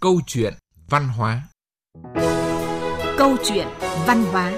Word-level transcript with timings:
Câu 0.00 0.20
chuyện 0.26 0.54
văn 0.88 1.08
hóa 1.08 1.42
Câu 3.18 3.36
chuyện 3.44 3.66
văn 4.06 4.24
hóa 4.32 4.52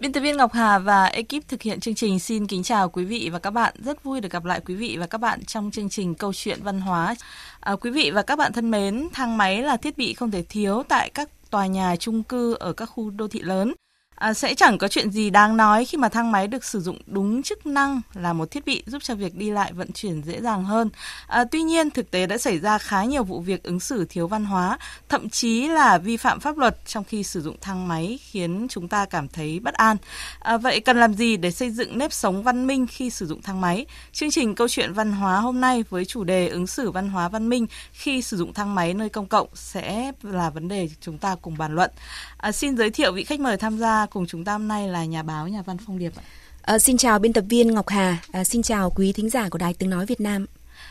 Biên 0.00 0.12
tập 0.12 0.20
viên 0.20 0.36
Ngọc 0.36 0.52
Hà 0.52 0.78
và 0.78 1.04
ekip 1.04 1.48
thực 1.48 1.62
hiện 1.62 1.80
chương 1.80 1.94
trình 1.94 2.18
xin 2.18 2.46
kính 2.46 2.62
chào 2.62 2.88
quý 2.88 3.04
vị 3.04 3.30
và 3.32 3.38
các 3.38 3.50
bạn. 3.50 3.74
Rất 3.78 4.04
vui 4.04 4.20
được 4.20 4.32
gặp 4.32 4.44
lại 4.44 4.60
quý 4.66 4.74
vị 4.74 4.96
và 5.00 5.06
các 5.06 5.18
bạn 5.18 5.44
trong 5.44 5.70
chương 5.70 5.88
trình 5.88 6.14
Câu 6.14 6.32
chuyện 6.32 6.58
văn 6.62 6.80
hóa. 6.80 7.14
À, 7.60 7.76
quý 7.76 7.90
vị 7.90 8.10
và 8.14 8.22
các 8.22 8.38
bạn 8.38 8.52
thân 8.52 8.70
mến, 8.70 9.08
thang 9.12 9.36
máy 9.36 9.62
là 9.62 9.76
thiết 9.76 9.98
bị 9.98 10.14
không 10.14 10.30
thể 10.30 10.42
thiếu 10.48 10.82
tại 10.88 11.10
các 11.10 11.28
tòa 11.50 11.66
nhà 11.66 11.96
chung 11.96 12.22
cư 12.22 12.54
ở 12.54 12.72
các 12.72 12.86
khu 12.86 13.10
đô 13.10 13.28
thị 13.28 13.40
lớn. 13.40 13.72
À, 14.14 14.34
sẽ 14.34 14.54
chẳng 14.54 14.78
có 14.78 14.88
chuyện 14.88 15.10
gì 15.10 15.30
đáng 15.30 15.56
nói 15.56 15.84
khi 15.84 15.98
mà 15.98 16.08
thang 16.08 16.32
máy 16.32 16.46
được 16.46 16.64
sử 16.64 16.80
dụng 16.80 16.98
đúng 17.06 17.42
chức 17.42 17.66
năng 17.66 18.00
là 18.14 18.32
một 18.32 18.50
thiết 18.50 18.66
bị 18.66 18.82
giúp 18.86 19.02
cho 19.02 19.14
việc 19.14 19.34
đi 19.34 19.50
lại 19.50 19.72
vận 19.72 19.92
chuyển 19.92 20.22
dễ 20.22 20.40
dàng 20.40 20.64
hơn. 20.64 20.90
À, 21.26 21.44
tuy 21.44 21.62
nhiên, 21.62 21.90
thực 21.90 22.10
tế 22.10 22.26
đã 22.26 22.38
xảy 22.38 22.58
ra 22.58 22.78
khá 22.78 23.04
nhiều 23.04 23.24
vụ 23.24 23.40
việc 23.40 23.62
ứng 23.62 23.80
xử 23.80 24.06
thiếu 24.08 24.28
văn 24.28 24.44
hóa, 24.44 24.78
thậm 25.08 25.28
chí 25.28 25.68
là 25.68 25.98
vi 25.98 26.16
phạm 26.16 26.40
pháp 26.40 26.58
luật 26.58 26.86
trong 26.86 27.04
khi 27.04 27.22
sử 27.22 27.42
dụng 27.42 27.56
thang 27.60 27.88
máy 27.88 28.18
khiến 28.22 28.66
chúng 28.70 28.88
ta 28.88 29.04
cảm 29.04 29.28
thấy 29.28 29.60
bất 29.60 29.74
an. 29.74 29.96
À, 30.38 30.56
vậy 30.56 30.80
cần 30.80 31.00
làm 31.00 31.14
gì 31.14 31.36
để 31.36 31.50
xây 31.50 31.70
dựng 31.70 31.98
nếp 31.98 32.12
sống 32.12 32.42
văn 32.42 32.66
minh 32.66 32.86
khi 32.86 33.10
sử 33.10 33.26
dụng 33.26 33.42
thang 33.42 33.60
máy? 33.60 33.86
Chương 34.12 34.30
trình 34.30 34.54
câu 34.54 34.68
chuyện 34.68 34.92
văn 34.92 35.12
hóa 35.12 35.40
hôm 35.40 35.60
nay 35.60 35.84
với 35.90 36.04
chủ 36.04 36.24
đề 36.24 36.48
ứng 36.48 36.66
xử 36.66 36.90
văn 36.90 37.08
hóa 37.08 37.28
văn 37.28 37.48
minh 37.48 37.66
khi 37.92 38.22
sử 38.22 38.36
dụng 38.36 38.54
thang 38.54 38.74
máy 38.74 38.94
nơi 38.94 39.08
công 39.08 39.26
cộng 39.26 39.48
sẽ 39.54 40.12
là 40.22 40.50
vấn 40.50 40.68
đề 40.68 40.88
chúng 41.00 41.18
ta 41.18 41.36
cùng 41.42 41.58
bàn 41.58 41.74
luận. 41.74 41.90
À, 42.36 42.52
xin 42.52 42.76
giới 42.76 42.90
thiệu 42.90 43.12
vị 43.12 43.24
khách 43.24 43.40
mời 43.40 43.56
tham 43.56 43.78
gia 43.78 44.03
cùng 44.06 44.26
chúng 44.26 44.44
ta 44.44 44.52
hôm 44.52 44.68
nay 44.68 44.88
là 44.88 45.04
nhà 45.04 45.22
báo 45.22 45.48
nhà 45.48 45.62
văn 45.62 45.76
Phong 45.86 45.98
Điệp 45.98 46.12
ạ. 46.16 46.22
À, 46.62 46.78
xin 46.78 46.96
chào 46.96 47.18
biên 47.18 47.32
tập 47.32 47.44
viên 47.48 47.74
Ngọc 47.74 47.88
Hà, 47.88 48.18
à, 48.32 48.44
xin 48.44 48.62
chào 48.62 48.90
quý 48.90 49.12
thính 49.12 49.30
giả 49.30 49.48
của 49.48 49.58
Đài 49.58 49.74
Tiếng 49.74 49.90
Nói 49.90 50.06
Việt 50.06 50.20
Nam. 50.20 50.46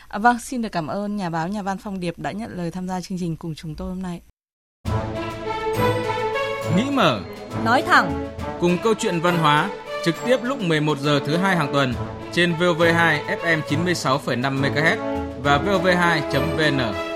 À, 0.08 0.18
vâng, 0.18 0.38
xin 0.38 0.62
được 0.62 0.68
cảm 0.72 0.86
ơn 0.86 1.16
nhà 1.16 1.30
báo 1.30 1.48
nhà 1.48 1.62
văn 1.62 1.78
Phong 1.78 2.00
Điệp 2.00 2.18
đã 2.18 2.32
nhận 2.32 2.56
lời 2.56 2.70
tham 2.70 2.88
gia 2.88 3.00
chương 3.00 3.18
trình 3.18 3.36
cùng 3.36 3.54
chúng 3.54 3.74
tôi 3.74 3.88
hôm 3.88 4.02
nay. 4.02 4.20
Nghĩ 6.76 6.90
mở, 6.92 7.20
nói 7.64 7.82
thẳng, 7.82 8.36
cùng 8.60 8.78
câu 8.84 8.94
chuyện 8.94 9.20
văn 9.20 9.38
hóa 9.38 9.70
trực 10.04 10.14
tiếp 10.26 10.36
lúc 10.42 10.60
11 10.60 10.98
giờ 10.98 11.20
thứ 11.26 11.36
hai 11.36 11.56
hàng 11.56 11.72
tuần 11.72 11.94
trên 12.32 12.54
VV2 12.54 13.24
FM 13.26 13.60
96,5 13.68 14.62
MHz 14.62 14.96
và 15.42 15.58
vv2.vn. 15.58 17.13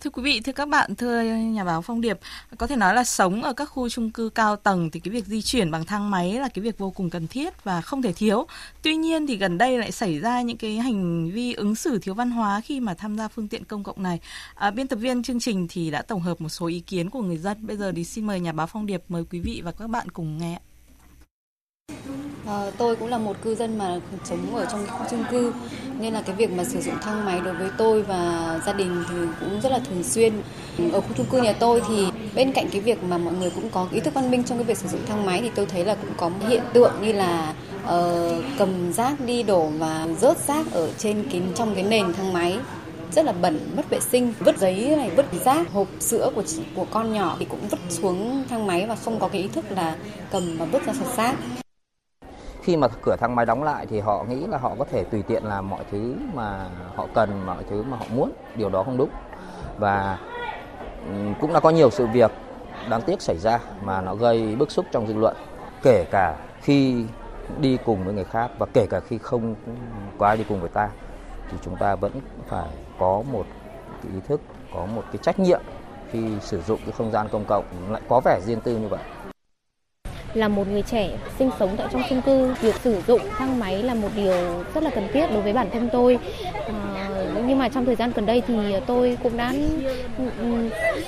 Thưa 0.00 0.10
quý 0.10 0.22
vị, 0.22 0.40
thưa 0.40 0.52
các 0.52 0.68
bạn, 0.68 0.94
thưa 0.94 1.22
nhà 1.22 1.64
báo 1.64 1.82
Phong 1.82 2.00
Điệp, 2.00 2.18
có 2.58 2.66
thể 2.66 2.76
nói 2.76 2.94
là 2.94 3.04
sống 3.04 3.42
ở 3.42 3.52
các 3.52 3.64
khu 3.64 3.88
chung 3.88 4.10
cư 4.10 4.28
cao 4.28 4.56
tầng 4.56 4.90
thì 4.90 5.00
cái 5.00 5.12
việc 5.12 5.26
di 5.26 5.42
chuyển 5.42 5.70
bằng 5.70 5.84
thang 5.84 6.10
máy 6.10 6.32
là 6.32 6.48
cái 6.48 6.62
việc 6.62 6.78
vô 6.78 6.90
cùng 6.90 7.10
cần 7.10 7.26
thiết 7.26 7.64
và 7.64 7.80
không 7.80 8.02
thể 8.02 8.12
thiếu. 8.12 8.46
Tuy 8.82 8.96
nhiên 8.96 9.26
thì 9.26 9.36
gần 9.36 9.58
đây 9.58 9.78
lại 9.78 9.92
xảy 9.92 10.18
ra 10.18 10.42
những 10.42 10.56
cái 10.56 10.76
hành 10.76 11.30
vi 11.30 11.52
ứng 11.52 11.74
xử 11.74 11.98
thiếu 11.98 12.14
văn 12.14 12.30
hóa 12.30 12.60
khi 12.60 12.80
mà 12.80 12.94
tham 12.94 13.16
gia 13.16 13.28
phương 13.28 13.48
tiện 13.48 13.64
công 13.64 13.82
cộng 13.82 14.02
này. 14.02 14.20
À, 14.54 14.70
biên 14.70 14.88
tập 14.88 14.96
viên 14.96 15.22
chương 15.22 15.40
trình 15.40 15.66
thì 15.70 15.90
đã 15.90 16.02
tổng 16.02 16.20
hợp 16.20 16.40
một 16.40 16.48
số 16.48 16.66
ý 16.66 16.80
kiến 16.80 17.10
của 17.10 17.22
người 17.22 17.38
dân. 17.38 17.66
Bây 17.66 17.76
giờ 17.76 17.92
thì 17.96 18.04
xin 18.04 18.26
mời 18.26 18.40
nhà 18.40 18.52
báo 18.52 18.66
Phong 18.66 18.86
Điệp 18.86 19.02
mời 19.08 19.24
quý 19.30 19.40
vị 19.40 19.62
và 19.64 19.72
các 19.72 19.86
bạn 19.90 20.08
cùng 20.08 20.38
nghe. 20.38 20.58
À, 22.46 22.70
tôi 22.78 22.96
cũng 22.96 23.08
là 23.08 23.18
một 23.18 23.36
cư 23.42 23.54
dân 23.54 23.78
mà 23.78 24.00
sống 24.24 24.56
ở 24.56 24.66
trong 24.72 24.86
khu 24.86 25.04
chung 25.10 25.24
cư 25.30 25.52
nên 26.00 26.12
là 26.14 26.22
cái 26.22 26.36
việc 26.36 26.50
mà 26.50 26.64
sử 26.64 26.80
dụng 26.80 26.94
thang 27.02 27.24
máy 27.24 27.40
đối 27.40 27.54
với 27.54 27.70
tôi 27.78 28.02
và 28.02 28.60
gia 28.66 28.72
đình 28.72 29.04
thì 29.08 29.16
cũng 29.40 29.60
rất 29.60 29.72
là 29.72 29.78
thường 29.78 30.02
xuyên. 30.02 30.32
Ở 30.92 31.00
khu 31.00 31.08
chung 31.16 31.26
cư 31.26 31.42
nhà 31.42 31.52
tôi 31.52 31.82
thì 31.88 32.06
bên 32.34 32.52
cạnh 32.52 32.68
cái 32.72 32.80
việc 32.80 33.04
mà 33.04 33.18
mọi 33.18 33.34
người 33.34 33.50
cũng 33.50 33.70
có 33.70 33.88
ý 33.92 34.00
thức 34.00 34.14
văn 34.14 34.30
minh 34.30 34.44
trong 34.44 34.58
cái 34.58 34.64
việc 34.64 34.78
sử 34.78 34.88
dụng 34.88 35.00
thang 35.06 35.26
máy 35.26 35.40
thì 35.42 35.50
tôi 35.54 35.66
thấy 35.66 35.84
là 35.84 35.94
cũng 35.94 36.10
có 36.16 36.30
hiện 36.48 36.62
tượng 36.72 36.92
như 37.02 37.12
là 37.12 37.54
uh, 37.84 38.44
cầm 38.58 38.92
rác 38.92 39.20
đi 39.20 39.42
đổ 39.42 39.66
và 39.78 40.08
rớt 40.20 40.38
rác 40.38 40.72
ở 40.72 40.90
trên 40.98 41.28
cái 41.32 41.42
trong 41.54 41.74
cái 41.74 41.84
nền 41.84 42.12
thang 42.12 42.32
máy 42.32 42.58
rất 43.12 43.24
là 43.24 43.32
bẩn 43.32 43.70
mất 43.76 43.90
vệ 43.90 44.00
sinh 44.00 44.34
vứt 44.38 44.58
giấy 44.58 44.94
này 44.96 45.10
vứt 45.16 45.26
rác 45.44 45.72
hộp 45.72 45.88
sữa 46.00 46.30
của 46.34 46.42
của 46.74 46.86
con 46.90 47.12
nhỏ 47.12 47.36
thì 47.38 47.44
cũng 47.44 47.68
vứt 47.70 47.80
xuống 47.88 48.44
thang 48.48 48.66
máy 48.66 48.86
và 48.86 48.94
không 48.94 49.18
có 49.18 49.28
cái 49.28 49.42
ý 49.42 49.48
thức 49.48 49.64
là 49.70 49.96
cầm 50.30 50.56
và 50.58 50.64
vứt 50.64 50.86
ra 50.86 50.92
sạch 50.92 51.16
rác 51.16 51.34
khi 52.62 52.76
mà 52.76 52.88
cửa 53.02 53.16
thang 53.20 53.34
máy 53.34 53.46
đóng 53.46 53.62
lại 53.62 53.86
thì 53.86 54.00
họ 54.00 54.24
nghĩ 54.28 54.46
là 54.46 54.58
họ 54.58 54.74
có 54.78 54.84
thể 54.84 55.04
tùy 55.04 55.22
tiện 55.22 55.44
làm 55.44 55.70
mọi 55.70 55.84
thứ 55.90 56.14
mà 56.34 56.68
họ 56.96 57.06
cần, 57.14 57.46
mọi 57.46 57.64
thứ 57.70 57.82
mà 57.82 57.96
họ 57.96 58.04
muốn. 58.14 58.32
Điều 58.54 58.70
đó 58.70 58.82
không 58.82 58.96
đúng. 58.96 59.10
Và 59.78 60.18
cũng 61.40 61.52
đã 61.52 61.60
có 61.60 61.70
nhiều 61.70 61.90
sự 61.90 62.06
việc 62.06 62.30
đáng 62.88 63.02
tiếc 63.02 63.22
xảy 63.22 63.38
ra 63.38 63.60
mà 63.84 64.00
nó 64.00 64.14
gây 64.14 64.56
bức 64.56 64.70
xúc 64.70 64.86
trong 64.92 65.06
dư 65.06 65.14
luận, 65.14 65.36
kể 65.82 66.04
cả 66.10 66.36
khi 66.62 67.04
đi 67.60 67.78
cùng 67.84 68.04
với 68.04 68.14
người 68.14 68.24
khác 68.24 68.50
và 68.58 68.66
kể 68.74 68.86
cả 68.90 69.00
khi 69.00 69.18
không 69.18 69.54
có 70.18 70.26
ai 70.26 70.36
đi 70.36 70.44
cùng 70.48 70.60
với 70.60 70.70
ta. 70.70 70.88
Thì 71.50 71.56
chúng 71.64 71.76
ta 71.76 71.94
vẫn 71.94 72.12
phải 72.48 72.68
có 72.98 73.22
một 73.32 73.44
cái 74.02 74.12
ý 74.14 74.20
thức, 74.28 74.40
có 74.74 74.86
một 74.86 75.02
cái 75.12 75.18
trách 75.22 75.38
nhiệm 75.38 75.60
khi 76.12 76.20
sử 76.40 76.62
dụng 76.62 76.80
cái 76.84 76.92
không 76.98 77.10
gian 77.10 77.28
công 77.28 77.44
cộng. 77.44 77.64
Lại 77.90 78.02
có 78.08 78.20
vẻ 78.24 78.40
riêng 78.46 78.60
tư 78.60 78.76
như 78.76 78.88
vậy 78.88 79.00
là 80.34 80.48
một 80.48 80.68
người 80.68 80.82
trẻ 80.82 81.08
sinh 81.38 81.50
sống 81.58 81.76
tại 81.76 81.86
trong 81.92 82.02
chung 82.08 82.22
cư 82.22 82.54
việc 82.60 82.74
sử 82.84 83.02
dụng 83.06 83.20
thang 83.38 83.58
máy 83.58 83.82
là 83.82 83.94
một 83.94 84.08
điều 84.16 84.64
rất 84.74 84.82
là 84.82 84.90
cần 84.94 85.08
thiết 85.12 85.26
đối 85.30 85.42
với 85.42 85.52
bản 85.52 85.70
thân 85.72 85.88
tôi. 85.92 86.18
À, 86.66 87.08
nhưng 87.46 87.58
mà 87.58 87.68
trong 87.68 87.86
thời 87.86 87.96
gian 87.96 88.12
gần 88.14 88.26
đây 88.26 88.42
thì 88.46 88.54
tôi 88.86 89.18
cũng 89.22 89.36
đã 89.36 89.52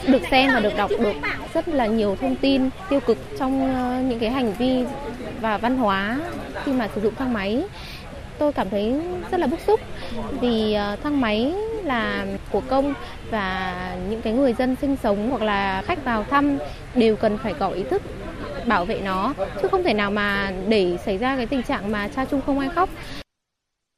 được 0.06 0.22
xem 0.30 0.50
và 0.54 0.60
được 0.60 0.76
đọc 0.76 0.90
được 0.98 1.14
rất 1.54 1.68
là 1.68 1.86
nhiều 1.86 2.16
thông 2.20 2.36
tin 2.36 2.68
tiêu 2.90 3.00
cực 3.00 3.18
trong 3.38 3.74
ờ, 3.74 4.00
những 4.08 4.18
cái 4.18 4.30
hành 4.30 4.52
vi 4.52 4.84
và 5.40 5.58
văn 5.58 5.76
hóa 5.76 6.18
khi 6.64 6.72
mà 6.72 6.88
sử 6.94 7.00
dụng 7.00 7.14
thang 7.14 7.32
máy. 7.32 7.62
Tôi 8.38 8.52
cảm 8.52 8.70
thấy 8.70 9.00
rất 9.30 9.40
là 9.40 9.46
bức 9.46 9.60
xúc 9.66 9.80
vì 10.40 10.72
ờ, 10.72 10.96
thang 11.02 11.20
máy 11.20 11.54
là 11.84 12.26
của 12.50 12.60
công 12.68 12.94
và 13.30 13.74
những 14.10 14.22
cái 14.22 14.32
người 14.32 14.52
dân 14.52 14.76
sinh 14.80 14.96
sống 15.02 15.30
hoặc 15.30 15.42
là 15.42 15.82
khách 15.86 16.04
vào 16.04 16.24
thăm 16.30 16.58
đều 16.94 17.16
cần 17.16 17.38
phải 17.38 17.54
có 17.54 17.68
ý 17.68 17.82
thức 17.82 18.02
bảo 18.66 18.84
vệ 18.84 19.00
nó 19.00 19.34
chứ 19.62 19.68
không 19.70 19.82
thể 19.82 19.94
nào 19.94 20.10
mà 20.10 20.52
để 20.68 20.98
xảy 21.04 21.18
ra 21.18 21.36
cái 21.36 21.46
tình 21.46 21.62
trạng 21.62 21.92
mà 21.92 22.08
cha 22.08 22.24
chung 22.24 22.40
không 22.46 22.58
ai 22.58 22.68
khóc 22.68 22.90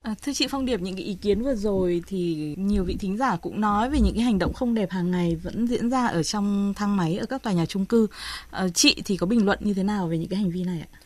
À, 0.05 0.15
thưa 0.23 0.33
chị 0.33 0.47
Phong 0.51 0.67
Điệp, 0.67 0.81
những 0.81 0.95
cái 0.95 1.05
ý 1.05 1.15
kiến 1.15 1.43
vừa 1.43 1.55
rồi 1.55 2.03
thì 2.07 2.55
nhiều 2.59 2.85
vị 2.85 2.97
thính 3.01 3.17
giả 3.17 3.37
cũng 3.37 3.61
nói 3.61 3.91
về 3.91 4.01
những 4.01 4.15
cái 4.15 4.23
hành 4.23 4.39
động 4.39 4.53
không 4.53 4.75
đẹp 4.75 4.91
hàng 4.91 5.11
ngày 5.11 5.37
vẫn 5.37 5.67
diễn 5.67 5.91
ra 5.91 6.07
ở 6.07 6.23
trong 6.23 6.75
thang 6.77 6.97
máy 6.97 7.17
ở 7.17 7.27
các 7.27 7.43
tòa 7.43 7.53
nhà 7.53 7.67
chung 7.67 7.87
cư. 7.87 8.07
À, 8.51 8.69
chị 8.75 9.03
thì 9.05 9.17
có 9.17 9.27
bình 9.27 9.47
luận 9.47 9.59
như 9.63 9.75
thế 9.75 9.83
nào 9.83 10.09
về 10.09 10.19
những 10.19 10.29
cái 10.29 10.39
hành 10.39 10.51
vi 10.51 10.65
này 10.65 10.81
ạ? 10.81 10.99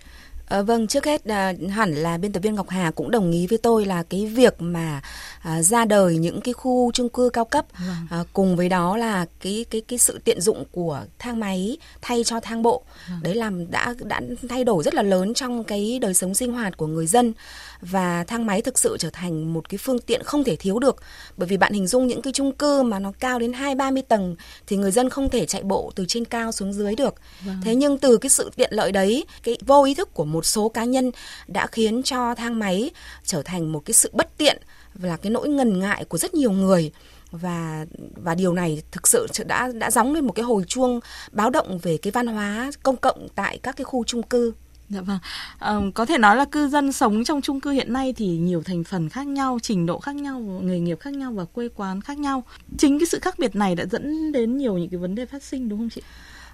À, 0.49 0.63
vâng, 0.63 0.87
trước 0.87 1.05
hết 1.05 1.25
à, 1.25 1.53
hẳn 1.71 1.95
là 1.95 2.19
biên 2.19 2.33
tập 2.33 2.41
viên 2.41 2.55
Ngọc 2.55 2.69
Hà 2.69 2.91
cũng 2.91 3.11
đồng 3.11 3.33
ý 3.33 3.47
với 3.47 3.59
tôi 3.59 3.85
là 3.85 4.03
cái 4.03 4.27
việc 4.27 4.55
mà 4.59 5.01
à, 5.43 5.63
ra 5.63 5.85
đời 5.85 6.17
những 6.17 6.41
cái 6.41 6.55
khu 6.55 6.93
chung 6.93 7.09
cư 7.09 7.31
cao 7.33 7.45
cấp 7.45 7.67
vâng. 7.79 7.97
à, 8.11 8.25
cùng 8.33 8.57
với 8.57 8.69
đó 8.69 8.97
là 8.97 9.27
cái 9.41 9.65
cái 9.71 9.81
cái 9.81 9.99
sự 9.99 10.19
tiện 10.25 10.41
dụng 10.41 10.65
của 10.73 11.01
thang 11.19 11.41
máy 11.41 11.77
thay 12.01 12.25
cho 12.25 12.41
thang 12.41 12.63
bộ 12.63 12.83
vâng. 13.11 13.19
đấy 13.23 13.35
làm 13.35 13.71
đã 13.71 13.95
đã 14.05 14.21
thay 14.49 14.65
đổi 14.65 14.85
rất 14.85 14.95
là 14.95 15.03
lớn 15.03 15.35
trong 15.35 15.65
cái 15.65 15.99
đời 15.99 16.15
sống 16.15 16.35
sinh 16.35 16.53
hoạt 16.53 16.77
của 16.77 16.87
người 16.87 17.07
dân 17.07 17.33
và 17.81 18.25
thang 18.25 18.47
máy 18.47 18.63
thực 18.63 18.79
sự 18.79 18.97
trở 19.01 19.11
thành 19.11 19.53
một 19.53 19.69
cái 19.69 19.79
phương 19.79 19.99
tiện 19.99 20.23
không 20.23 20.45
thể 20.45 20.57
thiếu 20.57 20.79
được 20.79 20.97
bởi 21.37 21.49
vì 21.49 21.57
bạn 21.57 21.73
hình 21.73 21.87
dung 21.87 22.07
những 22.07 22.23
cái 22.23 22.33
chung 22.33 22.53
cư 22.53 22.83
mà 22.83 22.99
nó 22.99 23.13
cao 23.21 23.39
đến 23.39 23.53
hai 23.53 23.75
ba 23.75 23.91
mươi 23.91 24.03
tầng 24.03 24.37
thì 24.67 24.77
người 24.77 24.91
dân 24.91 25.11
không 25.11 25.31
thể 25.31 25.47
chạy 25.47 25.63
bộ 25.63 25.93
từ 25.95 26.05
trên 26.09 26.25
cao 26.25 26.53
xuống 26.53 26.73
dưới 26.73 26.95
được 26.95 27.15
vâng. 27.47 27.57
thế 27.65 27.75
nhưng 27.75 27.99
từ 27.99 28.17
cái 28.17 28.31
sự 28.31 28.51
tiện 28.57 28.71
lợi 28.73 28.93
đấy 28.93 29.25
cái 29.43 29.59
vô 29.67 29.85
ý 29.85 29.95
thức 29.95 30.15
của 30.15 30.25
một 30.25 30.38
một 30.39 30.47
số 30.47 30.69
cá 30.69 30.85
nhân 30.85 31.11
đã 31.49 31.67
khiến 31.67 32.03
cho 32.03 32.35
thang 32.35 32.59
máy 32.59 32.91
trở 33.25 33.43
thành 33.43 33.73
một 33.73 33.83
cái 33.85 33.95
sự 33.95 34.11
bất 34.13 34.39
tiện 34.39 34.63
và 34.95 35.09
là 35.09 35.17
cái 35.17 35.31
nỗi 35.31 35.49
ngần 35.49 35.79
ngại 35.79 36.05
của 36.05 36.19
rất 36.19 36.35
nhiều 36.35 36.51
người 36.51 36.93
và 37.31 37.87
và 38.17 38.35
điều 38.35 38.53
này 38.53 38.83
thực 38.91 39.09
sự 39.09 39.27
đã 39.47 39.71
đã 39.75 39.91
gióng 39.91 40.15
lên 40.15 40.27
một 40.27 40.33
cái 40.33 40.45
hồi 40.45 40.65
chuông 40.67 41.01
báo 41.33 41.51
động 41.51 41.79
về 41.79 41.97
cái 41.97 42.11
văn 42.11 42.27
hóa 42.27 42.71
công 42.83 42.97
cộng 42.97 43.29
tại 43.35 43.59
các 43.63 43.77
cái 43.77 43.85
khu 43.85 44.05
chung 44.05 44.23
cư. 44.23 44.53
Dạ 44.89 45.01
vâng. 45.01 45.19
À, 45.59 45.77
có 45.95 46.07
thể 46.07 46.19
nói 46.19 46.37
là 46.37 46.45
cư 46.45 46.69
dân 46.69 46.93
sống 46.93 47.25
trong 47.25 47.43
chung 47.43 47.61
cư 47.61 47.71
hiện 47.71 47.93
nay 47.93 48.15
thì 48.17 48.27
nhiều 48.27 48.63
thành 48.63 48.85
phần 48.85 49.09
khác 49.09 49.27
nhau, 49.27 49.59
trình 49.63 49.87
độ 49.87 49.99
khác 49.99 50.17
nhau, 50.17 50.41
nghề 50.41 50.79
nghiệp 50.81 51.01
khác 51.01 51.15
nhau 51.15 51.33
và 51.33 51.45
quê 51.45 51.69
quán 51.69 52.01
khác 52.01 52.19
nhau. 52.19 52.43
Chính 52.79 52.99
cái 52.99 53.07
sự 53.07 53.19
khác 53.23 53.39
biệt 53.39 53.57
này 53.57 53.75
đã 53.75 53.85
dẫn 53.91 54.33
đến 54.33 54.57
nhiều 54.59 54.79
những 54.79 54.91
cái 54.91 54.99
vấn 54.99 55.15
đề 55.15 55.27
phát 55.27 55.43
sinh 55.43 55.69
đúng 55.69 55.79
không 55.79 55.91
chị? 55.91 56.03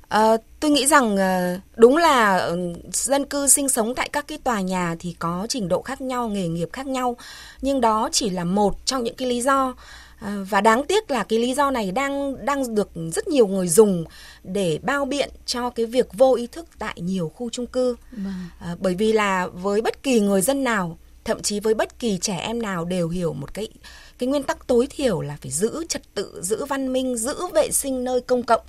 À, 0.08 0.36
tôi 0.60 0.70
nghĩ 0.70 0.86
rằng 0.86 1.14
uh, 1.14 1.60
đúng 1.76 1.96
là 1.96 2.46
uh, 2.52 2.94
dân 2.94 3.24
cư 3.24 3.48
sinh 3.48 3.68
sống 3.68 3.94
tại 3.94 4.08
các 4.08 4.28
cái 4.28 4.38
tòa 4.38 4.60
nhà 4.60 4.96
thì 4.98 5.16
có 5.18 5.46
trình 5.48 5.68
độ 5.68 5.82
khác 5.82 6.00
nhau, 6.00 6.28
nghề 6.28 6.48
nghiệp 6.48 6.68
khác 6.72 6.86
nhau, 6.86 7.16
nhưng 7.62 7.80
đó 7.80 8.08
chỉ 8.12 8.30
là 8.30 8.44
một 8.44 8.86
trong 8.86 9.04
những 9.04 9.14
cái 9.14 9.28
lý 9.28 9.40
do. 9.40 9.74
À, 10.20 10.36
và 10.50 10.60
đáng 10.60 10.84
tiếc 10.86 11.10
là 11.10 11.24
cái 11.24 11.38
lý 11.38 11.54
do 11.54 11.70
này 11.70 11.92
đang 11.92 12.46
đang 12.46 12.74
được 12.74 12.90
rất 13.12 13.28
nhiều 13.28 13.46
người 13.46 13.68
dùng 13.68 14.04
để 14.44 14.78
bao 14.82 15.04
biện 15.04 15.30
cho 15.46 15.70
cái 15.70 15.86
việc 15.86 16.06
vô 16.12 16.34
ý 16.34 16.46
thức 16.46 16.66
tại 16.78 16.94
nhiều 16.96 17.32
khu 17.34 17.50
chung 17.50 17.66
cư. 17.66 17.96
À, 18.60 18.76
bởi 18.80 18.94
vì 18.94 19.12
là 19.12 19.46
với 19.46 19.80
bất 19.80 20.02
kỳ 20.02 20.20
người 20.20 20.40
dân 20.40 20.64
nào 20.64 20.98
thậm 21.24 21.42
chí 21.42 21.60
với 21.60 21.74
bất 21.74 21.98
kỳ 21.98 22.18
trẻ 22.18 22.36
em 22.36 22.62
nào 22.62 22.84
đều 22.84 23.08
hiểu 23.08 23.32
một 23.32 23.54
cái 23.54 23.68
cái 24.18 24.26
nguyên 24.26 24.42
tắc 24.42 24.66
tối 24.66 24.86
thiểu 24.90 25.20
là 25.20 25.36
phải 25.42 25.50
giữ 25.50 25.84
trật 25.88 26.02
tự 26.14 26.40
giữ 26.42 26.64
văn 26.64 26.92
minh 26.92 27.16
giữ 27.16 27.34
vệ 27.54 27.70
sinh 27.70 28.04
nơi 28.04 28.20
công 28.20 28.42
cộng 28.42 28.62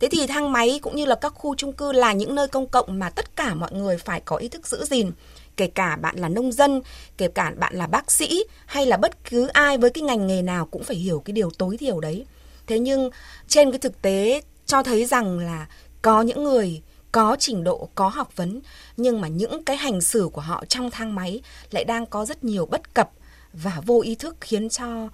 Thế 0.00 0.08
thì 0.10 0.26
thang 0.26 0.52
máy 0.52 0.78
cũng 0.82 0.96
như 0.96 1.04
là 1.04 1.14
các 1.14 1.34
khu 1.34 1.54
chung 1.54 1.72
cư 1.72 1.92
là 1.92 2.12
những 2.12 2.34
nơi 2.34 2.48
công 2.48 2.66
cộng 2.66 2.98
mà 2.98 3.10
tất 3.10 3.36
cả 3.36 3.54
mọi 3.54 3.72
người 3.72 3.98
phải 3.98 4.20
có 4.20 4.36
ý 4.36 4.48
thức 4.48 4.66
giữ 4.66 4.84
gìn 4.84 5.10
kể 5.56 5.66
cả 5.66 5.96
bạn 5.96 6.16
là 6.18 6.28
nông 6.28 6.52
dân, 6.52 6.80
kể 7.16 7.28
cả 7.28 7.52
bạn 7.56 7.74
là 7.74 7.86
bác 7.86 8.10
sĩ 8.10 8.44
hay 8.66 8.86
là 8.86 8.96
bất 8.96 9.24
cứ 9.30 9.46
ai 9.46 9.78
với 9.78 9.90
cái 9.90 10.02
ngành 10.02 10.26
nghề 10.26 10.42
nào 10.42 10.66
cũng 10.66 10.84
phải 10.84 10.96
hiểu 10.96 11.20
cái 11.20 11.32
điều 11.32 11.50
tối 11.50 11.76
thiểu 11.76 12.00
đấy. 12.00 12.26
Thế 12.66 12.78
nhưng 12.78 13.10
trên 13.48 13.70
cái 13.70 13.78
thực 13.78 14.02
tế 14.02 14.42
cho 14.66 14.82
thấy 14.82 15.04
rằng 15.04 15.38
là 15.38 15.66
có 16.02 16.22
những 16.22 16.44
người 16.44 16.82
có 17.12 17.36
trình 17.38 17.64
độ, 17.64 17.88
có 17.94 18.08
học 18.08 18.36
vấn 18.36 18.60
nhưng 18.96 19.20
mà 19.20 19.28
những 19.28 19.64
cái 19.64 19.76
hành 19.76 20.00
xử 20.00 20.28
của 20.32 20.40
họ 20.40 20.64
trong 20.68 20.90
thang 20.90 21.14
máy 21.14 21.40
lại 21.70 21.84
đang 21.84 22.06
có 22.06 22.24
rất 22.24 22.44
nhiều 22.44 22.66
bất 22.66 22.94
cập 22.94 23.10
và 23.52 23.82
vô 23.86 24.00
ý 24.00 24.14
thức 24.14 24.36
khiến 24.40 24.68
cho 24.68 25.08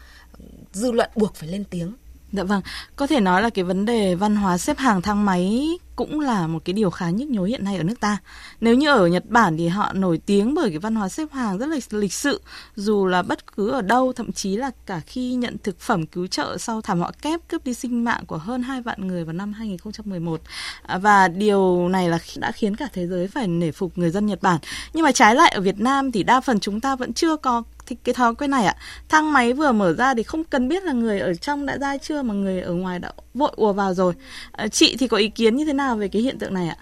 dư 0.73 0.93
luận 0.93 1.11
buộc 1.15 1.35
phải 1.35 1.49
lên 1.49 1.65
tiếng. 1.71 1.93
Dạ 2.33 2.43
vâng, 2.43 2.63
có 2.97 3.07
thể 3.07 3.21
nói 3.21 3.43
là 3.43 3.51
cái 3.51 3.65
vấn 3.65 3.85
đề 3.85 4.15
văn 4.15 4.37
hóa 4.37 4.59
xếp 4.59 4.79
hàng 4.79 5.03
thang 5.03 5.25
máy 5.25 5.69
cũng 5.97 6.21
là 6.21 6.47
một 6.47 6.65
cái 6.65 6.73
điều 6.73 6.91
khá 6.91 7.11
nhức 7.11 7.31
nhối 7.31 7.49
hiện 7.49 7.65
nay 7.65 7.77
ở 7.77 7.83
nước 7.83 8.01
ta. 8.01 8.19
Nếu 8.61 8.75
như 8.75 8.91
ở 8.91 9.07
Nhật 9.07 9.25
Bản 9.29 9.57
thì 9.57 9.69
họ 9.69 9.93
nổi 9.93 10.21
tiếng 10.27 10.55
bởi 10.55 10.71
cái 10.71 10.79
văn 10.79 10.95
hóa 10.95 11.09
xếp 11.09 11.33
hàng 11.33 11.59
rất 11.59 11.67
là 11.67 11.77
lịch 11.91 12.13
sự, 12.13 12.41
dù 12.77 13.07
là 13.07 13.23
bất 13.23 13.57
cứ 13.57 13.71
ở 13.71 13.83
đâu, 13.83 14.13
thậm 14.13 14.33
chí 14.33 14.57
là 14.57 14.71
cả 14.87 15.01
khi 15.07 15.35
nhận 15.35 15.57
thực 15.63 15.81
phẩm 15.81 16.07
cứu 16.07 16.27
trợ 16.27 16.59
sau 16.59 16.81
thảm 16.81 16.99
họa 16.99 17.11
kép 17.23 17.41
cướp 17.49 17.65
đi 17.65 17.75
sinh 17.75 18.05
mạng 18.05 18.25
của 18.27 18.37
hơn 18.37 18.63
2 18.63 18.83
vạn 18.83 19.07
người 19.07 19.25
vào 19.25 19.33
năm 19.33 19.53
2011. 19.53 20.41
À, 20.83 20.99
và 20.99 21.29
điều 21.29 21.89
này 21.89 22.09
là 22.09 22.19
đã 22.37 22.53
khiến 22.53 22.77
cả 22.77 22.89
thế 22.93 23.07
giới 23.07 23.29
phải 23.29 23.49
nể 23.49 23.73
phục 23.73 23.99
người 23.99 24.11
dân 24.11 24.27
Nhật 24.27 24.43
Bản. 24.43 24.61
Nhưng 24.93 25.05
mà 25.05 25.13
trái 25.13 25.35
lại 25.35 25.51
ở 25.51 25.61
Việt 25.61 25.81
Nam 25.81 26.13
thì 26.13 26.23
đa 26.23 26.41
phần 26.41 26.61
chúng 26.61 26.81
ta 26.81 26.97
vẫn 26.97 27.13
chưa 27.13 27.37
có 27.37 27.63
thì 27.87 27.97
cái 28.05 28.15
thói 28.15 28.35
quen 28.35 28.51
này 28.51 28.65
ạ 28.65 28.77
thang 29.09 29.33
máy 29.33 29.53
vừa 29.53 29.73
mở 29.73 29.95
ra 29.95 30.15
thì 30.15 30.23
không 30.23 30.45
cần 30.45 30.69
biết 30.69 30.83
là 30.83 30.93
người 30.93 31.21
ở 31.21 31.35
trong 31.35 31.67
đã 31.67 31.79
ra 31.79 31.97
chưa 31.97 32.23
mà 32.23 32.35
người 32.35 32.61
ở 32.61 32.73
ngoài 32.73 32.99
đã 32.99 33.13
vội 33.35 33.53
ùa 33.57 33.73
vào 33.73 33.95
rồi. 33.95 34.15
À, 34.53 34.69
chị 34.69 34.97
thì 34.99 35.09
có 35.09 35.17
ý 35.17 35.29
kiến 35.29 35.57
như 35.57 35.65
thế 35.65 35.73
nào 35.73 35.97
về 35.97 36.09
cái 36.09 36.23
hiện 36.23 36.39
tượng 36.39 36.55
này 36.55 36.69
ạ? 36.69 36.77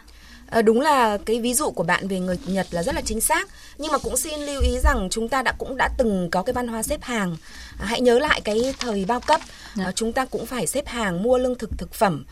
À, 0.50 0.62
đúng 0.62 0.80
là 0.80 1.18
cái 1.26 1.40
ví 1.40 1.54
dụ 1.54 1.70
của 1.70 1.82
bạn 1.82 2.08
về 2.08 2.20
người 2.20 2.38
Nhật 2.46 2.66
là 2.70 2.82
rất 2.82 2.94
là 2.94 3.00
chính 3.00 3.20
xác 3.20 3.48
nhưng 3.78 3.92
mà 3.92 3.98
cũng 3.98 4.16
xin 4.16 4.40
lưu 4.40 4.62
ý 4.62 4.78
rằng 4.84 5.08
chúng 5.10 5.28
ta 5.28 5.42
đã 5.42 5.52
cũng 5.58 5.76
đã 5.76 5.88
từng 5.98 6.28
có 6.30 6.42
cái 6.42 6.52
văn 6.52 6.68
hóa 6.68 6.82
xếp 6.82 7.02
hàng. 7.02 7.36
À, 7.78 7.86
hãy 7.86 8.00
nhớ 8.00 8.18
lại 8.18 8.40
cái 8.40 8.74
thời 8.78 9.04
bao 9.04 9.20
cấp 9.20 9.40
à, 9.76 9.92
chúng 9.94 10.12
ta 10.12 10.24
cũng 10.24 10.46
phải 10.46 10.66
xếp 10.66 10.86
hàng 10.86 11.22
mua 11.22 11.38
lương 11.38 11.58
thực 11.58 11.70
thực 11.78 11.94
phẩm 11.94 12.24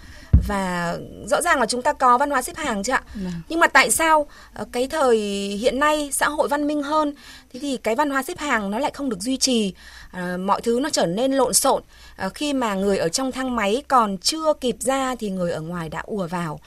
và 0.47 0.97
rõ 1.27 1.43
ràng 1.43 1.61
là 1.61 1.67
chúng 1.67 1.83
ta 1.83 1.93
có 1.93 2.19
văn 2.19 2.31
hóa 2.31 2.43
xếp 2.43 2.57
hàng 2.57 2.83
chứ 2.83 2.93
ạ? 2.93 3.03
Ừ. 3.15 3.21
nhưng 3.49 3.61
mà 3.61 3.67
tại 3.67 3.91
sao 3.91 4.27
ờ, 4.55 4.65
cái 4.73 4.89
thời 4.89 5.19
hiện 5.61 5.81
nay 5.81 6.11
xã 6.13 6.29
hội 6.29 6.49
văn 6.49 6.67
minh 6.67 6.83
hơn? 6.83 7.15
Thế 7.53 7.61
thì 7.61 7.77
cái 7.77 7.95
văn 7.95 8.11
hóa 8.11 8.23
xếp 8.23 8.39
hàng 8.39 8.71
nó 8.71 8.79
lại 8.79 8.91
không 8.95 9.09
được 9.09 9.21
duy 9.21 9.37
trì 9.37 9.75
à, 10.11 10.37
mọi 10.37 10.61
thứ 10.61 10.81
nó 10.83 10.91
trở 10.91 11.07
nên 11.07 11.33
lộn 11.33 11.55
xộn. 11.55 11.83
À, 12.17 12.29
khi 12.29 12.53
mà 12.53 12.75
người 12.75 12.99
ở 12.99 13.09
trong 13.09 13.33
thang 13.33 13.57
máy 13.57 13.83
còn 13.89 14.19
chưa 14.19 14.53
kịp 14.61 14.77
ra 14.81 15.15
thì 15.19 15.31
người 15.31 15.53
ở 15.53 15.61
ngoài 15.61 15.89
đã 15.89 16.03
ùa 16.07 16.27
vào. 16.27 16.61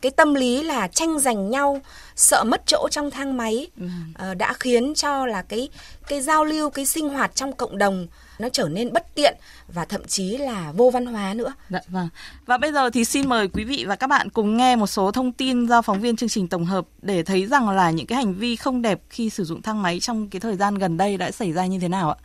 Cái 0.00 0.10
tâm 0.10 0.34
lý 0.34 0.62
là 0.62 0.88
tranh 0.88 1.18
giành 1.18 1.50
nhau 1.50 1.80
sợ 2.16 2.44
mất 2.44 2.62
chỗ 2.66 2.88
trong 2.90 3.10
thang 3.10 3.36
máy 3.36 3.66
uh, 3.84 4.36
đã 4.36 4.52
khiến 4.52 4.94
cho 4.94 5.26
là 5.26 5.42
cái 5.42 5.68
cái 6.08 6.20
giao 6.20 6.44
lưu 6.44 6.70
cái 6.70 6.86
sinh 6.86 7.08
hoạt 7.08 7.34
trong 7.34 7.52
cộng 7.52 7.78
đồng 7.78 8.06
nó 8.38 8.48
trở 8.48 8.68
nên 8.68 8.92
bất 8.92 9.14
tiện 9.14 9.36
và 9.68 9.84
thậm 9.84 10.06
chí 10.06 10.36
là 10.38 10.72
vô 10.72 10.90
văn 10.90 11.06
hóa 11.06 11.34
nữa. 11.34 11.52
Dạ 11.70 11.80
vâng. 11.88 12.08
Và 12.46 12.58
bây 12.58 12.72
giờ 12.72 12.90
thì 12.90 13.04
xin 13.04 13.28
mời 13.28 13.48
quý 13.48 13.64
vị 13.64 13.84
và 13.88 13.96
các 13.96 14.06
bạn 14.06 14.30
cùng 14.30 14.56
nghe 14.56 14.76
một 14.76 14.86
số 14.86 15.10
thông 15.10 15.32
tin 15.32 15.66
do 15.66 15.82
phóng 15.82 16.00
viên 16.00 16.16
chương 16.16 16.28
trình 16.28 16.48
tổng 16.48 16.64
hợp 16.64 16.84
để 17.02 17.22
thấy 17.22 17.46
rằng 17.46 17.68
là 17.68 17.90
những 17.90 18.06
cái 18.06 18.16
hành 18.16 18.34
vi 18.34 18.56
không 18.56 18.82
đẹp 18.82 19.00
khi 19.10 19.30
sử 19.30 19.44
dụng 19.44 19.62
thang 19.62 19.82
máy 19.82 20.00
trong 20.00 20.28
cái 20.28 20.40
thời 20.40 20.56
gian 20.56 20.74
gần 20.74 20.96
đây 20.96 21.16
đã 21.16 21.30
xảy 21.30 21.52
ra 21.52 21.66
như 21.66 21.78
thế 21.78 21.88
nào 21.88 22.10
ạ? 22.10 22.16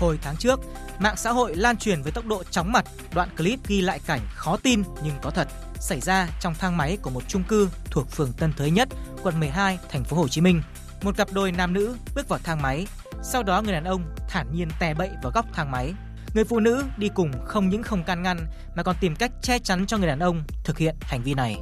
Hồi 0.00 0.18
tháng 0.22 0.36
trước, 0.36 0.60
mạng 0.98 1.16
xã 1.16 1.32
hội 1.32 1.56
lan 1.56 1.76
truyền 1.76 2.02
với 2.02 2.12
tốc 2.12 2.26
độ 2.26 2.42
chóng 2.50 2.72
mặt 2.72 2.84
đoạn 3.14 3.28
clip 3.36 3.66
ghi 3.66 3.80
lại 3.80 4.00
cảnh 4.06 4.20
khó 4.34 4.56
tin 4.56 4.82
nhưng 5.04 5.14
có 5.22 5.30
thật 5.30 5.48
xảy 5.80 6.00
ra 6.00 6.28
trong 6.40 6.54
thang 6.54 6.76
máy 6.76 6.98
của 7.02 7.10
một 7.10 7.22
chung 7.28 7.42
cư 7.48 7.68
thuộc 7.90 8.10
phường 8.10 8.32
Tân 8.32 8.52
Thới 8.52 8.70
Nhất, 8.70 8.88
quận 9.22 9.40
12, 9.40 9.78
thành 9.90 10.04
phố 10.04 10.16
Hồ 10.16 10.28
Chí 10.28 10.40
Minh. 10.40 10.62
Một 11.04 11.16
cặp 11.16 11.32
đôi 11.32 11.52
nam 11.52 11.72
nữ 11.72 11.96
bước 12.14 12.28
vào 12.28 12.38
thang 12.44 12.62
máy, 12.62 12.86
sau 13.22 13.42
đó 13.42 13.62
người 13.62 13.72
đàn 13.72 13.84
ông 13.84 14.02
thản 14.28 14.46
nhiên 14.52 14.68
tè 14.78 14.94
bậy 14.94 15.10
vào 15.22 15.32
góc 15.34 15.46
thang 15.52 15.70
máy. 15.70 15.92
Người 16.34 16.44
phụ 16.44 16.60
nữ 16.60 16.84
đi 16.96 17.08
cùng 17.14 17.30
không 17.46 17.68
những 17.68 17.82
không 17.82 18.04
can 18.04 18.22
ngăn 18.22 18.46
mà 18.76 18.82
còn 18.82 18.96
tìm 19.00 19.16
cách 19.16 19.30
che 19.42 19.58
chắn 19.58 19.86
cho 19.86 19.98
người 19.98 20.06
đàn 20.06 20.18
ông 20.18 20.42
thực 20.64 20.78
hiện 20.78 20.94
hành 21.00 21.22
vi 21.22 21.34
này. 21.34 21.56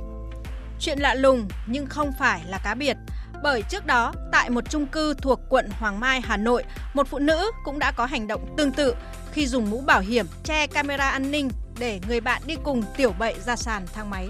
Chuyện 0.80 0.98
lạ 0.98 1.14
lùng 1.14 1.48
nhưng 1.66 1.86
không 1.86 2.10
phải 2.18 2.42
là 2.46 2.60
cá 2.64 2.74
biệt. 2.74 2.96
Bởi 3.42 3.62
trước 3.62 3.86
đó, 3.86 4.12
tại 4.32 4.50
một 4.50 4.70
chung 4.70 4.86
cư 4.86 5.14
thuộc 5.14 5.40
quận 5.48 5.68
Hoàng 5.78 6.00
Mai, 6.00 6.20
Hà 6.20 6.36
Nội, 6.36 6.64
một 6.94 7.08
phụ 7.10 7.18
nữ 7.18 7.50
cũng 7.64 7.78
đã 7.78 7.92
có 7.92 8.06
hành 8.06 8.26
động 8.26 8.54
tương 8.56 8.72
tự 8.72 8.94
khi 9.32 9.46
dùng 9.46 9.70
mũ 9.70 9.80
bảo 9.80 10.00
hiểm 10.00 10.26
che 10.44 10.66
camera 10.66 11.10
an 11.10 11.30
ninh 11.30 11.50
để 11.78 12.00
người 12.08 12.20
bạn 12.20 12.42
đi 12.46 12.56
cùng 12.64 12.82
tiểu 12.96 13.14
bậy 13.18 13.34
ra 13.46 13.56
sàn 13.56 13.86
thang 13.94 14.10
máy. 14.10 14.28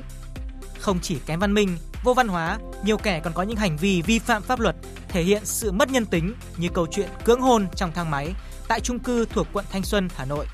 Không 0.79 0.99
chỉ 1.03 1.19
kém 1.27 1.41
văn 1.41 1.55
minh, 1.55 1.77
vô 2.03 2.15
văn 2.15 2.29
hóa, 2.29 2.59
nhiều 2.85 2.97
kẻ 2.97 3.21
còn 3.21 3.33
có 3.33 3.43
những 3.43 3.57
hành 3.57 3.77
vi 3.77 4.03
vi 4.03 4.19
phạm 4.19 4.43
pháp 4.43 4.61
luật 4.61 4.77
thể 5.09 5.23
hiện 5.23 5.45
sự 5.45 5.73
mất 5.73 5.91
nhân 5.91 6.07
tính 6.07 6.35
như 6.57 6.69
câu 6.75 6.87
chuyện 6.91 7.09
cưỡng 7.25 7.41
hôn 7.41 7.67
trong 7.77 7.93
thang 7.93 8.11
máy 8.11 8.35
tại 8.69 8.81
chung 8.81 8.99
cư 8.99 9.27
thuộc 9.27 9.47
quận 9.53 9.65
Thanh 9.71 9.83
Xuân, 9.83 10.09
Hà 10.17 10.25
Nội 10.25 10.47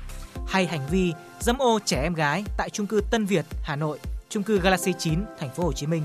hay 0.47 0.65
hành 0.65 0.87
vi 0.91 1.13
dâm 1.39 1.57
ô 1.57 1.79
trẻ 1.85 2.01
em 2.01 2.13
gái 2.13 2.43
tại 2.57 2.69
chung 2.69 2.87
cư 2.87 3.01
Tân 3.11 3.25
Việt, 3.25 3.45
Hà 3.63 3.75
Nội, 3.75 3.99
chung 4.29 4.43
cư 4.43 4.59
Galaxy 4.59 4.93
9, 4.99 5.19
thành 5.39 5.49
phố 5.49 5.63
Hồ 5.63 5.73
Chí 5.73 5.87
Minh. 5.87 6.03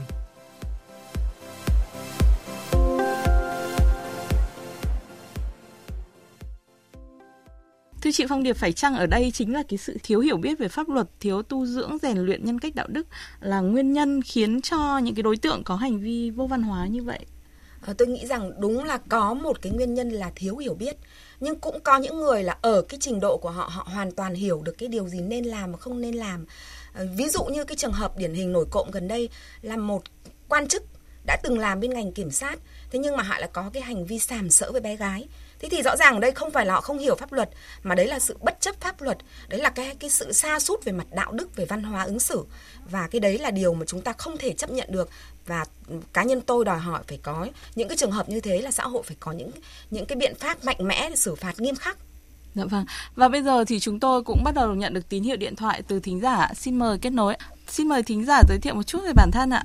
Thưa 8.04 8.10
chị 8.12 8.26
Phong 8.28 8.42
Điệp, 8.42 8.56
phải 8.56 8.72
chăng 8.72 8.94
ở 8.94 9.06
đây 9.06 9.30
chính 9.34 9.54
là 9.54 9.62
cái 9.68 9.78
sự 9.78 9.96
thiếu 10.02 10.20
hiểu 10.20 10.36
biết 10.36 10.58
về 10.58 10.68
pháp 10.68 10.88
luật, 10.88 11.06
thiếu 11.20 11.42
tu 11.42 11.66
dưỡng, 11.66 11.98
rèn 12.02 12.18
luyện 12.18 12.44
nhân 12.44 12.60
cách 12.60 12.74
đạo 12.74 12.86
đức 12.88 13.06
là 13.40 13.60
nguyên 13.60 13.92
nhân 13.92 14.22
khiến 14.22 14.60
cho 14.62 14.98
những 14.98 15.14
cái 15.14 15.22
đối 15.22 15.36
tượng 15.36 15.64
có 15.64 15.76
hành 15.76 16.00
vi 16.00 16.30
vô 16.30 16.46
văn 16.46 16.62
hóa 16.62 16.86
như 16.86 17.02
vậy? 17.02 17.18
Ờ, 17.80 17.94
tôi 17.98 18.08
nghĩ 18.08 18.26
rằng 18.26 18.60
đúng 18.60 18.84
là 18.84 18.98
có 19.08 19.34
một 19.34 19.62
cái 19.62 19.72
nguyên 19.72 19.94
nhân 19.94 20.10
là 20.10 20.30
thiếu 20.36 20.56
hiểu 20.56 20.74
biết. 20.74 20.96
Nhưng 21.40 21.60
cũng 21.60 21.80
có 21.80 21.98
những 21.98 22.20
người 22.20 22.42
là 22.42 22.58
ở 22.62 22.82
cái 22.82 22.98
trình 23.00 23.20
độ 23.20 23.38
của 23.42 23.50
họ 23.50 23.70
họ 23.72 23.86
hoàn 23.92 24.12
toàn 24.12 24.34
hiểu 24.34 24.62
được 24.64 24.78
cái 24.78 24.88
điều 24.88 25.08
gì 25.08 25.20
nên 25.20 25.44
làm 25.44 25.72
và 25.72 25.78
không 25.78 26.00
nên 26.00 26.14
làm. 26.14 26.46
Ờ, 26.94 27.06
ví 27.16 27.28
dụ 27.28 27.44
như 27.44 27.64
cái 27.64 27.76
trường 27.76 27.92
hợp 27.92 28.18
điển 28.18 28.34
hình 28.34 28.52
nổi 28.52 28.66
cộng 28.70 28.90
gần 28.90 29.08
đây 29.08 29.28
là 29.62 29.76
một 29.76 30.02
quan 30.48 30.68
chức 30.68 30.82
đã 31.26 31.36
từng 31.42 31.58
làm 31.58 31.80
bên 31.80 31.94
ngành 31.94 32.12
kiểm 32.12 32.30
sát 32.30 32.58
thế 32.90 32.98
nhưng 32.98 33.16
mà 33.16 33.22
họ 33.22 33.38
lại 33.38 33.50
có 33.52 33.70
cái 33.72 33.82
hành 33.82 34.06
vi 34.06 34.18
sàm 34.18 34.50
sỡ 34.50 34.72
với 34.72 34.80
bé 34.80 34.96
gái 34.96 35.28
thế 35.64 35.68
thì 35.70 35.82
rõ 35.82 35.96
ràng 35.96 36.14
ở 36.14 36.20
đây 36.20 36.32
không 36.32 36.50
phải 36.50 36.66
là 36.66 36.74
họ 36.74 36.80
không 36.80 36.98
hiểu 36.98 37.14
pháp 37.14 37.32
luật 37.32 37.50
mà 37.82 37.94
đấy 37.94 38.06
là 38.06 38.18
sự 38.18 38.36
bất 38.40 38.60
chấp 38.60 38.80
pháp 38.80 39.02
luật 39.02 39.18
đấy 39.48 39.60
là 39.60 39.70
cái 39.70 39.96
cái 39.98 40.10
sự 40.10 40.32
xa 40.32 40.60
sút 40.60 40.84
về 40.84 40.92
mặt 40.92 41.06
đạo 41.10 41.32
đức 41.32 41.56
về 41.56 41.64
văn 41.64 41.82
hóa 41.82 42.04
ứng 42.04 42.18
xử 42.18 42.44
và 42.90 43.08
cái 43.10 43.20
đấy 43.20 43.38
là 43.38 43.50
điều 43.50 43.74
mà 43.74 43.84
chúng 43.86 44.00
ta 44.00 44.12
không 44.12 44.36
thể 44.36 44.52
chấp 44.52 44.70
nhận 44.70 44.92
được 44.92 45.08
và 45.46 45.64
cá 46.12 46.22
nhân 46.22 46.40
tôi 46.40 46.64
đòi 46.64 46.78
hỏi 46.78 47.02
phải 47.08 47.18
có 47.22 47.46
những 47.74 47.88
cái 47.88 47.96
trường 47.96 48.10
hợp 48.10 48.28
như 48.28 48.40
thế 48.40 48.58
là 48.58 48.70
xã 48.70 48.82
hội 48.82 49.02
phải 49.02 49.16
có 49.20 49.32
những 49.32 49.50
những 49.90 50.06
cái 50.06 50.16
biện 50.16 50.34
pháp 50.34 50.64
mạnh 50.64 50.76
mẽ 50.80 51.10
để 51.10 51.16
xử 51.16 51.34
phạt 51.34 51.60
nghiêm 51.60 51.76
khắc 51.76 51.96
Dạ 52.54 52.64
vâng. 52.64 52.84
Và 53.16 53.28
bây 53.28 53.42
giờ 53.42 53.64
thì 53.64 53.80
chúng 53.80 54.00
tôi 54.00 54.22
cũng 54.22 54.44
bắt 54.44 54.54
đầu 54.54 54.74
nhận 54.74 54.94
được 54.94 55.08
tín 55.08 55.22
hiệu 55.22 55.36
điện 55.36 55.56
thoại 55.56 55.82
từ 55.88 56.00
thính 56.00 56.20
giả. 56.20 56.48
Xin 56.54 56.78
mời 56.78 56.98
kết 56.98 57.10
nối. 57.10 57.36
Xin 57.68 57.88
mời 57.88 58.02
thính 58.02 58.24
giả 58.24 58.42
giới 58.48 58.58
thiệu 58.58 58.74
một 58.74 58.82
chút 58.82 58.98
về 59.04 59.12
bản 59.16 59.30
thân 59.32 59.50
ạ. 59.50 59.64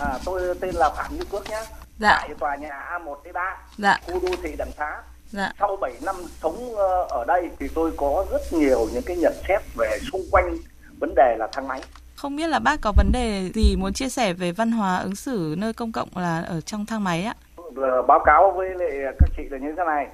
À, 0.00 0.18
tôi 0.24 0.54
tên 0.60 0.74
là 0.74 0.90
Phạm 0.96 1.18
Như 1.18 1.24
Quốc 1.30 1.50
nhé. 1.50 1.64
Dạ. 1.98 2.18
Tại 2.20 2.30
tòa 2.38 2.56
nhà 2.56 2.98
A1 2.98 3.16
D3, 3.24 3.56
dạ. 3.78 4.00
khu 4.06 4.20
đô 4.20 4.36
thị 4.42 4.54
Đầm 4.58 4.68
Xá. 4.78 5.02
Dạ. 5.30 5.52
Sau 5.58 5.76
7 5.80 5.92
năm 6.02 6.16
sống 6.42 6.74
ờ, 6.76 7.06
ở 7.10 7.24
đây 7.24 7.50
thì 7.58 7.68
tôi 7.74 7.92
có 7.96 8.26
rất 8.30 8.40
nhiều 8.52 8.88
những 8.92 9.02
cái 9.06 9.16
nhận 9.16 9.34
xét 9.48 9.60
về 9.76 9.98
xung 10.12 10.22
quanh 10.30 10.56
vấn 11.00 11.14
đề 11.16 11.36
là 11.38 11.48
thang 11.52 11.68
máy. 11.68 11.80
Không 12.16 12.36
biết 12.36 12.46
là 12.46 12.58
bác 12.58 12.80
có 12.80 12.92
vấn 12.96 13.12
đề 13.12 13.50
gì 13.54 13.76
muốn 13.76 13.92
chia 13.92 14.08
sẻ 14.08 14.32
về 14.32 14.52
văn 14.52 14.72
hóa 14.72 14.98
ứng 14.98 15.14
xử 15.14 15.54
nơi 15.58 15.72
công 15.72 15.92
cộng 15.92 16.08
là 16.16 16.40
ở 16.40 16.60
trong 16.60 16.86
thang 16.86 17.04
máy 17.04 17.22
ạ? 17.22 17.34
Ờ, 17.76 18.02
báo 18.02 18.20
cáo 18.24 18.52
với 18.56 18.68
lại 18.68 19.14
các 19.18 19.30
chị 19.36 19.42
là 19.50 19.58
như 19.58 19.74
thế 19.76 19.84
này. 19.86 20.06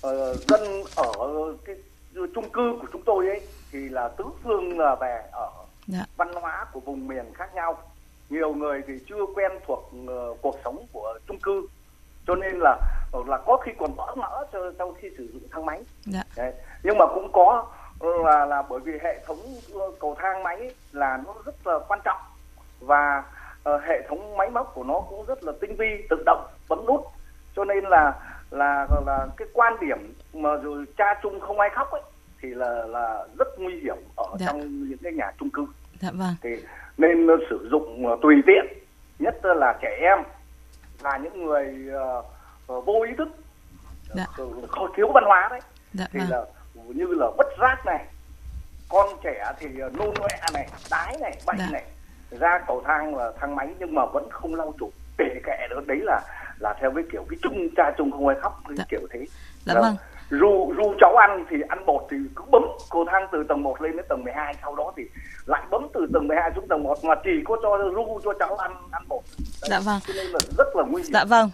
Ờ, 0.00 0.34
dân 0.34 0.60
ở 0.96 1.12
cái 1.64 1.76
chung 2.34 2.50
cư 2.50 2.76
của 2.80 2.86
chúng 2.92 3.02
tôi 3.02 3.26
ấy 3.26 3.40
thì 3.72 3.88
là 3.88 4.08
tứ 4.08 4.24
phương 4.44 4.78
là 4.78 4.94
về 4.94 5.22
ở 5.32 5.50
dạ. 5.86 6.06
văn 6.16 6.32
hóa 6.34 6.66
của 6.72 6.80
vùng 6.80 7.08
miền 7.08 7.24
khác 7.34 7.54
nhau. 7.54 7.78
Nhiều 8.30 8.54
người 8.54 8.82
thì 8.86 8.94
chưa 9.08 9.26
quen 9.34 9.52
thuộc 9.66 9.90
uh, 10.04 10.38
cuộc 10.42 10.56
sống 10.64 10.86
của 10.92 11.18
chung 11.28 11.38
cư 11.40 11.66
cho 12.28 12.34
nên 12.34 12.58
là 12.58 12.78
là 13.26 13.38
có 13.46 13.56
khi 13.56 13.72
còn 13.78 13.96
bỡ 13.96 14.14
ngỡ 14.16 14.46
cho 14.52 14.72
sau 14.78 14.94
khi 15.00 15.08
sử 15.18 15.28
dụng 15.32 15.42
thang 15.50 15.66
máy 15.66 15.80
dạ. 16.04 16.22
Đấy. 16.36 16.52
nhưng 16.82 16.98
mà 16.98 17.06
cũng 17.14 17.32
có 17.32 17.66
là 18.00 18.44
là 18.44 18.62
bởi 18.70 18.80
vì 18.80 18.92
hệ 19.02 19.18
thống 19.26 19.38
cầu 20.00 20.16
thang 20.18 20.42
máy 20.42 20.70
là 20.92 21.18
nó 21.26 21.34
rất 21.46 21.66
là 21.66 21.78
quan 21.88 22.00
trọng 22.04 22.20
và 22.80 23.22
uh, 23.70 23.82
hệ 23.82 24.02
thống 24.08 24.36
máy 24.36 24.50
móc 24.50 24.74
của 24.74 24.84
nó 24.84 25.00
cũng 25.00 25.26
rất 25.26 25.44
là 25.44 25.52
tinh 25.60 25.76
vi 25.76 26.06
tự 26.10 26.22
động 26.26 26.46
bấm 26.68 26.86
nút 26.86 27.00
cho 27.56 27.64
nên 27.64 27.84
là 27.84 28.12
là 28.50 28.86
là 29.06 29.26
cái 29.36 29.48
quan 29.52 29.76
điểm 29.80 30.14
mà 30.34 30.56
rồi 30.56 30.84
cha 30.96 31.14
chung 31.22 31.40
không 31.40 31.60
ai 31.60 31.70
khóc 31.74 31.90
ấy 31.90 32.02
thì 32.42 32.48
là 32.48 32.86
là 32.86 33.26
rất 33.38 33.48
nguy 33.58 33.80
hiểm 33.80 33.96
ở 34.16 34.26
dạ. 34.38 34.46
trong 34.46 34.60
những 34.60 34.98
cái 35.02 35.12
nhà 35.12 35.32
chung 35.38 35.50
cư 35.50 35.66
dạ 36.00 36.10
vâng. 36.12 36.34
thì 36.42 36.50
nên 36.98 37.26
sử 37.50 37.68
dụng 37.70 38.18
tùy 38.22 38.34
tiện 38.46 38.64
nhất 39.18 39.34
là 39.42 39.78
trẻ 39.82 39.98
em 40.00 40.18
là 41.02 41.16
những 41.16 41.46
người 41.46 41.88
uh, 42.76 42.84
vô 42.86 43.02
ý 43.08 43.14
thức 43.18 43.28
dạ. 44.14 44.26
uh, 44.42 44.90
thiếu 44.96 45.10
văn 45.14 45.24
hóa 45.26 45.48
đấy 45.50 45.60
dạ, 45.92 46.06
thì 46.12 46.20
vâng. 46.20 46.30
là 46.30 46.44
như 46.74 47.06
là 47.06 47.26
vứt 47.38 47.46
rác 47.58 47.86
này 47.86 48.06
con 48.88 49.08
trẻ 49.22 49.52
thì 49.58 49.68
nôn 49.68 50.14
mẹ 50.20 50.40
này 50.52 50.68
đái 50.90 51.16
này 51.20 51.40
bệnh 51.46 51.58
dạ. 51.58 51.68
này 51.72 51.84
ra 52.30 52.60
cầu 52.66 52.82
thang 52.86 53.14
và 53.14 53.32
thang 53.40 53.56
máy 53.56 53.68
nhưng 53.78 53.94
mà 53.94 54.06
vẫn 54.06 54.30
không 54.30 54.54
lau 54.54 54.74
chùi 54.80 54.90
kể 55.18 55.40
kệ 55.44 55.66
nữa 55.70 55.80
đấy 55.86 55.98
là 56.02 56.20
là 56.58 56.74
theo 56.80 56.92
cái 56.94 57.04
kiểu 57.12 57.24
cái 57.30 57.38
chung 57.42 57.68
cha 57.76 57.90
chung 57.98 58.10
không 58.10 58.28
ai 58.28 58.36
khóc 58.40 58.60
cái 58.68 58.76
dạ. 58.76 58.84
kiểu 58.88 59.00
thế 59.10 59.24
dạ 59.64 59.74
vâng 59.74 59.96
ru 60.30 60.74
ru 60.76 60.94
cháu 61.00 61.16
ăn 61.16 61.44
thì 61.50 61.56
ăn 61.68 61.86
bột 61.86 62.02
thì 62.10 62.16
cứ 62.36 62.44
bấm 62.50 62.62
cầu 62.90 63.04
thang 63.10 63.26
từ 63.32 63.44
tầng 63.48 63.62
1 63.62 63.82
lên 63.82 63.96
đến 63.96 64.06
tầng 64.08 64.24
12 64.24 64.54
sau 64.62 64.74
đó 64.76 64.92
thì 64.96 65.02
lại 65.46 65.62
bấm 65.70 65.88
từ 65.94 66.06
tầng 66.12 66.28
12 66.28 66.50
xuống 66.56 66.68
tầng 66.68 66.82
1 66.82 67.04
mà 67.04 67.14
chỉ 67.24 67.30
có 67.44 67.56
cho 67.62 67.78
ru 67.94 68.20
cho 68.24 68.32
cháu 68.38 68.56
ăn 68.56 68.72
ăn 68.90 69.02
bột 69.08 69.22
đấy. 69.62 69.68
dạ 69.70 69.80
vâng 69.80 70.00
cho 70.06 70.14
nên 70.16 70.26
là 70.26 70.38
rất 70.58 70.76
là 70.76 70.84
nguy 70.90 71.02
hiểm 71.02 71.12
dạ 71.12 71.24
vâng 71.24 71.50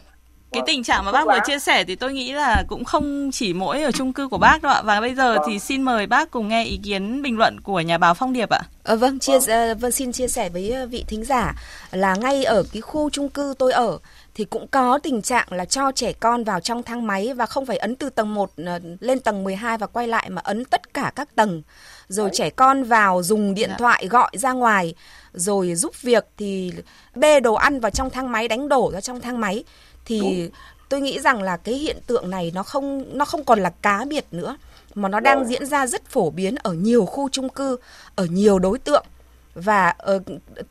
cái 0.55 0.61
vâng. 0.61 0.67
tình 0.67 0.83
trạng 0.83 1.05
mà 1.05 1.13
bác 1.13 1.27
vừa 1.27 1.39
chia 1.47 1.59
sẻ 1.59 1.85
thì 1.85 1.97
tôi 1.97 2.13
nghĩ 2.13 2.33
là 2.33 2.65
cũng 2.69 2.85
không 2.85 3.31
chỉ 3.33 3.53
mỗi 3.53 3.83
ở 3.83 3.93
chung 3.93 4.13
cư 4.13 4.29
của 4.29 4.39
bác 4.39 4.63
đâu 4.63 4.73
ạ 4.73 4.83
và 4.85 5.01
bây 5.01 5.15
giờ 5.15 5.35
vâng. 5.35 5.43
thì 5.47 5.59
xin 5.59 5.83
mời 5.83 6.07
bác 6.07 6.31
cùng 6.31 6.49
nghe 6.49 6.65
ý 6.65 6.81
kiến 6.85 7.23
bình 7.23 7.39
luận 7.39 7.61
của 7.61 7.81
nhà 7.81 7.99
báo 7.99 8.15
Phong 8.15 8.33
Điệp 8.33 8.51
ạ. 8.51 8.61
À, 8.85 8.95
vâng, 8.95 9.19
chia 9.19 9.39
vâng. 9.39 9.79
vâng 9.79 9.93
xin 9.93 10.13
chia 10.13 10.29
sẻ 10.29 10.49
với 10.49 10.71
ờ, 10.71 10.87
vị 10.87 11.05
thính 11.09 11.25
giả 11.25 11.55
là 11.91 12.15
ngay 12.15 12.45
ở 12.45 12.65
cái 12.73 12.81
khu 12.81 13.11
chung 13.11 13.29
cư 13.29 13.55
tôi 13.59 13.73
ở 13.73 13.99
thì 14.35 14.45
cũng 14.45 14.67
có 14.67 14.99
tình 14.99 15.23
trạng 15.23 15.47
là 15.51 15.65
cho 15.65 15.93
trẻ 15.95 16.13
con 16.13 16.45
vào 16.45 16.61
trong 16.61 16.83
thang 16.83 17.07
máy 17.07 17.35
và 17.35 17.47
không 17.47 17.67
phải 17.67 17.77
ấn 17.77 17.97
từ 17.97 18.11
tầng 18.11 18.35
1 18.35 18.51
ờ, 18.67 18.79
lên 19.01 19.21
tầng 19.21 19.45
12 19.45 19.79
và 19.79 19.87
quay 19.87 20.09
lại 20.09 20.31
mà 20.31 20.43
ấn 20.45 20.65
tất 20.65 20.95
cả 20.95 21.13
các 21.17 21.35
tầng. 21.35 21.63
Rồi 22.09 22.29
Đấy. 22.29 22.35
trẻ 22.37 22.51
con 22.51 22.85
vào 22.85 23.23
dùng 23.23 23.55
điện 23.55 23.71
dạ. 23.71 23.77
thoại 23.79 24.07
gọi 24.11 24.31
ra 24.33 24.53
ngoài 24.53 24.95
rồi 25.33 25.75
giúp 25.75 26.03
việc 26.03 26.27
thì 26.37 26.73
bê 27.15 27.41
đồ 27.41 27.55
ăn 27.55 27.81
vào 27.81 27.91
trong 27.91 28.11
thang 28.11 28.33
máy 28.33 28.49
đánh 28.49 28.69
đổ 28.69 28.91
ra 28.95 29.01
trong 29.01 29.21
thang 29.21 29.41
máy 29.41 29.65
thì 30.05 30.21
Đúng. 30.21 30.51
tôi 30.89 31.01
nghĩ 31.01 31.21
rằng 31.21 31.43
là 31.43 31.57
cái 31.57 31.75
hiện 31.75 31.97
tượng 32.07 32.31
này 32.31 32.53
nó 32.55 32.63
không 32.63 33.19
nó 33.19 33.25
không 33.25 33.45
còn 33.45 33.61
là 33.61 33.71
cá 33.83 34.05
biệt 34.05 34.25
nữa 34.31 34.57
mà 34.95 35.09
nó 35.09 35.21
đang 35.21 35.45
diễn 35.45 35.67
ra 35.67 35.87
rất 35.87 36.07
phổ 36.07 36.31
biến 36.31 36.55
ở 36.55 36.73
nhiều 36.73 37.05
khu 37.05 37.29
chung 37.29 37.49
cư 37.49 37.77
ở 38.15 38.25
nhiều 38.25 38.59
đối 38.59 38.79
tượng 38.79 39.07
và 39.55 39.95
uh, 40.15 40.23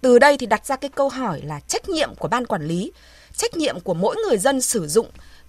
từ 0.01 0.19
đây 0.19 0.37
thì 0.37 0.45
đặt 0.45 0.65
ra 0.65 0.75
cái 0.75 0.89
câu 0.95 1.09
hỏi 1.09 1.41
là 1.43 1.59
trách 1.59 1.89
nhiệm 1.89 2.15
của 2.15 2.27
ban 2.27 2.45
quản 2.45 2.67
lý 2.67 2.91
trách 3.33 3.57
nhiệm 3.57 3.79
của 3.79 3.93
mỗi 3.93 4.15
người 4.15 4.37
dân 4.37 4.61
sử 4.61 4.87
dụng 4.87 5.07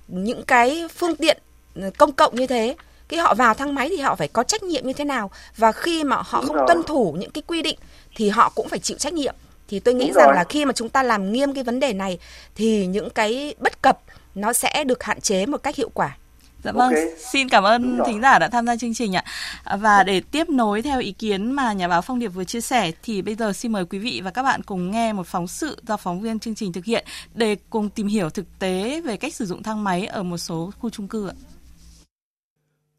những 0.08 0.42
cái 0.42 0.88
phương 0.96 1.16
tiện 1.16 1.38
ờ, 1.74 1.90
công 1.98 2.12
cộng 2.12 2.36
như 2.36 2.46
thế 2.46 2.76
khi 3.08 3.16
họ 3.16 3.34
vào 3.34 3.54
thang 3.54 3.74
máy 3.74 3.88
thì 3.88 3.96
họ 3.96 4.14
phải 4.14 4.28
có 4.28 4.42
trách 4.42 4.62
nhiệm 4.62 4.86
như 4.86 4.92
thế 4.92 5.04
nào 5.04 5.30
và 5.56 5.72
khi 5.72 6.04
mà 6.04 6.16
họ 6.16 6.40
Đúng 6.40 6.48
không 6.48 6.56
rồi. 6.56 6.64
tuân 6.68 6.82
thủ 6.82 7.16
những 7.18 7.30
cái 7.30 7.42
quy 7.46 7.62
định 7.62 7.78
thì 8.16 8.28
họ 8.28 8.52
cũng 8.54 8.68
phải 8.68 8.78
chịu 8.78 8.98
trách 8.98 9.12
nhiệm 9.12 9.34
thì 9.68 9.80
tôi 9.80 9.94
nghĩ 9.94 10.06
Đúng 10.06 10.14
rằng 10.14 10.26
rồi. 10.26 10.34
là 10.34 10.44
khi 10.44 10.64
mà 10.64 10.72
chúng 10.72 10.88
ta 10.88 11.02
làm 11.02 11.32
nghiêm 11.32 11.54
cái 11.54 11.64
vấn 11.64 11.80
đề 11.80 11.92
này 11.92 12.18
thì 12.54 12.86
những 12.86 13.10
cái 13.10 13.54
bất 13.58 13.82
cập 13.82 13.98
nó 14.34 14.52
sẽ 14.52 14.84
được 14.84 15.02
hạn 15.02 15.20
chế 15.20 15.46
một 15.46 15.62
cách 15.62 15.76
hiệu 15.76 15.90
quả. 15.94 16.16
Dạ 16.64 16.72
vâng, 16.72 16.88
okay. 16.88 17.06
xin 17.32 17.48
cảm 17.48 17.64
ơn 17.64 17.98
thính 18.06 18.20
giả 18.20 18.38
đã 18.38 18.48
tham 18.48 18.66
gia 18.66 18.76
chương 18.76 18.94
trình 18.94 19.16
ạ. 19.16 19.24
Và 19.78 20.02
để 20.02 20.20
tiếp 20.20 20.48
nối 20.48 20.82
theo 20.82 21.00
ý 21.00 21.12
kiến 21.12 21.50
mà 21.52 21.72
nhà 21.72 21.88
báo 21.88 22.02
Phong 22.02 22.18
Điệp 22.18 22.28
vừa 22.28 22.44
chia 22.44 22.60
sẻ 22.60 22.92
thì 23.02 23.22
bây 23.22 23.34
giờ 23.34 23.52
xin 23.52 23.72
mời 23.72 23.84
quý 23.84 23.98
vị 23.98 24.20
và 24.24 24.30
các 24.30 24.42
bạn 24.42 24.62
cùng 24.62 24.90
nghe 24.90 25.12
một 25.12 25.26
phóng 25.26 25.46
sự 25.46 25.82
do 25.86 25.96
phóng 25.96 26.20
viên 26.20 26.38
chương 26.38 26.54
trình 26.54 26.72
thực 26.72 26.84
hiện 26.84 27.06
để 27.34 27.56
cùng 27.70 27.90
tìm 27.90 28.06
hiểu 28.06 28.30
thực 28.30 28.58
tế 28.58 29.00
về 29.00 29.16
cách 29.16 29.34
sử 29.34 29.46
dụng 29.46 29.62
thang 29.62 29.84
máy 29.84 30.06
ở 30.06 30.22
một 30.22 30.38
số 30.38 30.70
khu 30.78 30.90
chung 30.90 31.08
cư 31.08 31.28
ạ. 31.28 31.34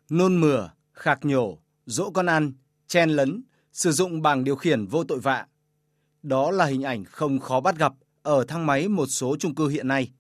Nôn 0.10 0.41
mửa, 0.41 0.69
khạc 0.93 1.25
nhổ, 1.25 1.57
dỗ 1.86 2.10
con 2.10 2.25
ăn, 2.25 2.53
chen 2.88 3.10
lấn, 3.10 3.43
sử 3.74 3.91
dụng 3.91 4.22
bảng 4.22 4.43
điều 4.43 4.55
khiển 4.55 4.86
vô 4.86 5.03
tội 5.03 5.19
vạ. 5.19 5.45
Đó 6.24 6.51
là 6.51 6.65
hình 6.65 6.84
ảnh 6.84 7.05
không 7.05 7.39
khó 7.39 7.60
bắt 7.60 7.77
gặp 7.77 7.93
ở 8.24 8.45
thang 8.48 8.65
máy 8.65 8.88
một 8.88 9.05
số 9.05 9.36
chung 9.39 9.55
cư 9.55 9.67
hiện 9.67 9.88
nay. 9.88 10.12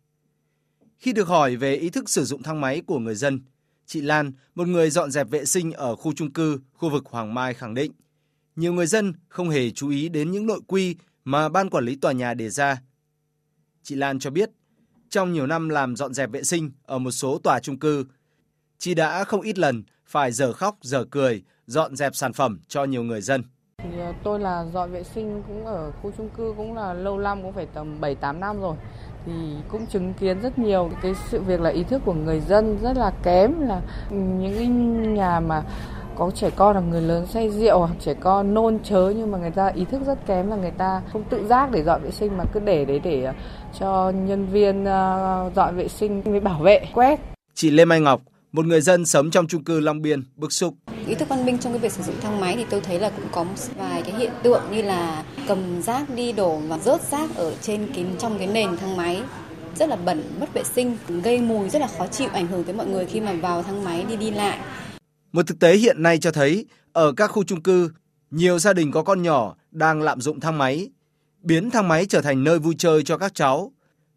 Khi 0.97 1.13
được 1.13 1.27
hỏi 1.27 1.55
về 1.55 1.75
ý 1.75 1.89
thức 1.89 2.09
sử 2.09 2.25
dụng 2.25 2.43
thang 2.43 2.61
máy 2.61 2.81
của 2.85 2.99
người 2.99 3.15
dân, 3.15 3.39
chị 3.85 4.01
Lan, 4.01 4.31
một 4.55 4.67
người 4.67 4.89
dọn 4.89 5.11
dẹp 5.11 5.29
vệ 5.29 5.45
sinh 5.45 5.71
ở 5.71 5.95
khu 5.95 6.13
chung 6.13 6.31
cư, 6.31 6.59
khu 6.73 6.89
vực 6.89 7.05
Hoàng 7.05 7.33
Mai 7.33 7.53
khẳng 7.53 7.73
định, 7.73 7.91
nhiều 8.55 8.73
người 8.73 8.87
dân 8.87 9.13
không 9.27 9.49
hề 9.49 9.71
chú 9.71 9.89
ý 9.89 10.09
đến 10.09 10.31
những 10.31 10.45
nội 10.45 10.59
quy 10.67 10.95
mà 11.25 11.49
ban 11.49 11.69
quản 11.69 11.85
lý 11.85 11.95
tòa 11.95 12.11
nhà 12.11 12.33
đề 12.33 12.49
ra. 12.49 12.81
Chị 13.83 13.95
Lan 13.95 14.19
cho 14.19 14.29
biết, 14.29 14.49
trong 15.09 15.33
nhiều 15.33 15.47
năm 15.47 15.69
làm 15.69 15.95
dọn 15.95 16.13
dẹp 16.13 16.31
vệ 16.31 16.43
sinh 16.43 16.71
ở 16.83 16.99
một 16.99 17.11
số 17.11 17.39
tòa 17.43 17.59
chung 17.59 17.79
cư, 17.79 18.05
chị 18.77 18.93
đã 18.93 19.23
không 19.23 19.41
ít 19.41 19.57
lần 19.57 19.83
phải 20.05 20.31
giờ 20.31 20.53
khóc 20.53 20.77
giờ 20.81 21.05
cười 21.11 21.43
dọn 21.65 21.95
dẹp 21.95 22.15
sản 22.15 22.33
phẩm 22.33 22.59
cho 22.67 22.83
nhiều 22.83 23.03
người 23.03 23.21
dân. 23.21 23.43
Thì 23.77 23.99
ờ, 23.99 24.13
tôi 24.23 24.39
là 24.39 24.65
dọn 24.73 24.91
vệ 24.91 25.03
sinh 25.03 25.43
cũng 25.47 25.65
ở 25.65 25.91
khu 25.91 26.11
chung 26.17 26.29
cư 26.37 26.53
cũng 26.57 26.73
là 26.73 26.93
lâu 26.93 27.19
năm 27.19 27.41
cũng 27.41 27.53
phải 27.53 27.67
tầm 27.73 28.01
7 28.01 28.15
8 28.15 28.39
năm 28.39 28.61
rồi 28.61 28.75
thì 29.25 29.31
cũng 29.67 29.85
chứng 29.85 30.13
kiến 30.13 30.41
rất 30.41 30.59
nhiều 30.59 30.89
cái 31.01 31.13
sự 31.29 31.41
việc 31.41 31.61
là 31.61 31.69
ý 31.69 31.83
thức 31.83 32.01
của 32.05 32.13
người 32.13 32.39
dân 32.39 32.77
rất 32.81 32.97
là 32.97 33.11
kém 33.23 33.59
là 33.59 33.81
những 34.11 34.53
cái 34.57 34.67
nhà 35.07 35.39
mà 35.39 35.63
có 36.15 36.31
trẻ 36.31 36.49
con 36.55 36.75
là 36.75 36.81
người 36.81 37.01
lớn 37.01 37.25
say 37.27 37.49
rượu 37.49 37.79
hoặc 37.79 37.91
trẻ 37.99 38.13
con 38.13 38.53
nôn 38.53 38.79
chớ 38.83 39.13
nhưng 39.17 39.31
mà 39.31 39.37
người 39.37 39.51
ta 39.51 39.67
ý 39.67 39.85
thức 39.85 40.01
rất 40.05 40.25
kém 40.27 40.49
là 40.49 40.55
người 40.55 40.71
ta 40.71 41.01
không 41.13 41.23
tự 41.23 41.47
giác 41.47 41.71
để 41.71 41.83
dọn 41.83 42.01
vệ 42.03 42.11
sinh 42.11 42.37
mà 42.37 42.43
cứ 42.53 42.59
để 42.59 42.85
đấy 42.85 42.99
để 43.03 43.33
cho 43.79 44.11
nhân 44.25 44.47
viên 44.51 44.85
ờ, 44.85 45.51
dọn 45.55 45.75
vệ 45.77 45.87
sinh 45.87 46.21
với 46.21 46.39
bảo 46.39 46.59
vệ 46.59 46.85
quét. 46.93 47.19
Chị 47.53 47.71
Lê 47.71 47.85
Mai 47.85 47.99
Ngọc, 47.99 48.21
một 48.55 48.65
người 48.65 48.81
dân 48.81 49.05
sống 49.05 49.31
trong 49.31 49.47
chung 49.47 49.63
cư 49.63 49.79
Long 49.79 50.01
Biên 50.01 50.23
bức 50.35 50.53
xúc. 50.53 50.75
Ý 51.07 51.15
thức 51.15 51.29
văn 51.29 51.45
minh 51.45 51.57
trong 51.57 51.73
cái 51.73 51.79
việc 51.79 51.91
sử 51.91 52.03
dụng 52.03 52.15
thang 52.21 52.39
máy 52.39 52.55
thì 52.57 52.65
tôi 52.69 52.81
thấy 52.81 52.99
là 52.99 53.09
cũng 53.09 53.25
có 53.31 53.43
một 53.43 53.55
vài 53.77 54.01
cái 54.01 54.19
hiện 54.19 54.31
tượng 54.43 54.63
như 54.71 54.81
là 54.81 55.23
cầm 55.47 55.81
rác 55.81 56.15
đi 56.15 56.31
đổ 56.31 56.57
và 56.57 56.79
rớt 56.79 57.01
rác 57.11 57.35
ở 57.35 57.55
trên 57.61 57.87
cái 57.95 58.05
trong 58.19 58.37
cái 58.37 58.47
nền 58.47 58.77
thang 58.77 58.97
máy 58.97 59.21
rất 59.75 59.89
là 59.89 59.95
bẩn, 59.95 60.23
mất 60.39 60.53
vệ 60.53 60.63
sinh, 60.63 60.97
gây 61.23 61.41
mùi 61.41 61.69
rất 61.69 61.79
là 61.79 61.87
khó 61.97 62.07
chịu 62.07 62.29
ảnh 62.33 62.47
hưởng 62.47 62.63
tới 62.63 62.75
mọi 62.75 62.87
người 62.87 63.05
khi 63.05 63.19
mà 63.19 63.33
vào 63.33 63.63
thang 63.63 63.83
máy 63.83 64.05
đi 64.09 64.15
đi 64.15 64.31
lại. 64.31 64.59
Một 65.31 65.47
thực 65.47 65.59
tế 65.59 65.75
hiện 65.75 66.03
nay 66.03 66.17
cho 66.17 66.31
thấy 66.31 66.65
ở 66.93 67.13
các 67.17 67.27
khu 67.27 67.43
chung 67.43 67.61
cư, 67.61 67.91
nhiều 68.31 68.59
gia 68.59 68.73
đình 68.73 68.91
có 68.91 69.03
con 69.03 69.21
nhỏ 69.21 69.55
đang 69.71 70.01
lạm 70.01 70.21
dụng 70.21 70.39
thang 70.39 70.57
máy, 70.57 70.89
biến 71.41 71.71
thang 71.71 71.87
máy 71.87 72.05
trở 72.05 72.21
thành 72.21 72.43
nơi 72.43 72.59
vui 72.59 72.75
chơi 72.77 73.03
cho 73.03 73.17
các 73.17 73.35
cháu, 73.35 73.71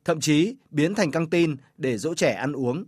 thậm 0.04 0.21
chí 0.21 0.57
biến 0.71 0.95
thành 0.95 1.11
căng 1.11 1.30
tin 1.30 1.57
để 1.76 1.99
dỗ 1.99 2.14
trẻ 2.14 2.33
ăn 2.33 2.52
uống. 2.52 2.85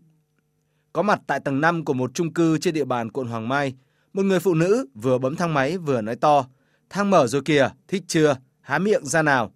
Có 0.92 1.02
mặt 1.02 1.20
tại 1.26 1.40
tầng 1.40 1.61
5 1.61 1.85
của 1.85 1.92
một 1.92 2.11
chung 2.14 2.35
cư 2.35 2.59
trên 2.59 2.75
địa 2.75 2.85
bàn 2.85 3.11
quận 3.11 3.26
Hoàng 3.26 3.49
Mai, 3.49 3.75
một 4.12 4.23
người 4.23 4.40
phụ 4.40 4.54
nữ 4.54 4.87
vừa 4.94 5.18
bấm 5.18 5.37
thang 5.37 5.54
máy 5.54 5.78
vừa 5.78 6.00
nói 6.00 6.16
to, 6.16 6.44
thang 6.90 7.11
mở 7.11 7.26
rồi 7.26 7.42
kìa, 7.44 7.68
thích 7.88 8.02
chưa, 8.06 8.37
há 8.61 8.78
miệng 8.78 9.06
ra 9.06 9.23
nào. 9.23 9.52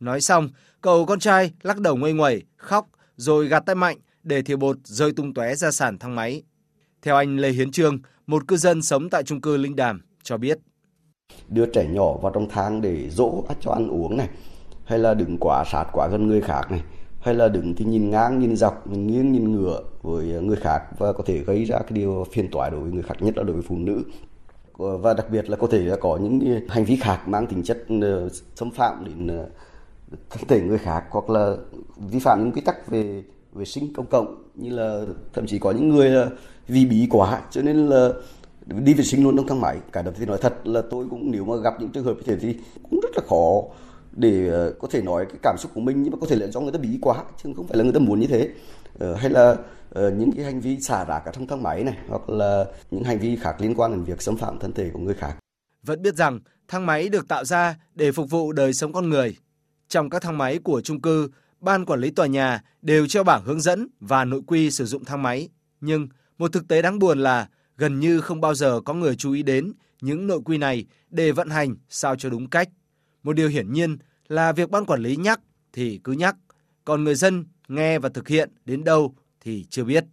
Nói 0.00 0.20
xong, 0.20 0.48
cậu 0.80 1.06
con 1.06 1.18
trai 1.18 1.52
lắc 1.62 1.78
đầu 1.78 1.96
nguây 1.96 2.12
nguẩy, 2.12 2.42
khóc 2.56 2.86
rồi 3.16 3.48
gạt 3.48 3.60
tay 3.66 3.74
mạnh 3.74 3.98
để 4.22 4.42
thìa 4.42 4.56
bột 4.56 4.76
rơi 4.84 5.12
tung 5.12 5.34
tóe 5.34 5.54
ra 5.54 5.70
sàn 5.70 5.98
thang 5.98 6.14
máy. 6.14 6.42
Theo 7.02 7.16
anh 7.16 7.36
Lê 7.36 7.50
Hiến 7.50 7.70
Trương, 7.70 7.98
một 8.26 8.48
cư 8.48 8.56
dân 8.56 8.82
sống 8.82 9.10
tại 9.10 9.22
chung 9.22 9.40
cư 9.40 9.56
Linh 9.56 9.76
Đàm, 9.76 10.00
cho 10.22 10.36
biết. 10.36 10.58
Đưa 11.48 11.66
trẻ 11.66 11.86
nhỏ 11.88 12.12
vào 12.22 12.32
trong 12.32 12.48
thang 12.48 12.80
để 12.80 13.10
dỗ 13.10 13.44
cho 13.60 13.72
ăn 13.72 13.88
uống 13.88 14.16
này, 14.16 14.28
hay 14.84 14.98
là 14.98 15.14
đừng 15.14 15.36
quá 15.40 15.64
sát 15.72 15.84
quá 15.92 16.08
gần 16.08 16.28
người 16.28 16.40
khác 16.40 16.70
này, 16.70 16.82
hay 17.20 17.34
là 17.34 17.48
đứng 17.48 17.74
thì 17.74 17.84
nhìn 17.84 18.10
ngang, 18.10 18.38
nhìn 18.38 18.56
dọc, 18.56 18.86
nhìn 18.86 19.06
nghiêng, 19.06 19.32
nhìn 19.32 19.52
ngửa 19.52 19.82
với 20.02 20.26
người 20.26 20.56
khác 20.56 20.82
và 20.98 21.12
có 21.12 21.24
thể 21.26 21.38
gây 21.38 21.64
ra 21.64 21.78
cái 21.78 21.90
điều 21.90 22.26
phiền 22.32 22.48
toái 22.50 22.70
đối 22.70 22.80
với 22.80 22.92
người 22.92 23.02
khác, 23.02 23.14
nhất 23.20 23.36
là 23.36 23.42
đối 23.42 23.52
với 23.52 23.64
phụ 23.68 23.76
nữ. 23.76 24.02
Và 24.78 25.14
đặc 25.14 25.26
biệt 25.30 25.50
là 25.50 25.56
có 25.56 25.66
thể 25.66 25.78
là 25.78 25.96
có 25.96 26.16
những 26.16 26.60
hành 26.68 26.84
vi 26.84 26.96
khác 26.96 27.28
mang 27.28 27.46
tính 27.46 27.62
chất 27.62 27.84
ờ, 28.02 28.28
xâm 28.54 28.70
phạm 28.70 29.04
đến 29.04 29.26
ờ, 29.26 29.46
thân 30.30 30.44
thể 30.48 30.60
người 30.60 30.78
khác 30.78 31.04
hoặc 31.10 31.30
là 31.30 31.56
vi 31.96 32.18
phạm 32.18 32.44
những 32.44 32.52
quy 32.52 32.60
tắc 32.60 32.88
về 32.88 33.22
vệ 33.52 33.64
sinh 33.64 33.92
công 33.94 34.06
cộng, 34.06 34.42
như 34.54 34.70
là 34.70 35.04
thậm 35.32 35.46
chí 35.46 35.58
có 35.58 35.70
những 35.70 35.88
người 35.88 36.10
là 36.10 36.26
vì 36.68 36.86
bí 36.86 37.06
quá 37.10 37.42
cho 37.50 37.62
nên 37.62 37.86
là 37.86 38.08
đi 38.66 38.94
vệ 38.94 39.04
sinh 39.04 39.22
luôn 39.22 39.36
trong 39.36 39.46
thang 39.46 39.60
máy. 39.60 39.78
Cả 39.92 40.02
đợt 40.02 40.12
thì 40.18 40.26
nói 40.26 40.38
thật 40.40 40.54
là 40.64 40.82
tôi 40.90 41.06
cũng 41.10 41.30
nếu 41.30 41.44
mà 41.44 41.56
gặp 41.56 41.74
những 41.80 41.90
trường 41.90 42.04
hợp 42.04 42.14
như 42.14 42.22
thế 42.26 42.36
thì 42.40 42.56
cũng 42.90 43.00
rất 43.02 43.10
là 43.16 43.22
khó 43.28 43.62
để 44.12 44.48
ờ, 44.48 44.72
có 44.78 44.88
thể 44.90 45.02
nói 45.02 45.26
cái 45.26 45.38
cảm 45.42 45.56
xúc 45.58 45.70
của 45.74 45.80
mình 45.80 46.02
nhưng 46.02 46.12
mà 46.12 46.18
có 46.20 46.26
thể 46.26 46.36
là 46.36 46.46
do 46.46 46.60
người 46.60 46.72
ta 46.72 46.78
bí 46.78 46.98
quá 47.00 47.24
chứ 47.42 47.50
không 47.56 47.66
phải 47.66 47.78
là 47.78 47.84
người 47.84 47.92
ta 47.92 47.98
muốn 47.98 48.20
như 48.20 48.26
thế 48.26 48.48
ờ, 48.98 49.14
hay 49.14 49.30
là 49.30 49.56
ờ, 49.90 50.10
những 50.10 50.32
cái 50.32 50.44
hành 50.44 50.60
vi 50.60 50.80
xả 50.80 51.04
rác 51.04 51.22
ở 51.24 51.32
trong 51.32 51.46
thang 51.46 51.62
máy 51.62 51.84
này 51.84 51.96
hoặc 52.08 52.30
là 52.30 52.64
những 52.90 53.04
hành 53.04 53.18
vi 53.18 53.36
khác 53.36 53.60
liên 53.60 53.74
quan 53.74 53.90
đến 53.90 54.04
việc 54.04 54.22
xâm 54.22 54.36
phạm 54.36 54.58
thân 54.58 54.72
thể 54.72 54.90
của 54.92 54.98
người 54.98 55.14
khác. 55.14 55.36
Vẫn 55.82 56.02
biết 56.02 56.14
rằng 56.14 56.40
thang 56.68 56.86
máy 56.86 57.08
được 57.08 57.28
tạo 57.28 57.44
ra 57.44 57.76
để 57.94 58.12
phục 58.12 58.30
vụ 58.30 58.52
đời 58.52 58.72
sống 58.72 58.92
con 58.92 59.08
người. 59.08 59.36
Trong 59.88 60.10
các 60.10 60.22
thang 60.22 60.38
máy 60.38 60.58
của 60.58 60.80
chung 60.80 61.00
cư, 61.00 61.28
ban 61.60 61.84
quản 61.84 62.00
lý 62.00 62.10
tòa 62.10 62.26
nhà 62.26 62.62
đều 62.82 63.06
treo 63.06 63.24
bảng 63.24 63.44
hướng 63.44 63.60
dẫn 63.60 63.88
và 64.00 64.24
nội 64.24 64.40
quy 64.46 64.70
sử 64.70 64.84
dụng 64.84 65.04
thang 65.04 65.22
máy. 65.22 65.48
Nhưng 65.80 66.08
một 66.38 66.52
thực 66.52 66.68
tế 66.68 66.82
đáng 66.82 66.98
buồn 66.98 67.18
là 67.18 67.48
gần 67.76 68.00
như 68.00 68.20
không 68.20 68.40
bao 68.40 68.54
giờ 68.54 68.80
có 68.84 68.94
người 68.94 69.16
chú 69.16 69.32
ý 69.32 69.42
đến 69.42 69.72
những 70.00 70.26
nội 70.26 70.40
quy 70.44 70.58
này 70.58 70.84
để 71.10 71.32
vận 71.32 71.48
hành 71.50 71.76
sao 71.88 72.16
cho 72.16 72.30
đúng 72.30 72.50
cách. 72.50 72.68
Một 73.22 73.32
điều 73.32 73.48
hiển 73.48 73.72
nhiên 73.72 73.98
là 74.28 74.52
việc 74.52 74.70
ban 74.70 74.86
quản 74.86 75.02
lý 75.02 75.16
nhắc 75.16 75.40
thì 75.72 76.00
cứ 76.04 76.12
nhắc, 76.12 76.36
còn 76.84 77.04
người 77.04 77.14
dân 77.14 77.44
nghe 77.68 77.98
và 77.98 78.08
thực 78.08 78.28
hiện 78.28 78.50
đến 78.64 78.84
đâu 78.84 79.14
thì 79.40 79.66
chưa 79.70 79.84
biết. 79.84 80.04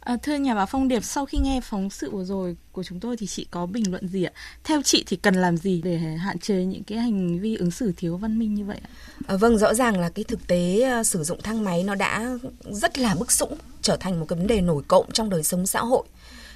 À, 0.00 0.16
thưa 0.22 0.34
nhà 0.34 0.54
báo 0.54 0.66
Phong 0.66 0.88
Điệp, 0.88 1.04
sau 1.04 1.26
khi 1.26 1.38
nghe 1.38 1.60
phóng 1.60 1.90
sự 1.90 2.10
vừa 2.10 2.24
rồi 2.24 2.56
của 2.72 2.82
chúng 2.82 3.00
tôi 3.00 3.16
thì 3.16 3.26
chị 3.26 3.46
có 3.50 3.66
bình 3.66 3.90
luận 3.90 4.08
gì 4.08 4.24
ạ? 4.24 4.32
Theo 4.64 4.82
chị 4.82 5.04
thì 5.06 5.16
cần 5.16 5.34
làm 5.34 5.56
gì 5.56 5.82
để 5.84 5.96
hạn 5.96 6.38
chế 6.38 6.54
những 6.54 6.82
cái 6.82 6.98
hành 6.98 7.40
vi 7.40 7.56
ứng 7.56 7.70
xử 7.70 7.92
thiếu 7.96 8.16
văn 8.16 8.38
minh 8.38 8.54
như 8.54 8.64
vậy 8.64 8.78
ạ? 8.82 8.88
À, 9.26 9.36
vâng, 9.36 9.58
rõ 9.58 9.74
ràng 9.74 10.00
là 10.00 10.08
cái 10.08 10.24
thực 10.24 10.46
tế 10.46 10.92
uh, 11.00 11.06
sử 11.06 11.24
dụng 11.24 11.42
thang 11.42 11.64
máy 11.64 11.82
nó 11.82 11.94
đã 11.94 12.38
rất 12.62 12.98
là 12.98 13.14
bức 13.14 13.32
xúc, 13.32 13.58
trở 13.82 13.96
thành 13.96 14.20
một 14.20 14.26
cái 14.28 14.38
vấn 14.38 14.46
đề 14.46 14.60
nổi 14.60 14.82
cộng 14.88 15.12
trong 15.12 15.30
đời 15.30 15.42
sống 15.42 15.66
xã 15.66 15.80
hội. 15.80 16.04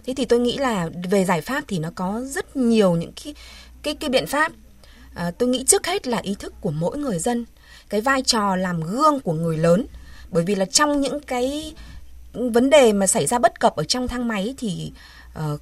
thế 0.04 0.14
thì 0.16 0.24
tôi 0.24 0.40
nghĩ 0.40 0.56
là 0.56 0.88
về 1.10 1.24
giải 1.24 1.40
pháp 1.40 1.64
thì 1.68 1.78
nó 1.78 1.90
có 1.94 2.22
rất 2.24 2.56
nhiều 2.56 2.96
những 2.96 3.12
cái 3.24 3.34
cái 3.82 3.94
cái 3.94 4.10
biện 4.10 4.26
pháp 4.26 4.52
à, 5.18 5.30
tôi 5.38 5.48
nghĩ 5.48 5.64
trước 5.66 5.86
hết 5.86 6.06
là 6.06 6.18
ý 6.18 6.34
thức 6.38 6.54
của 6.60 6.70
mỗi 6.70 6.98
người 6.98 7.18
dân 7.18 7.44
cái 7.88 8.00
vai 8.00 8.22
trò 8.22 8.56
làm 8.56 8.80
gương 8.80 9.20
của 9.20 9.32
người 9.32 9.56
lớn. 9.56 9.86
Bởi 10.30 10.44
vì 10.44 10.54
là 10.54 10.64
trong 10.64 11.00
những 11.00 11.20
cái 11.20 11.74
vấn 12.32 12.70
đề 12.70 12.92
mà 12.92 13.06
xảy 13.06 13.26
ra 13.26 13.38
bất 13.38 13.60
cập 13.60 13.76
ở 13.76 13.84
trong 13.84 14.08
thang 14.08 14.28
máy 14.28 14.54
thì 14.58 14.92
uh, 15.38 15.60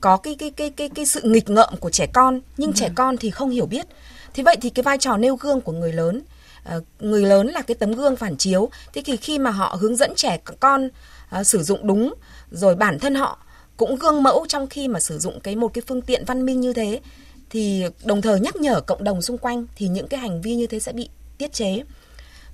có 0.00 0.16
cái 0.16 0.34
cái 0.34 0.50
cái 0.50 0.70
cái 0.70 0.88
cái 0.88 1.06
sự 1.06 1.20
nghịch 1.24 1.50
ngợm 1.50 1.76
của 1.80 1.90
trẻ 1.90 2.06
con 2.12 2.40
nhưng 2.56 2.70
ừ. 2.70 2.74
trẻ 2.76 2.90
con 2.94 3.16
thì 3.16 3.30
không 3.30 3.50
hiểu 3.50 3.66
biết. 3.66 3.86
Thế 4.34 4.42
vậy 4.42 4.56
thì 4.60 4.70
cái 4.70 4.82
vai 4.82 4.98
trò 4.98 5.16
nêu 5.16 5.36
gương 5.36 5.60
của 5.60 5.72
người 5.72 5.92
lớn 5.92 6.22
uh, 6.76 6.84
người 7.00 7.22
lớn 7.22 7.46
là 7.46 7.62
cái 7.62 7.74
tấm 7.74 7.92
gương 7.92 8.16
phản 8.16 8.36
chiếu. 8.36 8.68
Thế 8.92 9.02
thì 9.04 9.16
khi 9.16 9.38
mà 9.38 9.50
họ 9.50 9.76
hướng 9.80 9.96
dẫn 9.96 10.14
trẻ 10.16 10.38
con 10.60 10.88
uh, 11.40 11.46
sử 11.46 11.62
dụng 11.62 11.86
đúng 11.86 12.14
rồi 12.50 12.74
bản 12.74 12.98
thân 12.98 13.14
họ 13.14 13.38
cũng 13.76 13.96
gương 13.96 14.22
mẫu 14.22 14.46
trong 14.48 14.66
khi 14.66 14.88
mà 14.88 15.00
sử 15.00 15.18
dụng 15.18 15.40
cái 15.40 15.56
một 15.56 15.74
cái 15.74 15.82
phương 15.86 16.02
tiện 16.02 16.24
văn 16.24 16.46
minh 16.46 16.60
như 16.60 16.72
thế 16.72 17.00
thì 17.54 17.84
đồng 18.04 18.22
thời 18.22 18.40
nhắc 18.40 18.56
nhở 18.56 18.80
cộng 18.80 19.04
đồng 19.04 19.22
xung 19.22 19.38
quanh 19.38 19.66
thì 19.76 19.88
những 19.88 20.08
cái 20.08 20.20
hành 20.20 20.40
vi 20.42 20.54
như 20.54 20.66
thế 20.66 20.80
sẽ 20.80 20.92
bị 20.92 21.08
tiết 21.38 21.52
chế. 21.52 21.82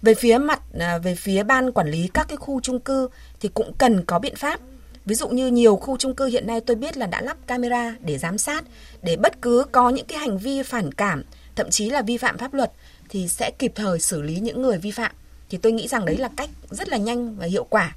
Về 0.03 0.15
phía 0.15 0.39
mặt 0.39 0.61
à, 0.79 0.99
về 0.99 1.15
phía 1.15 1.43
ban 1.43 1.73
quản 1.73 1.91
lý 1.91 2.09
các 2.15 2.29
cái 2.29 2.37
khu 2.37 2.61
chung 2.61 2.81
cư 2.81 3.09
thì 3.41 3.49
cũng 3.55 3.73
cần 3.79 4.05
có 4.05 4.19
biện 4.19 4.37
pháp. 4.37 4.61
Ví 5.05 5.15
dụ 5.15 5.29
như 5.29 5.47
nhiều 5.47 5.77
khu 5.77 5.97
chung 5.97 6.15
cư 6.15 6.27
hiện 6.27 6.47
nay 6.47 6.61
tôi 6.61 6.77
biết 6.77 6.97
là 6.97 7.07
đã 7.07 7.21
lắp 7.21 7.37
camera 7.47 7.95
để 8.01 8.19
giám 8.19 8.39
sát, 8.39 8.65
để 9.03 9.17
bất 9.17 9.43
cứ 9.43 9.65
có 9.73 9.91
những 9.91 10.07
cái 10.07 10.19
hành 10.19 10.39
vi 10.39 10.63
phản 10.63 10.95
cảm, 10.95 11.23
thậm 11.57 11.71
chí 11.71 11.91
là 11.91 12.03
vi 12.03 12.17
phạm 12.17 12.39
pháp 12.39 12.55
luật 12.55 12.73
thì 13.09 13.29
sẽ 13.29 13.51
kịp 13.59 13.73
thời 13.75 14.01
xử 14.01 14.23
lý 14.23 14.37
những 14.37 14.63
người 14.63 14.79
vi 14.79 14.91
phạm. 14.91 15.13
Thì 15.51 15.59
tôi 15.59 15.73
nghĩ 15.73 15.89
rằng 15.89 16.05
đấy 16.05 16.17
là 16.17 16.29
cách 16.37 16.51
rất 16.71 16.89
là 16.89 16.97
nhanh 16.97 17.37
và 17.37 17.47
hiệu 17.47 17.65
quả. 17.65 17.97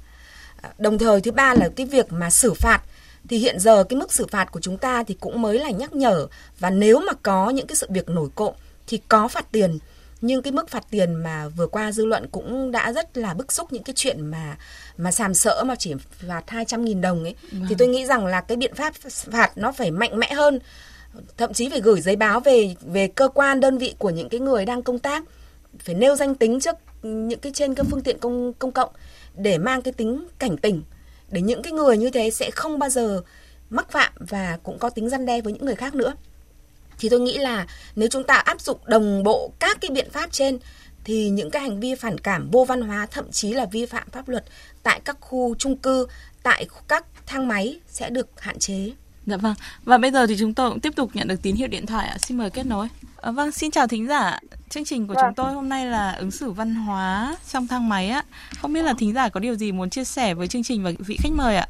À, 0.62 0.70
đồng 0.78 0.98
thời 0.98 1.20
thứ 1.20 1.32
ba 1.32 1.54
là 1.54 1.68
cái 1.76 1.86
việc 1.86 2.12
mà 2.12 2.30
xử 2.30 2.54
phạt 2.54 2.80
thì 3.28 3.38
hiện 3.38 3.60
giờ 3.60 3.84
cái 3.84 3.98
mức 3.98 4.12
xử 4.12 4.26
phạt 4.26 4.52
của 4.52 4.60
chúng 4.60 4.78
ta 4.78 5.04
thì 5.04 5.16
cũng 5.20 5.42
mới 5.42 5.58
là 5.58 5.70
nhắc 5.70 5.92
nhở. 5.92 6.26
Và 6.58 6.70
nếu 6.70 7.00
mà 7.00 7.12
có 7.22 7.50
những 7.50 7.66
cái 7.66 7.76
sự 7.76 7.86
việc 7.90 8.08
nổi 8.08 8.28
cộm 8.34 8.54
thì 8.86 9.00
có 9.08 9.28
phạt 9.28 9.52
tiền. 9.52 9.78
Nhưng 10.20 10.42
cái 10.42 10.52
mức 10.52 10.68
phạt 10.68 10.84
tiền 10.90 11.14
mà 11.14 11.48
vừa 11.48 11.66
qua 11.66 11.92
dư 11.92 12.04
luận 12.04 12.26
cũng 12.32 12.70
đã 12.70 12.92
rất 12.92 13.16
là 13.16 13.34
bức 13.34 13.52
xúc 13.52 13.72
những 13.72 13.82
cái 13.82 13.94
chuyện 13.96 14.26
mà 14.26 14.56
mà 14.96 15.12
sàm 15.12 15.34
sỡ 15.34 15.64
mà 15.66 15.74
chỉ 15.74 15.94
phạt 16.28 16.42
200.000 16.46 17.00
đồng 17.00 17.24
ấy. 17.24 17.34
Vâng. 17.52 17.66
thì 17.68 17.74
tôi 17.78 17.88
nghĩ 17.88 18.06
rằng 18.06 18.26
là 18.26 18.40
cái 18.40 18.56
biện 18.56 18.74
pháp 18.74 18.94
phạt 19.08 19.58
nó 19.58 19.72
phải 19.72 19.90
mạnh 19.90 20.18
mẽ 20.18 20.32
hơn. 20.32 20.58
Thậm 21.36 21.52
chí 21.52 21.68
phải 21.70 21.80
gửi 21.80 22.00
giấy 22.00 22.16
báo 22.16 22.40
về 22.40 22.74
về 22.80 23.08
cơ 23.08 23.28
quan 23.28 23.60
đơn 23.60 23.78
vị 23.78 23.94
của 23.98 24.10
những 24.10 24.28
cái 24.28 24.40
người 24.40 24.64
đang 24.64 24.82
công 24.82 24.98
tác. 24.98 25.24
Phải 25.78 25.94
nêu 25.94 26.16
danh 26.16 26.34
tính 26.34 26.60
trước 26.60 26.76
những 27.02 27.40
cái 27.40 27.52
trên 27.52 27.74
các 27.74 27.86
phương 27.90 28.02
tiện 28.02 28.18
công 28.18 28.52
công 28.52 28.72
cộng 28.72 28.90
để 29.36 29.58
mang 29.58 29.82
cái 29.82 29.92
tính 29.92 30.26
cảnh 30.38 30.56
tỉnh 30.56 30.82
để 31.34 31.40
những 31.40 31.62
cái 31.62 31.72
người 31.72 31.96
như 31.98 32.10
thế 32.10 32.30
sẽ 32.30 32.50
không 32.50 32.78
bao 32.78 32.90
giờ 32.90 33.22
mắc 33.70 33.90
phạm 33.90 34.12
và 34.18 34.58
cũng 34.62 34.78
có 34.78 34.90
tính 34.90 35.08
răn 35.08 35.26
đe 35.26 35.40
với 35.40 35.52
những 35.52 35.64
người 35.64 35.74
khác 35.74 35.94
nữa. 35.94 36.14
Thì 36.98 37.08
tôi 37.08 37.20
nghĩ 37.20 37.38
là 37.38 37.66
nếu 37.96 38.08
chúng 38.08 38.24
ta 38.24 38.34
áp 38.34 38.60
dụng 38.60 38.78
đồng 38.86 39.22
bộ 39.22 39.52
các 39.58 39.78
cái 39.80 39.90
biện 39.90 40.10
pháp 40.10 40.32
trên, 40.32 40.58
thì 41.04 41.28
những 41.28 41.50
cái 41.50 41.62
hành 41.62 41.80
vi 41.80 41.94
phản 41.94 42.18
cảm 42.18 42.50
vô 42.50 42.64
văn 42.64 42.82
hóa, 42.82 43.06
thậm 43.10 43.30
chí 43.30 43.52
là 43.52 43.66
vi 43.66 43.86
phạm 43.86 44.10
pháp 44.10 44.28
luật 44.28 44.44
tại 44.82 45.00
các 45.04 45.16
khu 45.20 45.54
chung 45.54 45.76
cư, 45.76 46.06
tại 46.42 46.66
các 46.88 47.06
thang 47.26 47.48
máy 47.48 47.80
sẽ 47.88 48.10
được 48.10 48.40
hạn 48.40 48.58
chế. 48.58 48.90
Dạ 49.26 49.36
vâng. 49.36 49.54
Và 49.84 49.98
bây 49.98 50.10
giờ 50.10 50.26
thì 50.26 50.36
chúng 50.38 50.54
tôi 50.54 50.70
cũng 50.70 50.80
tiếp 50.80 50.92
tục 50.96 51.10
nhận 51.14 51.28
được 51.28 51.42
tín 51.42 51.56
hiệu 51.56 51.68
điện 51.68 51.86
thoại 51.86 52.08
ạ. 52.08 52.16
Xin 52.18 52.38
mời 52.38 52.50
kết 52.50 52.66
nối. 52.66 52.88
À, 53.22 53.30
vâng, 53.30 53.52
xin 53.52 53.70
chào 53.70 53.86
thính 53.86 54.08
giả. 54.08 54.38
Chương 54.68 54.84
trình 54.84 55.08
của 55.08 55.14
vâng. 55.14 55.24
chúng 55.24 55.34
tôi 55.34 55.52
hôm 55.52 55.68
nay 55.68 55.86
là 55.86 56.12
ứng 56.12 56.30
xử 56.30 56.50
văn 56.50 56.74
hóa 56.74 57.36
trong 57.48 57.66
thang 57.66 57.88
máy 57.88 58.08
á. 58.08 58.22
Không 58.60 58.72
biết 58.72 58.82
là 58.82 58.94
thính 58.98 59.14
giả 59.14 59.28
có 59.28 59.40
điều 59.40 59.54
gì 59.54 59.72
muốn 59.72 59.90
chia 59.90 60.04
sẻ 60.04 60.34
với 60.34 60.48
chương 60.48 60.62
trình 60.62 60.84
và 60.84 60.90
vị 60.98 61.16
khách 61.22 61.32
mời 61.34 61.56
ạ? 61.56 61.66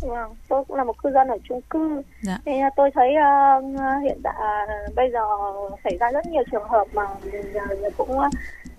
Vâng, 0.00 0.34
tôi 0.48 0.64
cũng 0.68 0.76
là 0.76 0.84
một 0.84 1.02
cư 1.02 1.10
dân 1.10 1.28
ở 1.28 1.36
chung 1.48 1.60
cư. 1.70 2.02
Dạ. 2.22 2.38
Thì 2.44 2.52
tôi 2.76 2.90
thấy 2.94 3.08
uh, 3.08 3.64
hiện 4.04 4.20
tại 4.24 4.34
uh, 4.88 4.94
bây 4.94 5.10
giờ 5.12 5.20
xảy 5.84 5.96
ra 6.00 6.10
rất 6.12 6.26
nhiều 6.26 6.42
trường 6.52 6.68
hợp 6.68 6.84
mà 6.92 7.02
uh, 7.02 7.96
cũng 7.96 8.18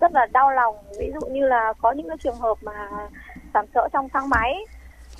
rất 0.00 0.12
là 0.12 0.26
đau 0.32 0.50
lòng. 0.50 0.76
Ví 0.98 1.10
dụ 1.14 1.26
như 1.26 1.46
là 1.46 1.72
có 1.82 1.92
những 1.92 2.08
cái 2.08 2.16
trường 2.24 2.36
hợp 2.36 2.54
mà 2.62 2.88
sàm 3.54 3.66
sỡ 3.74 3.88
trong 3.92 4.08
thang 4.08 4.28
máy. 4.28 4.54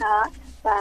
Đó. 0.00 0.24
Và 0.62 0.76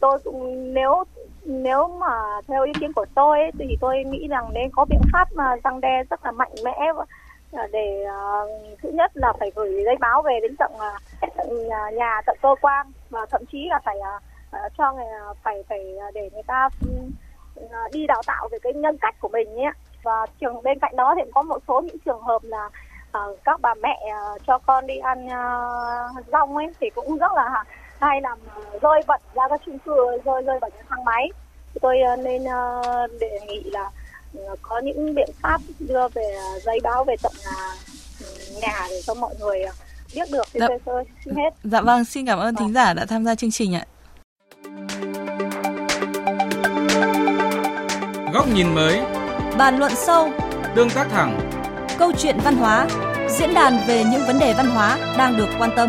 tôi 0.00 0.18
cũng 0.24 0.74
nếu 0.74 1.04
nếu 1.44 1.88
mà 1.88 2.40
theo 2.48 2.64
ý 2.64 2.72
kiến 2.80 2.92
của 2.92 3.06
tôi 3.14 3.40
ấy, 3.40 3.50
thì 3.58 3.76
tôi 3.80 4.04
nghĩ 4.04 4.28
rằng 4.28 4.50
nên 4.52 4.70
có 4.70 4.84
biện 4.84 5.00
pháp 5.12 5.32
mà 5.32 5.56
răng 5.64 5.80
đe 5.80 6.04
rất 6.10 6.24
là 6.24 6.30
mạnh 6.30 6.52
mẽ 6.64 6.92
à, 7.52 7.66
để 7.72 8.04
uh, 8.06 8.78
thứ 8.82 8.90
nhất 8.90 9.10
là 9.14 9.32
phải 9.40 9.52
gửi 9.54 9.82
giấy 9.84 9.96
báo 10.00 10.22
về 10.22 10.38
đến 10.42 10.56
tận 10.56 10.72
uh, 10.74 11.92
nhà 11.92 12.20
tận 12.26 12.36
cơ 12.42 12.54
quan 12.60 12.86
và 13.10 13.26
thậm 13.30 13.42
chí 13.52 13.66
là 13.70 13.80
phải 13.84 13.96
uh, 13.98 14.72
cho 14.78 14.92
người 14.92 15.04
uh, 15.30 15.36
phải 15.42 15.64
phải 15.68 15.96
để 16.14 16.30
người 16.32 16.42
ta 16.46 16.68
uh, 17.64 17.92
đi 17.92 18.06
đào 18.06 18.22
tạo 18.26 18.48
về 18.52 18.58
cái 18.62 18.72
nhân 18.72 18.98
cách 19.00 19.14
của 19.20 19.28
mình 19.28 19.56
nhé 19.56 19.72
và 20.02 20.26
trường 20.40 20.62
bên 20.62 20.78
cạnh 20.78 20.96
đó 20.96 21.14
thì 21.16 21.30
có 21.34 21.42
một 21.42 21.62
số 21.68 21.80
những 21.80 21.98
trường 22.04 22.22
hợp 22.22 22.42
là 22.44 22.70
uh, 23.18 23.38
các 23.44 23.60
bà 23.60 23.74
mẹ 23.74 23.98
uh, 24.34 24.40
cho 24.46 24.58
con 24.58 24.86
đi 24.86 24.96
ăn 24.96 25.26
uh, 25.26 26.26
rong 26.32 26.56
ấy 26.56 26.66
thì 26.80 26.90
cũng 26.90 27.18
rất 27.18 27.32
là 27.32 27.64
hay 28.00 28.20
làm 28.20 28.38
rơi 28.82 29.02
bẩn 29.06 29.20
ra 29.34 29.42
các 29.50 29.60
chung 29.66 29.78
cư 29.78 29.96
rơi 30.24 30.42
rơi 30.42 30.58
bẩn 30.60 30.72
thang 30.88 31.04
máy. 31.04 31.28
Tôi 31.80 31.98
uh, 32.14 32.18
nên 32.18 32.42
uh, 32.42 33.10
đề 33.20 33.40
nghị 33.48 33.62
là 33.64 33.90
uh, 34.38 34.58
có 34.62 34.78
những 34.78 35.14
biện 35.14 35.30
pháp 35.42 35.60
đưa 35.78 36.08
về 36.08 36.38
giấy 36.62 36.80
báo 36.82 37.04
về 37.04 37.14
tận 37.22 37.32
nhà 38.60 38.86
để 38.90 39.00
cho 39.06 39.14
mọi 39.14 39.34
người 39.40 39.64
biết 40.14 40.30
được. 40.32 40.46
Thì 40.52 40.60
dạ. 40.60 40.68
tôi 40.84 41.04
xin 41.24 41.34
hết. 41.36 41.50
Dạ 41.64 41.80
vâng 41.80 42.04
xin 42.04 42.26
cảm 42.26 42.38
ơn 42.38 42.54
vâng. 42.54 42.56
thính 42.56 42.74
giả 42.74 42.92
đã 42.92 43.04
tham 43.06 43.24
gia 43.24 43.34
chương 43.34 43.50
trình 43.50 43.74
ạ. 43.74 43.84
Góc 48.32 48.48
nhìn 48.54 48.74
mới. 48.74 49.00
Bàn 49.58 49.78
luận 49.78 49.92
sâu. 49.96 50.28
Tương 50.74 50.90
tác 50.90 51.06
thẳng. 51.10 51.50
Câu 51.98 52.12
chuyện 52.18 52.38
văn 52.44 52.56
hóa. 52.56 52.86
Diễn 53.28 53.54
đàn 53.54 53.78
về 53.88 54.04
những 54.04 54.22
vấn 54.26 54.38
đề 54.38 54.54
văn 54.54 54.66
hóa 54.66 54.98
đang 55.18 55.36
được 55.36 55.48
quan 55.58 55.70
tâm 55.76 55.88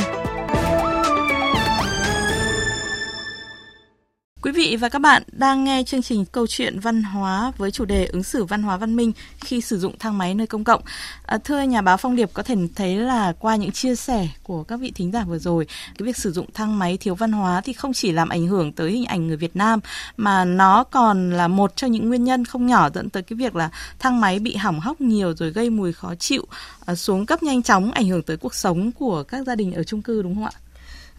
Quý 4.42 4.52
vị 4.52 4.76
và 4.76 4.90
các 4.90 5.00
bạn 5.00 5.24
đang 5.32 5.64
nghe 5.64 5.84
chương 5.84 6.02
trình 6.02 6.26
Câu 6.26 6.48
chuyện 6.48 6.80
văn 6.80 7.04
hóa 7.04 7.52
với 7.58 7.72
chủ 7.72 7.86
đề 7.86 8.06
ứng 8.06 8.24
xử 8.24 8.46
văn 8.46 8.64
hóa 8.64 8.78
văn 8.78 8.96
minh 8.96 9.12
khi 9.40 9.62
sử 9.62 9.80
dụng 9.80 9.96
thang 10.00 10.18
máy 10.18 10.36
nơi 10.36 10.48
công 10.48 10.64
cộng. 10.64 10.82
À, 11.26 11.38
thưa 11.38 11.62
nhà 11.62 11.82
báo 11.82 11.98
Phong 11.98 12.16
Điệp 12.16 12.30
có 12.34 12.44
thể 12.44 12.56
thấy 12.76 12.96
là 12.96 13.34
qua 13.40 13.56
những 13.56 13.72
chia 13.72 13.96
sẻ 13.96 14.28
của 14.44 14.64
các 14.64 14.80
vị 14.80 14.92
thính 14.96 15.12
giả 15.12 15.24
vừa 15.24 15.40
rồi, 15.40 15.66
cái 15.98 16.06
việc 16.06 16.18
sử 16.18 16.32
dụng 16.32 16.46
thang 16.54 16.80
máy 16.80 16.98
thiếu 16.98 17.16
văn 17.16 17.32
hóa 17.32 17.62
thì 17.62 17.74
không 17.74 17.94
chỉ 17.94 18.12
làm 18.12 18.30
ảnh 18.30 18.48
hưởng 18.48 18.72
tới 18.72 18.92
hình 18.92 19.06
ảnh 19.06 19.28
người 19.28 19.38
Việt 19.38 19.56
Nam 19.56 19.80
mà 20.18 20.46
nó 20.46 20.84
còn 20.84 21.32
là 21.32 21.48
một 21.48 21.76
trong 21.76 21.92
những 21.92 22.10
nguyên 22.10 22.24
nhân 22.24 22.46
không 22.46 22.68
nhỏ 22.68 22.90
dẫn 22.94 23.10
tới 23.10 23.24
cái 23.24 23.38
việc 23.38 23.56
là 23.56 23.70
thang 24.00 24.22
máy 24.22 24.40
bị 24.40 24.56
hỏng 24.56 24.80
hóc 24.80 25.02
nhiều 25.02 25.34
rồi 25.36 25.52
gây 25.52 25.70
mùi 25.70 25.94
khó 25.94 26.16
chịu, 26.16 26.46
à, 26.86 26.96
xuống 26.96 27.26
cấp 27.26 27.44
nhanh 27.44 27.64
chóng 27.64 27.92
ảnh 27.92 28.08
hưởng 28.08 28.22
tới 28.22 28.38
cuộc 28.38 28.56
sống 28.56 28.92
của 28.92 29.24
các 29.24 29.48
gia 29.48 29.56
đình 29.56 29.74
ở 29.74 29.84
chung 29.84 30.02
cư 30.02 30.22
đúng 30.22 30.36
không 30.36 30.46
ạ? 30.46 30.52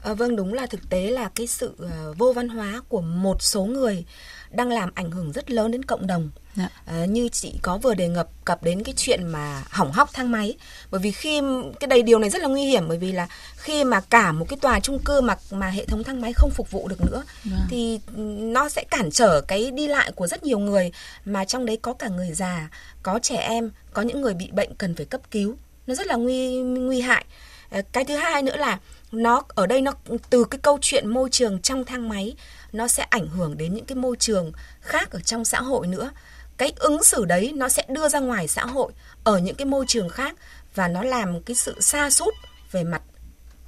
À, 0.03 0.15
vâng 0.15 0.37
đúng 0.37 0.55
là 0.55 0.67
thực 0.67 0.91
tế 0.91 1.11
là 1.11 1.31
cái 1.35 1.47
sự 1.47 1.75
uh, 1.85 2.19
vô 2.19 2.33
văn 2.33 2.49
hóa 2.49 2.83
của 2.89 3.01
một 3.01 3.43
số 3.43 3.65
người 3.65 4.05
đang 4.51 4.69
làm 4.69 4.91
ảnh 4.95 5.11
hưởng 5.11 5.33
rất 5.33 5.51
lớn 5.51 5.71
đến 5.71 5.85
cộng 5.85 6.07
đồng. 6.07 6.31
Dạ. 6.57 6.69
À, 6.87 7.05
như 7.05 7.29
chị 7.29 7.59
có 7.63 7.79
vừa 7.79 7.95
đề 7.95 8.09
ngập 8.09 8.29
cập 8.45 8.63
đến 8.63 8.83
cái 8.83 8.95
chuyện 8.97 9.27
mà 9.27 9.63
hỏng 9.71 9.93
hóc 9.93 10.13
thang 10.13 10.33
máy 10.33 10.55
bởi 10.91 11.01
vì 11.01 11.11
khi 11.11 11.41
cái 11.81 11.89
đầy 11.89 12.03
điều 12.03 12.19
này 12.19 12.31
rất 12.31 12.43
là 12.43 12.49
nguy 12.49 12.65
hiểm 12.65 12.89
bởi 12.89 12.99
vì 12.99 13.13
là 13.13 13.29
khi 13.57 13.85
mà 13.85 14.01
cả 14.01 14.33
một 14.33 14.47
cái 14.49 14.59
tòa 14.63 14.81
chung 14.81 14.99
cư 15.05 15.21
mà 15.21 15.37
mà 15.51 15.69
hệ 15.69 15.85
thống 15.85 16.05
thang 16.05 16.21
máy 16.21 16.33
không 16.33 16.51
phục 16.51 16.71
vụ 16.71 16.89
được 16.89 17.05
nữa 17.05 17.23
dạ. 17.45 17.57
thì 17.69 18.01
nó 18.39 18.69
sẽ 18.69 18.85
cản 18.91 19.11
trở 19.11 19.41
cái 19.41 19.71
đi 19.71 19.89
lại 19.89 20.13
của 20.13 20.27
rất 20.27 20.43
nhiều 20.43 20.59
người 20.59 20.93
mà 21.25 21.45
trong 21.45 21.67
đấy 21.67 21.79
có 21.83 21.93
cả 21.93 22.09
người 22.09 22.33
già 22.33 22.69
có 23.03 23.19
trẻ 23.23 23.37
em 23.37 23.71
có 23.93 24.03
những 24.03 24.21
người 24.21 24.35
bị 24.35 24.49
bệnh 24.53 24.75
cần 24.75 24.95
phải 24.95 25.07
cấp 25.07 25.21
cứu 25.31 25.57
nó 25.87 25.95
rất 25.95 26.07
là 26.07 26.17
nguy 26.17 26.57
nguy 26.59 27.01
hại 27.01 27.25
à, 27.71 27.83
cái 27.93 28.05
thứ 28.05 28.17
hai 28.17 28.43
nữa 28.43 28.57
là 28.57 28.79
nó, 29.12 29.42
ở 29.49 29.66
đây 29.66 29.81
nó, 29.81 29.92
từ 30.31 30.44
cái 30.44 30.59
câu 30.62 30.79
chuyện 30.81 31.09
môi 31.09 31.29
trường 31.31 31.62
trong 31.62 31.85
thang 31.85 32.09
máy, 32.09 32.35
nó 32.73 32.88
sẽ 32.88 33.03
ảnh 33.03 33.27
hưởng 33.27 33.59
đến 33.59 33.75
những 33.75 33.85
cái 33.85 33.96
môi 33.96 34.16
trường 34.16 34.53
khác 34.81 35.11
ở 35.11 35.20
trong 35.20 35.44
xã 35.44 35.61
hội 35.61 35.87
nữa. 35.87 36.11
Cái 36.57 36.73
ứng 36.77 37.03
xử 37.03 37.25
đấy 37.25 37.53
nó 37.57 37.68
sẽ 37.68 37.85
đưa 37.88 38.09
ra 38.09 38.20
ngoài 38.20 38.49
xã 38.49 38.66
hội, 38.66 38.92
ở 39.25 39.38
những 39.38 39.55
cái 39.55 39.66
môi 39.66 39.85
trường 39.88 40.09
khác, 40.09 40.37
và 40.75 40.88
nó 40.88 41.03
làm 41.03 41.42
cái 41.42 41.57
sự 41.57 41.81
xa 41.81 42.11
sút 42.11 42.35
về 42.73 42.85
mặt 42.85 43.03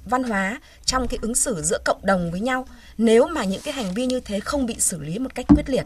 văn 0.05 0.23
hóa 0.23 0.61
trong 0.85 1.07
cái 1.07 1.19
ứng 1.21 1.35
xử 1.35 1.61
giữa 1.61 1.77
cộng 1.85 2.05
đồng 2.05 2.31
với 2.31 2.39
nhau. 2.39 2.67
Nếu 2.97 3.27
mà 3.27 3.43
những 3.43 3.61
cái 3.61 3.73
hành 3.73 3.93
vi 3.93 4.05
như 4.05 4.19
thế 4.19 4.39
không 4.39 4.65
bị 4.65 4.75
xử 4.79 4.99
lý 5.03 5.19
một 5.19 5.35
cách 5.35 5.45
quyết 5.55 5.69
liệt, 5.69 5.85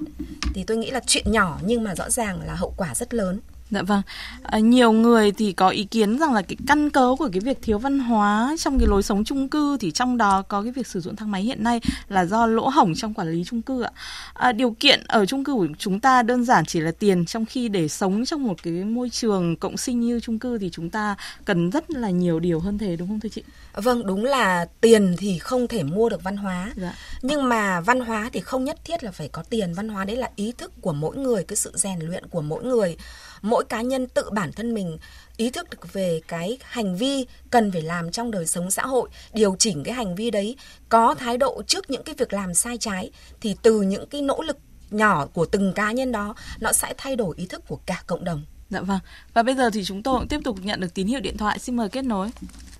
thì 0.54 0.63
tôi 0.63 0.78
nghĩ 0.78 0.91
là 0.91 1.02
chuyện 1.08 1.32
nhỏ 1.32 1.60
nhưng 1.62 1.84
mà 1.84 1.96
rõ 1.96 2.10
ràng 2.10 2.41
là 2.48 2.56
hậu 2.56 2.74
quả 2.78 2.96
rất 2.96 3.13
lớn. 3.13 3.39
Dạ 3.71 3.82
vâng, 3.82 4.01
à, 4.43 4.60
nhiều 4.60 4.91
người 4.91 5.32
thì 5.32 5.53
có 5.53 5.69
ý 5.69 5.84
kiến 5.84 6.17
rằng 6.17 6.34
là 6.34 6.41
cái 6.41 6.58
căn 6.67 6.89
cớ 6.89 7.15
của 7.19 7.30
cái 7.34 7.39
việc 7.39 7.58
thiếu 7.62 7.77
văn 7.77 7.99
hóa 7.99 8.56
trong 8.60 8.80
cái 8.80 8.88
lối 8.88 9.03
sống 9.03 9.23
chung 9.23 9.49
cư 9.49 9.77
thì 9.77 9.91
trong 9.91 10.17
đó 10.17 10.41
có 10.41 10.62
cái 10.62 10.71
việc 10.71 10.88
sử 10.88 10.99
dụng 10.99 11.15
thang 11.15 11.32
máy 11.32 11.41
hiện 11.41 11.63
nay 11.63 11.82
là 12.10 12.25
do 12.25 12.45
lỗ 12.45 12.69
hổng 12.69 12.95
trong 12.95 13.13
quản 13.13 13.32
lý 13.32 13.43
chung 13.43 13.62
cư 13.62 13.82
ạ. 13.82 13.91
À, 14.34 14.51
điều 14.51 14.75
kiện 14.80 15.03
ở 15.08 15.25
chung 15.25 15.43
cư 15.43 15.53
của 15.53 15.67
chúng 15.77 15.99
ta 15.99 16.23
đơn 16.23 16.45
giản 16.45 16.65
chỉ 16.65 16.80
là 16.80 16.91
tiền 16.91 17.25
trong 17.25 17.45
khi 17.45 17.69
để 17.69 17.88
sống 17.88 18.25
trong 18.25 18.43
một 18.43 18.63
cái 18.63 18.73
môi 18.73 19.10
trường 19.10 19.56
cộng 19.56 19.77
sinh 19.77 19.99
như 19.99 20.19
chung 20.19 20.39
cư 20.39 20.58
thì 20.58 20.69
chúng 20.71 20.89
ta 20.89 21.15
cần 21.45 21.69
rất 21.69 21.91
là 21.91 22.10
nhiều 22.10 22.39
điều 22.39 22.60
hơn 22.60 22.77
thế 22.77 22.95
đúng 22.95 23.08
không 23.08 23.19
thưa 23.19 23.30
chị? 23.30 23.43
Vâng, 23.73 24.06
đúng 24.06 24.25
là 24.25 24.65
tiền 24.82 25.15
thì 25.17 25.39
không 25.39 25.67
thể 25.67 25.84
mua 25.84 26.10
được 26.10 26.23
văn 26.23 26.38
hóa. 26.38 26.71
Dạ. 26.75 26.93
Nhưng 27.21 27.49
mà 27.49 27.82
văn 27.82 27.99
hóa 27.99 28.30
thì 28.34 28.39
không 28.39 28.63
nhất 28.63 28.80
thiết 28.84 29.03
là 29.03 29.12
phải 29.12 29.27
có 29.27 29.43
tiền, 29.43 29.73
văn 29.73 29.89
hóa 29.89 30.06
đấy 30.06 30.15
là 30.15 30.30
ý 30.36 30.51
thức 30.58 30.71
của 30.82 30.93
mỗi 30.93 31.17
người, 31.17 31.43
cái 31.43 31.56
sự 31.56 31.71
rèn 31.75 31.99
luyện 31.99 32.25
của 32.25 32.41
mỗi 32.41 32.63
người 32.63 32.97
mỗi 33.41 33.65
cá 33.65 33.82
nhân 33.82 34.08
tự 34.08 34.30
bản 34.32 34.52
thân 34.52 34.73
mình 34.73 34.97
ý 35.38 35.50
thức 35.50 35.69
được 35.69 35.93
về 35.93 36.21
cái 36.28 36.58
hành 36.63 36.95
vi 36.95 37.26
cần 37.50 37.71
phải 37.71 37.82
làm 37.82 38.12
trong 38.12 38.32
đời 38.32 38.45
sống 38.45 38.71
xã 38.71 38.86
hội 38.86 39.10
điều 39.34 39.56
chỉnh 39.60 39.84
cái 39.84 39.93
hành 39.93 40.15
vi 40.15 40.32
đấy 40.32 40.56
có 40.89 41.15
thái 41.15 41.38
độ 41.38 41.62
trước 41.67 41.89
những 41.89 42.04
cái 42.04 42.15
việc 42.17 42.34
làm 42.34 42.54
sai 42.54 42.78
trái 42.78 43.12
thì 43.41 43.56
từ 43.62 43.82
những 43.82 44.06
cái 44.06 44.21
nỗ 44.21 44.41
lực 44.41 44.58
nhỏ 44.89 45.26
của 45.26 45.45
từng 45.45 45.73
cá 45.73 45.91
nhân 45.91 46.12
đó 46.12 46.36
nó 46.60 46.71
sẽ 46.71 46.93
thay 46.97 47.15
đổi 47.15 47.36
ý 47.38 47.45
thức 47.45 47.63
của 47.67 47.80
cả 47.86 48.04
cộng 48.08 48.23
đồng 48.23 48.45
Dạ 48.69 48.82
vâng. 48.82 49.00
Và 49.34 49.43
bây 49.43 49.56
giờ 49.56 49.69
thì 49.69 49.84
chúng 49.84 50.04
tôi 50.04 50.19
cũng 50.19 50.28
tiếp 50.28 50.39
tục 50.43 50.58
nhận 50.62 50.80
được 50.80 50.93
tín 50.93 51.08
hiệu 51.08 51.19
điện 51.19 51.38
thoại. 51.38 51.60
Xin 51.60 51.76
mời 51.76 51.89
kết 51.89 52.02
nối. 52.02 52.30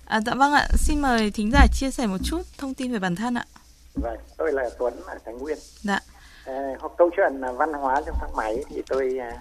À, 0.04 0.20
dạ 0.26 0.34
vâng 0.34 0.52
ạ. 0.52 0.68
Xin 0.76 1.02
mời 1.02 1.30
thính 1.30 1.50
giả 1.52 1.66
chia 1.72 1.90
sẻ 1.90 2.06
một 2.06 2.18
chút 2.24 2.42
thông 2.58 2.74
tin 2.74 2.92
về 2.92 2.98
bản 2.98 3.16
thân 3.16 3.34
ạ. 3.34 3.46
Vâng, 3.94 4.18
tôi 4.36 4.52
là 4.52 4.70
Tuấn 4.78 4.94
ở 5.06 5.18
Thái 5.24 5.34
Nguyên. 5.34 5.58
Dạ. 5.82 6.00
À, 6.48 6.74
hoặc 6.80 6.92
câu 6.98 7.10
chuyện 7.16 7.32
văn 7.56 7.72
hóa 7.72 8.02
trong 8.06 8.14
thang 8.20 8.36
máy 8.36 8.64
thì 8.68 8.82
tôi 8.88 9.18
à, 9.18 9.32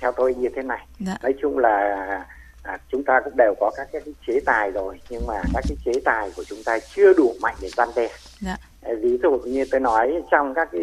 theo 0.00 0.12
tôi 0.12 0.34
như 0.34 0.48
thế 0.56 0.62
này. 0.62 0.86
Dạ. 0.98 1.16
nói 1.22 1.34
chung 1.42 1.58
là 1.58 1.96
à, 2.62 2.78
chúng 2.88 3.04
ta 3.04 3.20
cũng 3.24 3.36
đều 3.36 3.54
có 3.60 3.70
các 3.76 3.88
cái 3.92 4.02
chế 4.26 4.40
tài 4.46 4.70
rồi 4.70 5.00
nhưng 5.08 5.22
mà 5.26 5.34
các 5.54 5.64
cái 5.68 5.76
chế 5.84 5.92
tài 6.04 6.30
của 6.36 6.44
chúng 6.44 6.58
ta 6.64 6.78
chưa 6.94 7.12
đủ 7.12 7.32
mạnh 7.42 7.54
để 7.62 7.68
gian 7.68 7.88
đe. 7.96 8.08
Dạ. 8.40 8.56
à, 8.82 8.92
ví 9.00 9.18
dụ 9.22 9.30
như 9.30 9.64
tôi 9.70 9.80
nói 9.80 10.22
trong 10.30 10.54
các 10.54 10.68
cái 10.72 10.80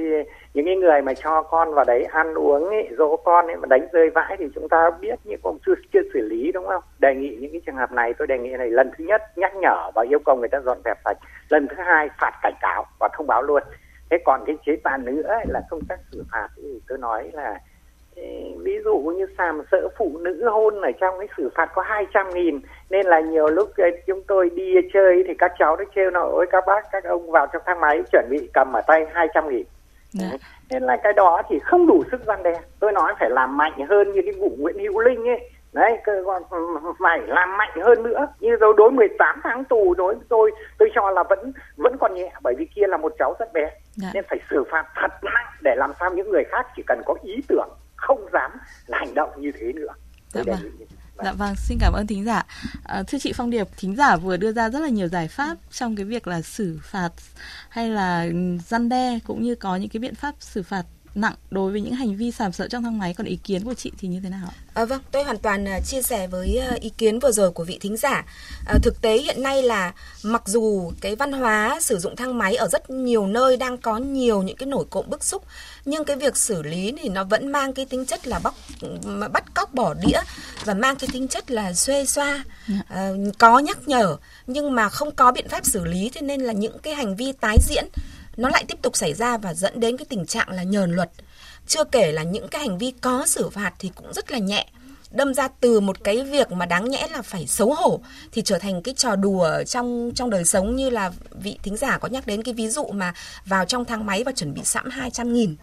những 0.54 0.66
cái 0.66 0.76
người 0.76 1.02
mà 1.02 1.14
cho 1.14 1.44
con 1.44 1.74
vào 1.74 1.86
đấy 1.86 2.04
ăn 2.04 2.34
uống 2.34 2.66
ấy, 2.66 2.90
dỗ 2.98 3.18
con 3.18 3.48
ấy 3.48 3.56
mà 3.56 3.66
đánh 3.70 3.88
rơi 3.92 4.10
vãi 4.10 4.36
thì 4.40 4.46
chúng 4.56 4.70
ta 4.70 4.92
biết 5.00 5.20
nhưng 5.24 5.40
cũng 5.44 5.58
chưa 5.66 5.74
chưa 5.94 6.02
xử 6.14 6.20
lý 6.22 6.52
đúng 6.52 6.68
không? 6.68 6.84
Đề 7.00 7.16
nghị 7.16 7.38
những 7.40 7.52
cái 7.52 7.62
trường 7.66 7.76
hợp 7.76 7.92
này 7.92 8.14
tôi 8.14 8.28
đề 8.28 8.38
nghị 8.38 8.50
này 8.50 8.70
lần 8.70 8.92
thứ 8.98 9.04
nhất 9.04 9.22
nhắc 9.36 9.56
nhở 9.56 9.92
và 9.96 10.06
yêu 10.10 10.20
cầu 10.26 10.36
người 10.36 10.50
ta 10.50 10.60
dọn 10.66 10.78
dẹp 10.86 10.98
sạch. 11.06 11.18
Lần 11.50 11.68
thứ 11.68 11.76
hai 11.78 12.10
phạt 12.20 12.32
cảnh 12.44 12.56
cáo 12.62 12.86
và 13.00 13.10
thông 13.18 13.28
báo 13.28 13.42
luôn 13.42 13.64
thế 14.10 14.18
còn 14.26 14.44
cái 14.46 14.58
chế 14.66 14.76
tài 14.84 14.98
nữa 14.98 15.34
là 15.48 15.62
công 15.70 15.86
tác 15.90 16.00
xử 16.12 16.24
phạt 16.32 16.48
thì 16.56 16.82
tôi 16.88 16.98
nói 16.98 17.30
là 17.34 17.60
ví 18.64 18.80
dụ 18.86 18.98
như 18.98 19.26
sàm 19.38 19.62
sỡ 19.72 19.88
phụ 19.98 20.18
nữ 20.18 20.50
hôn 20.50 20.82
ở 20.82 20.92
trong 21.00 21.20
cái 21.20 21.28
xử 21.38 21.50
phạt 21.56 21.70
có 21.74 21.82
200 21.82 22.30
nghìn 22.34 22.60
nên 22.90 23.06
là 23.06 23.20
nhiều 23.20 23.48
lúc 23.48 23.70
chúng 24.08 24.22
tôi 24.28 24.50
đi 24.50 24.74
chơi 24.94 25.24
thì 25.28 25.34
các 25.34 25.52
cháu 25.60 25.78
nó 25.78 25.84
trêu 25.96 26.12
nó 26.12 26.22
ôi 26.22 26.46
các 26.52 26.64
bác 26.68 26.92
các 26.92 27.04
ông 27.04 27.32
vào 27.32 27.48
trong 27.54 27.62
thang 27.66 27.80
máy 27.80 28.02
chuẩn 28.12 28.26
bị 28.30 28.50
cầm 28.54 28.74
ở 28.74 28.82
tay 28.88 29.06
200 29.14 29.50
nghìn. 29.50 29.64
Dạ. 30.12 30.30
nên 30.70 30.84
là 30.84 30.98
cái 31.04 31.14
đó 31.14 31.42
thì 31.50 31.60
không 31.60 31.88
đủ 31.88 32.04
sức 32.12 32.22
gian 32.28 32.44
đe. 32.44 32.62
Tôi 32.80 32.92
nói 32.92 33.14
phải 33.20 33.30
làm 33.30 33.58
mạnh 33.58 33.88
hơn 33.90 34.12
như 34.12 34.22
cái 34.26 34.34
vụ 34.40 34.52
Nguyễn 34.58 34.80
Hữu 34.80 35.00
Linh 35.00 35.28
ấy 35.28 35.50
đấy 35.74 35.98
còn 36.06 36.44
phải 37.00 37.20
làm 37.28 37.58
mạnh 37.58 37.72
hơn 37.84 38.04
nữa 38.04 38.28
như 38.40 38.56
rồi 38.56 38.74
đối 38.78 38.92
18 38.92 39.40
tháng 39.44 39.64
tù 39.66 39.94
đối 39.94 40.16
với 40.16 40.26
tôi 40.30 40.52
tôi 40.78 40.90
cho 40.96 41.12
là 41.12 41.24
vẫn 41.30 41.54
vẫn 41.78 41.98
còn 42.00 42.16
nhẹ 42.16 42.34
bởi 42.42 42.56
vì 42.58 42.66
kia 42.76 42.88
là 42.88 42.98
một 42.98 43.14
cháu 43.20 43.36
rất 43.40 43.54
bé 43.54 43.72
dạ. 43.96 44.10
nên 44.14 44.24
phải 44.30 44.40
xử 44.50 44.64
phạt 44.72 44.86
thật 44.96 45.12
nặng 45.24 45.48
để 45.62 45.76
làm 45.76 45.92
sao 46.00 46.14
những 46.14 46.30
người 46.30 46.44
khác 46.52 46.68
chỉ 46.76 46.84
cần 46.88 47.02
có 47.06 47.16
ý 47.24 47.36
tưởng 47.48 47.70
không 47.96 48.30
dám 48.34 48.52
là 48.88 48.98
hành 48.98 49.14
động 49.14 49.30
như 49.38 49.52
thế 49.60 49.74
nữa 49.74 49.94
dạ 50.34 50.42
vâng. 50.48 50.58
Dạ 51.24 51.32
vâng, 51.32 51.54
xin 51.56 51.78
cảm 51.82 51.94
ơn 51.94 52.08
thính 52.08 52.26
giả. 52.26 52.44
À, 52.84 53.04
thưa 53.08 53.18
chị 53.18 53.34
Phong 53.36 53.50
Điệp, 53.50 53.68
thính 53.78 53.96
giả 53.96 54.16
vừa 54.16 54.38
đưa 54.38 54.52
ra 54.52 54.70
rất 54.70 54.80
là 54.80 54.88
nhiều 54.88 55.08
giải 55.08 55.28
pháp 55.28 55.58
trong 55.72 55.96
cái 55.96 56.06
việc 56.06 56.28
là 56.28 56.42
xử 56.42 56.80
phạt 56.84 57.10
hay 57.70 57.90
là 57.90 58.28
răn 58.66 58.90
đe 58.90 59.20
cũng 59.28 59.44
như 59.44 59.56
có 59.56 59.76
những 59.76 59.90
cái 59.90 60.00
biện 60.00 60.16
pháp 60.16 60.36
xử 60.40 60.64
phạt 60.64 60.84
nặng 61.16 61.36
đối 61.52 61.72
với 61.72 61.82
những 61.82 61.94
hành 61.94 62.16
vi 62.16 62.32
sàm 62.32 62.52
sỡ 62.52 62.68
trong 62.68 62.84
thang 62.84 62.98
máy. 62.98 63.14
Còn 63.14 63.28
ý 63.28 63.36
kiến 63.44 63.64
của 63.64 63.74
chị 63.74 63.92
thì 63.98 64.08
như 64.08 64.20
thế 64.24 64.30
nào? 64.30 64.48
À, 64.74 64.86
vâng, 64.86 65.02
tôi 65.12 65.24
hoàn 65.24 65.38
toàn 65.38 65.64
uh, 65.78 65.86
chia 65.86 66.02
sẻ 66.02 66.28
với 66.28 66.62
uh, 66.76 66.82
ý 66.82 66.90
kiến 66.98 67.20
vừa 67.20 67.32
rồi 67.32 67.52
của 67.52 67.64
vị 67.64 67.78
thính 67.82 67.98
giả. 67.98 68.26
À, 68.68 68.76
thực 68.84 69.02
tế 69.02 69.18
hiện 69.18 69.44
nay 69.44 69.64
là 69.64 69.94
mặc 70.24 70.44
dù 70.46 70.92
cái 71.02 71.16
văn 71.16 71.32
hóa 71.32 71.80
sử 71.82 72.00
dụng 72.00 72.16
thang 72.16 72.38
máy 72.38 72.56
ở 72.56 72.68
rất 72.68 72.90
nhiều 72.90 73.28
nơi 73.28 73.58
đang 73.58 73.78
có 73.78 73.98
nhiều 73.98 74.44
những 74.44 74.58
cái 74.58 74.68
nổi 74.68 74.86
cộm 74.90 75.06
bức 75.10 75.24
xúc, 75.24 75.44
nhưng 75.86 76.06
cái 76.06 76.16
việc 76.16 76.38
xử 76.38 76.64
lý 76.64 76.94
thì 77.02 77.10
nó 77.10 77.24
vẫn 77.24 77.52
mang 77.52 77.74
cái 77.74 77.86
tính 77.86 78.06
chất 78.06 78.28
là 78.28 78.40
bóc 78.40 78.56
bắt 79.32 79.54
cóc 79.54 79.74
bỏ 79.74 79.94
đĩa 79.94 80.20
và 80.66 80.74
mang 80.74 80.96
cái 80.96 81.10
tính 81.14 81.28
chất 81.28 81.52
là 81.52 81.74
xuê 81.74 82.06
xoa, 82.06 82.44
à, 82.88 83.10
có 83.38 83.60
nhắc 83.60 83.88
nhở 83.88 84.18
nhưng 84.48 84.76
mà 84.76 84.90
không 84.90 85.16
có 85.16 85.32
biện 85.32 85.50
pháp 85.50 85.66
xử 85.66 85.86
lý, 85.86 86.12
thế 86.14 86.22
nên 86.22 86.42
là 86.42 86.54
những 86.54 86.80
cái 86.80 86.96
hành 86.96 87.16
vi 87.16 87.32
tái 87.32 87.58
diễn 87.68 87.86
nó 88.40 88.50
lại 88.50 88.66
tiếp 88.68 88.78
tục 88.82 88.98
xảy 88.98 89.14
ra 89.14 89.38
và 89.38 89.54
dẫn 89.54 89.80
đến 89.80 89.98
cái 89.98 90.06
tình 90.10 90.26
trạng 90.26 90.50
là 90.50 90.64
nhờn 90.64 90.92
luật. 90.92 91.12
Chưa 91.68 91.84
kể 91.84 92.12
là 92.12 92.24
những 92.24 92.48
cái 92.48 92.62
hành 92.62 92.78
vi 92.78 92.94
có 93.02 93.26
xử 93.28 93.50
phạt 93.50 93.74
thì 93.80 93.92
cũng 93.96 94.14
rất 94.14 94.32
là 94.32 94.38
nhẹ. 94.38 94.66
Đâm 95.12 95.34
ra 95.34 95.48
từ 95.48 95.80
một 95.80 96.04
cái 96.04 96.24
việc 96.24 96.52
mà 96.52 96.66
đáng 96.66 96.90
nhẽ 96.90 97.08
là 97.12 97.22
phải 97.22 97.48
xấu 97.48 97.74
hổ 97.74 98.00
thì 98.32 98.42
trở 98.42 98.58
thành 98.60 98.82
cái 98.82 98.94
trò 98.98 99.16
đùa 99.16 99.64
trong 99.68 100.12
trong 100.16 100.30
đời 100.30 100.46
sống 100.46 100.76
như 100.76 100.90
là 100.90 101.12
vị 101.32 101.60
thính 101.64 101.78
giả 101.78 101.98
có 101.98 102.08
nhắc 102.08 102.28
đến 102.28 102.44
cái 102.44 102.54
ví 102.54 102.70
dụ 102.70 102.86
mà 102.86 103.14
vào 103.46 103.66
trong 103.66 103.86
thang 103.86 104.06
máy 104.06 104.24
và 104.24 104.32
chuẩn 104.32 104.54
bị 104.54 104.62
sẵn 104.64 104.90
200 104.90 105.34
nghìn. 105.34 105.56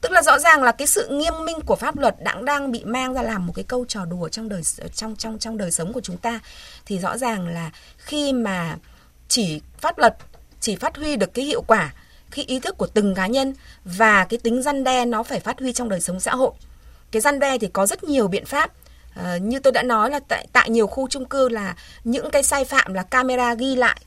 Tức 0.00 0.12
là 0.12 0.22
rõ 0.22 0.38
ràng 0.38 0.62
là 0.62 0.72
cái 0.72 0.86
sự 0.86 1.08
nghiêm 1.10 1.34
minh 1.44 1.60
của 1.66 1.76
pháp 1.76 1.98
luật 1.98 2.16
đang 2.22 2.44
đang 2.44 2.72
bị 2.72 2.84
mang 2.84 3.14
ra 3.14 3.22
làm 3.22 3.46
một 3.46 3.52
cái 3.56 3.64
câu 3.68 3.84
trò 3.88 4.04
đùa 4.04 4.28
trong 4.28 4.48
đời, 4.48 4.62
trong 4.94 5.16
trong 5.16 5.38
trong 5.38 5.56
đời 5.56 5.70
sống 5.70 5.92
của 5.92 6.00
chúng 6.00 6.16
ta 6.16 6.40
thì 6.86 6.98
rõ 6.98 7.18
ràng 7.18 7.48
là 7.48 7.70
khi 7.96 8.32
mà 8.32 8.76
chỉ 9.28 9.60
pháp 9.78 9.98
luật, 9.98 10.16
chỉ 10.60 10.76
phát 10.76 10.96
huy 10.96 11.16
được 11.16 11.34
cái 11.34 11.44
hiệu 11.44 11.62
quả 11.62 11.92
khi 12.34 12.44
ý 12.46 12.60
thức 12.60 12.78
của 12.78 12.86
từng 12.86 13.14
cá 13.14 13.26
nhân 13.26 13.54
và 13.84 14.24
cái 14.24 14.38
tính 14.38 14.62
răn 14.62 14.84
đe 14.84 15.04
nó 15.04 15.22
phải 15.22 15.40
phát 15.40 15.60
huy 15.60 15.72
trong 15.72 15.88
đời 15.88 16.00
sống 16.00 16.20
xã 16.20 16.34
hội. 16.34 16.50
Cái 17.10 17.20
răn 17.20 17.38
đe 17.38 17.58
thì 17.58 17.68
có 17.72 17.86
rất 17.86 18.04
nhiều 18.04 18.28
biện 18.28 18.44
pháp. 18.44 18.72
À, 19.14 19.36
như 19.36 19.58
tôi 19.58 19.72
đã 19.72 19.82
nói 19.82 20.10
là 20.10 20.20
tại 20.28 20.46
tại 20.52 20.70
nhiều 20.70 20.86
khu 20.86 21.08
chung 21.08 21.24
cư 21.24 21.48
là 21.48 21.76
những 22.04 22.30
cái 22.30 22.42
sai 22.42 22.64
phạm 22.64 22.94
là 22.94 23.02
camera 23.02 23.54
ghi 23.54 23.76
lại, 23.76 24.00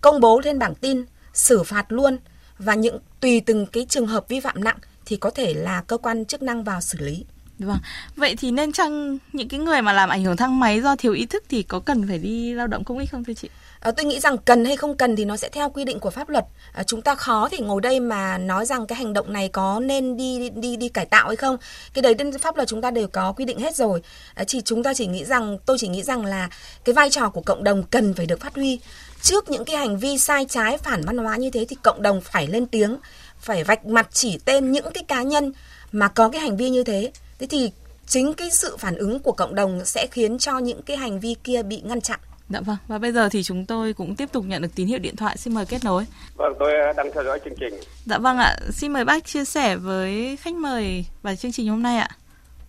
công 0.00 0.20
bố 0.20 0.40
lên 0.44 0.58
bảng 0.58 0.74
tin, 0.74 1.04
xử 1.32 1.62
phạt 1.62 1.86
luôn 1.88 2.18
và 2.58 2.74
những 2.74 2.98
tùy 3.20 3.40
từng 3.40 3.66
cái 3.66 3.86
trường 3.88 4.06
hợp 4.06 4.28
vi 4.28 4.40
phạm 4.40 4.64
nặng 4.64 4.78
thì 5.06 5.16
có 5.16 5.30
thể 5.30 5.54
là 5.54 5.82
cơ 5.86 5.98
quan 5.98 6.24
chức 6.24 6.42
năng 6.42 6.64
vào 6.64 6.80
xử 6.80 6.98
lý. 7.00 7.24
Vâng. 7.58 7.78
Vậy 8.16 8.36
thì 8.36 8.50
nên 8.50 8.72
chăng 8.72 9.18
những 9.32 9.48
cái 9.48 9.60
người 9.60 9.82
mà 9.82 9.92
làm 9.92 10.08
ảnh 10.08 10.24
hưởng 10.24 10.36
thang 10.36 10.60
máy 10.60 10.80
do 10.80 10.96
thiếu 10.96 11.12
ý 11.12 11.26
thức 11.26 11.44
thì 11.48 11.62
có 11.62 11.80
cần 11.80 12.08
phải 12.08 12.18
đi 12.18 12.54
lao 12.54 12.66
động 12.66 12.84
công 12.84 12.98
ích 12.98 13.10
không 13.10 13.24
thưa 13.24 13.34
chị? 13.34 13.48
À, 13.84 13.90
tôi 13.90 14.06
nghĩ 14.06 14.20
rằng 14.20 14.38
cần 14.38 14.64
hay 14.64 14.76
không 14.76 14.96
cần 14.96 15.16
thì 15.16 15.24
nó 15.24 15.36
sẽ 15.36 15.48
theo 15.48 15.70
quy 15.70 15.84
định 15.84 16.00
của 16.00 16.10
pháp 16.10 16.28
luật. 16.28 16.44
À, 16.72 16.82
chúng 16.82 17.02
ta 17.02 17.14
khó 17.14 17.48
thì 17.50 17.58
ngồi 17.58 17.80
đây 17.80 18.00
mà 18.00 18.38
nói 18.38 18.66
rằng 18.66 18.86
cái 18.86 18.96
hành 18.96 19.12
động 19.12 19.32
này 19.32 19.48
có 19.48 19.80
nên 19.80 20.16
đi 20.16 20.50
đi 20.50 20.76
đi 20.76 20.88
cải 20.88 21.06
tạo 21.06 21.26
hay 21.26 21.36
không. 21.36 21.56
Cái 21.94 22.02
đấy 22.02 22.14
trên 22.14 22.38
pháp 22.38 22.56
luật 22.56 22.68
chúng 22.68 22.82
ta 22.82 22.90
đều 22.90 23.08
có 23.08 23.32
quy 23.32 23.44
định 23.44 23.58
hết 23.58 23.76
rồi. 23.76 24.02
À, 24.34 24.44
chỉ 24.44 24.60
chúng 24.60 24.82
ta 24.82 24.94
chỉ 24.94 25.06
nghĩ 25.06 25.24
rằng 25.24 25.58
tôi 25.66 25.78
chỉ 25.78 25.88
nghĩ 25.88 26.02
rằng 26.02 26.24
là 26.24 26.48
cái 26.84 26.92
vai 26.92 27.10
trò 27.10 27.28
của 27.28 27.40
cộng 27.40 27.64
đồng 27.64 27.82
cần 27.82 28.14
phải 28.14 28.26
được 28.26 28.40
phát 28.40 28.54
huy. 28.54 28.78
Trước 29.22 29.50
những 29.50 29.64
cái 29.64 29.76
hành 29.76 29.98
vi 29.98 30.18
sai 30.18 30.46
trái 30.48 30.78
phản 30.78 31.02
văn 31.04 31.18
hóa 31.18 31.36
như 31.36 31.50
thế 31.50 31.64
thì 31.68 31.76
cộng 31.82 32.02
đồng 32.02 32.20
phải 32.20 32.46
lên 32.46 32.66
tiếng, 32.66 32.96
phải 33.38 33.64
vạch 33.64 33.86
mặt 33.86 34.08
chỉ 34.12 34.38
tên 34.44 34.72
những 34.72 34.92
cái 34.94 35.04
cá 35.08 35.22
nhân 35.22 35.52
mà 35.92 36.08
có 36.08 36.28
cái 36.28 36.40
hành 36.40 36.56
vi 36.56 36.70
như 36.70 36.84
thế. 36.84 37.12
Thế 37.38 37.46
thì 37.46 37.70
chính 38.06 38.34
cái 38.34 38.50
sự 38.50 38.76
phản 38.76 38.96
ứng 38.96 39.20
của 39.20 39.32
cộng 39.32 39.54
đồng 39.54 39.84
sẽ 39.84 40.06
khiến 40.10 40.38
cho 40.38 40.58
những 40.58 40.82
cái 40.82 40.96
hành 40.96 41.20
vi 41.20 41.34
kia 41.44 41.62
bị 41.62 41.80
ngăn 41.84 42.00
chặn. 42.00 42.20
Dạ 42.48 42.60
vâng, 42.60 42.76
và 42.88 42.98
bây 42.98 43.12
giờ 43.12 43.28
thì 43.32 43.42
chúng 43.42 43.66
tôi 43.66 43.92
cũng 43.92 44.14
tiếp 44.16 44.28
tục 44.32 44.44
nhận 44.46 44.62
được 44.62 44.68
tín 44.76 44.86
hiệu 44.86 44.98
điện 44.98 45.16
thoại. 45.16 45.36
Xin 45.36 45.54
mời 45.54 45.64
kết 45.68 45.84
nối. 45.84 46.04
Vâng, 46.36 46.52
tôi 46.58 46.72
đang 46.96 47.12
theo 47.14 47.24
dõi 47.24 47.40
chương 47.44 47.54
trình. 47.60 47.74
Dạ 48.04 48.18
vâng 48.18 48.38
ạ, 48.38 48.56
xin 48.70 48.92
mời 48.92 49.04
bác 49.04 49.24
chia 49.24 49.44
sẻ 49.44 49.76
với 49.76 50.38
khách 50.40 50.54
mời 50.54 51.04
và 51.22 51.34
chương 51.34 51.52
trình 51.52 51.68
hôm 51.68 51.82
nay 51.82 51.96
ạ. 51.96 52.08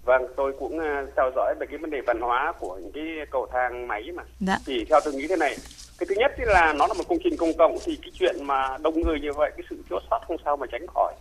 Vâng, 0.06 0.22
tôi 0.38 0.54
cũng 0.60 0.80
theo 1.16 1.32
dõi 1.36 1.56
về 1.60 1.68
cái 1.70 1.78
vấn 1.78 1.90
đề 1.90 2.02
văn 2.08 2.22
hóa 2.22 2.54
của 2.60 2.80
những 2.82 2.92
cái 2.92 3.04
cầu 3.32 3.48
thang 3.54 3.88
máy 3.88 4.04
mà. 4.16 4.24
Dạ. 4.40 4.58
Thì 4.66 4.86
theo 4.90 5.00
tôi 5.06 5.14
nghĩ 5.14 5.28
thế 5.28 5.36
này, 5.36 5.56
cái 6.00 6.08
thứ 6.10 6.16
nhất 6.18 6.32
là 6.38 6.74
nó 6.74 6.88
là 6.88 6.94
một 6.94 7.04
công 7.10 7.18
trình 7.24 7.38
công 7.38 7.58
cộng 7.58 7.78
thì 7.86 7.98
cái 8.02 8.12
chuyện 8.20 8.36
mà 8.44 8.78
đông 8.82 9.02
người 9.02 9.20
như 9.20 9.34
vậy, 9.34 9.52
cái 9.58 9.66
sự 9.70 9.78
thiếu 9.90 10.00
sót 10.10 10.20
không 10.28 10.38
sao 10.46 10.58
mà 10.58 10.68
tránh 10.72 10.88
khỏi. 10.94 11.14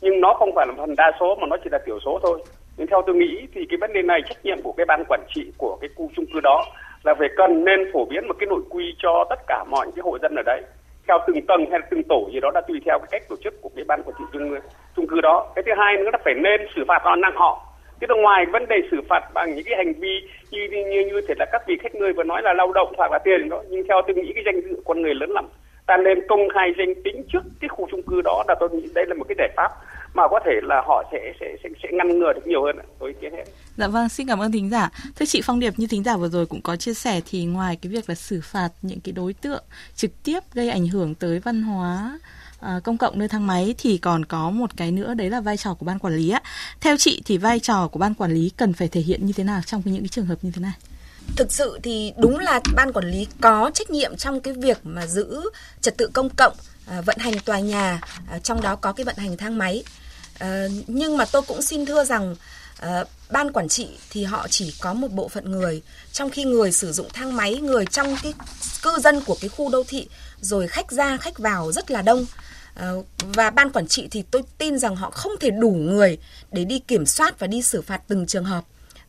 Nhưng 0.00 0.20
nó 0.20 0.34
không 0.38 0.50
phải 0.56 0.66
là 0.68 0.74
phần 0.78 0.96
đa 0.96 1.12
số 1.20 1.36
mà 1.40 1.46
nó 1.50 1.56
chỉ 1.64 1.70
là 1.72 1.78
thiểu 1.86 1.98
số 2.04 2.20
thôi. 2.22 2.44
Nhưng 2.76 2.86
theo 2.86 3.02
tôi 3.06 3.16
nghĩ 3.16 3.46
thì 3.54 3.60
cái 3.68 3.76
vấn 3.80 3.92
đề 3.92 4.02
này 4.02 4.20
trách 4.28 4.44
nhiệm 4.44 4.62
của 4.62 4.72
cái 4.76 4.86
ban 4.86 5.04
quản 5.08 5.20
trị 5.34 5.52
của 5.58 5.78
cái 5.80 5.90
khu 5.96 6.10
chung 6.16 6.26
cư 6.34 6.40
đó 6.42 6.64
là 7.04 7.14
phải 7.18 7.28
cần 7.36 7.64
nên 7.64 7.92
phổ 7.92 8.04
biến 8.04 8.28
một 8.28 8.34
cái 8.38 8.46
nội 8.46 8.60
quy 8.70 8.94
cho 8.98 9.24
tất 9.30 9.40
cả 9.46 9.64
mọi 9.70 9.86
cái 9.96 10.02
hộ 10.02 10.18
dân 10.22 10.34
ở 10.34 10.42
đấy, 10.42 10.62
theo 11.08 11.18
từng 11.26 11.46
tầng 11.46 11.70
hay 11.70 11.80
từng 11.90 12.02
tổ 12.08 12.28
gì 12.32 12.40
đó 12.40 12.50
là 12.54 12.60
tùy 12.68 12.80
theo 12.84 12.98
cái 12.98 13.08
cách 13.10 13.28
tổ 13.28 13.36
chức 13.44 13.62
của 13.62 13.70
cái 13.76 13.84
ban 13.88 14.02
quản 14.02 14.16
trị 14.18 14.24
chung 14.32 14.54
chung 14.96 15.06
cư 15.06 15.20
đó. 15.20 15.52
Cái 15.54 15.62
thứ 15.66 15.72
hai 15.76 15.96
nữa 15.96 16.10
là 16.12 16.18
phải 16.24 16.34
nên 16.34 16.60
xử 16.76 16.84
phạt 16.88 16.98
họ 17.02 17.16
năng 17.16 17.34
họ. 17.34 17.66
Thế 18.00 18.06
là 18.10 18.16
ngoài 18.22 18.46
vấn 18.52 18.68
đề 18.68 18.76
xử 18.90 19.00
phạt 19.08 19.20
bằng 19.34 19.54
những 19.54 19.64
cái 19.64 19.76
hành 19.76 19.92
vi 19.92 20.28
như 20.50 20.68
như 20.70 21.04
như 21.12 21.20
thể 21.28 21.34
là 21.38 21.46
các 21.52 21.62
vị 21.66 21.78
khách 21.82 21.94
người 21.94 22.12
vừa 22.12 22.22
nói 22.22 22.42
là 22.42 22.52
lao 22.52 22.72
động 22.72 22.92
hoặc 22.96 23.12
là 23.12 23.18
tiền 23.24 23.48
đó, 23.48 23.62
nhưng 23.68 23.86
theo 23.88 24.02
tôi 24.06 24.16
nghĩ 24.16 24.32
cái 24.34 24.44
danh 24.46 24.60
dự 24.60 24.82
con 24.84 25.02
người 25.02 25.14
lớn 25.14 25.30
lắm 25.30 25.48
ta 25.86 25.96
nên 25.96 26.18
công 26.28 26.40
khai 26.54 26.72
danh 26.78 26.94
tính 27.04 27.22
trước 27.32 27.42
cái 27.60 27.68
khu 27.68 27.88
chung 27.90 28.02
cư 28.02 28.20
đó 28.24 28.44
là 28.48 28.54
tôi 28.60 28.70
nghĩ 28.70 28.88
đây 28.94 29.06
là 29.06 29.14
một 29.14 29.24
cái 29.28 29.36
giải 29.38 29.48
pháp 29.56 29.72
mà 30.14 30.22
có 30.30 30.40
thể 30.44 30.52
là 30.62 30.82
họ 30.86 31.04
sẽ 31.12 31.32
sẽ 31.40 31.46
sẽ, 31.62 31.68
sẽ 31.82 31.88
ngăn 31.92 32.18
ngừa 32.18 32.32
được 32.32 32.46
nhiều 32.46 32.64
hơn 32.64 32.76
tôi 32.98 33.08
ý 33.10 33.16
kiến 33.20 33.32
hết. 33.32 33.44
Dạ 33.76 33.88
vâng, 33.88 34.08
xin 34.08 34.26
cảm 34.26 34.38
ơn 34.38 34.52
thính 34.52 34.70
giả. 34.70 34.90
Thưa 35.16 35.26
chị 35.26 35.40
Phong 35.44 35.60
Điệp 35.60 35.72
như 35.76 35.86
thính 35.90 36.04
giả 36.04 36.16
vừa 36.16 36.28
rồi 36.28 36.46
cũng 36.46 36.60
có 36.62 36.76
chia 36.76 36.94
sẻ 36.94 37.20
thì 37.30 37.44
ngoài 37.44 37.78
cái 37.82 37.92
việc 37.92 38.08
là 38.08 38.14
xử 38.14 38.40
phạt 38.44 38.68
những 38.82 39.00
cái 39.04 39.12
đối 39.12 39.32
tượng 39.32 39.64
trực 39.94 40.10
tiếp 40.24 40.40
gây 40.54 40.68
ảnh 40.70 40.86
hưởng 40.86 41.14
tới 41.14 41.40
văn 41.44 41.62
hóa 41.62 42.18
À, 42.62 42.80
công 42.84 42.98
cộng 42.98 43.18
nơi 43.18 43.28
thang 43.28 43.46
máy 43.46 43.74
thì 43.78 43.98
còn 43.98 44.24
có 44.24 44.50
một 44.50 44.70
cái 44.76 44.92
nữa 44.92 45.14
đấy 45.14 45.30
là 45.30 45.40
vai 45.40 45.56
trò 45.56 45.74
của 45.74 45.86
ban 45.86 45.98
quản 45.98 46.14
lý 46.14 46.30
á. 46.30 46.42
Theo 46.80 46.96
chị 46.96 47.22
thì 47.24 47.38
vai 47.38 47.60
trò 47.60 47.88
của 47.88 47.98
ban 47.98 48.14
quản 48.14 48.30
lý 48.30 48.50
cần 48.56 48.72
phải 48.72 48.88
thể 48.88 49.00
hiện 49.00 49.26
như 49.26 49.32
thế 49.36 49.44
nào 49.44 49.60
trong 49.66 49.82
những 49.84 49.98
cái 49.98 50.08
trường 50.08 50.26
hợp 50.26 50.36
như 50.42 50.50
thế 50.54 50.62
này? 50.62 50.72
Thực 51.36 51.52
sự 51.52 51.78
thì 51.82 52.12
đúng 52.16 52.38
là 52.38 52.60
ban 52.74 52.92
quản 52.92 53.10
lý 53.10 53.26
có 53.40 53.70
trách 53.74 53.90
nhiệm 53.90 54.16
trong 54.16 54.40
cái 54.40 54.54
việc 54.54 54.78
mà 54.82 55.06
giữ 55.06 55.40
trật 55.80 55.96
tự 55.96 56.10
công 56.12 56.28
cộng, 56.30 56.52
à, 56.86 57.00
vận 57.00 57.18
hành 57.18 57.38
tòa 57.44 57.58
nhà, 57.58 58.00
à, 58.30 58.38
trong 58.38 58.60
đó 58.60 58.76
có 58.76 58.92
cái 58.92 59.04
vận 59.04 59.16
hành 59.16 59.36
thang 59.36 59.58
máy. 59.58 59.84
Ờ, 60.38 60.68
nhưng 60.86 61.16
mà 61.16 61.24
tôi 61.24 61.42
cũng 61.42 61.62
xin 61.62 61.86
thưa 61.86 62.04
rằng 62.04 62.36
ờ, 62.78 63.04
ban 63.30 63.52
quản 63.52 63.68
trị 63.68 63.88
thì 64.10 64.24
họ 64.24 64.48
chỉ 64.48 64.74
có 64.80 64.94
một 64.94 65.12
bộ 65.12 65.28
phận 65.28 65.50
người, 65.50 65.82
trong 66.12 66.30
khi 66.30 66.44
người 66.44 66.72
sử 66.72 66.92
dụng 66.92 67.08
thang 67.12 67.36
máy, 67.36 67.54
người 67.54 67.86
trong 67.86 68.16
cái 68.22 68.34
cư 68.82 68.98
dân 68.98 69.20
của 69.20 69.36
cái 69.40 69.48
khu 69.48 69.70
đô 69.70 69.82
thị 69.88 70.08
rồi 70.40 70.68
khách 70.68 70.90
ra 70.90 71.16
khách 71.16 71.38
vào 71.38 71.72
rất 71.72 71.90
là 71.90 72.02
đông. 72.02 72.26
Ờ, 72.74 73.02
và 73.18 73.50
ban 73.50 73.70
quản 73.70 73.86
trị 73.86 74.08
thì 74.10 74.22
tôi 74.30 74.42
tin 74.58 74.78
rằng 74.78 74.96
họ 74.96 75.10
không 75.10 75.32
thể 75.40 75.50
đủ 75.50 75.70
người 75.70 76.18
để 76.52 76.64
đi 76.64 76.78
kiểm 76.78 77.06
soát 77.06 77.38
và 77.38 77.46
đi 77.46 77.62
xử 77.62 77.82
phạt 77.82 78.00
từng 78.08 78.26
trường 78.26 78.44
hợp. 78.44 78.64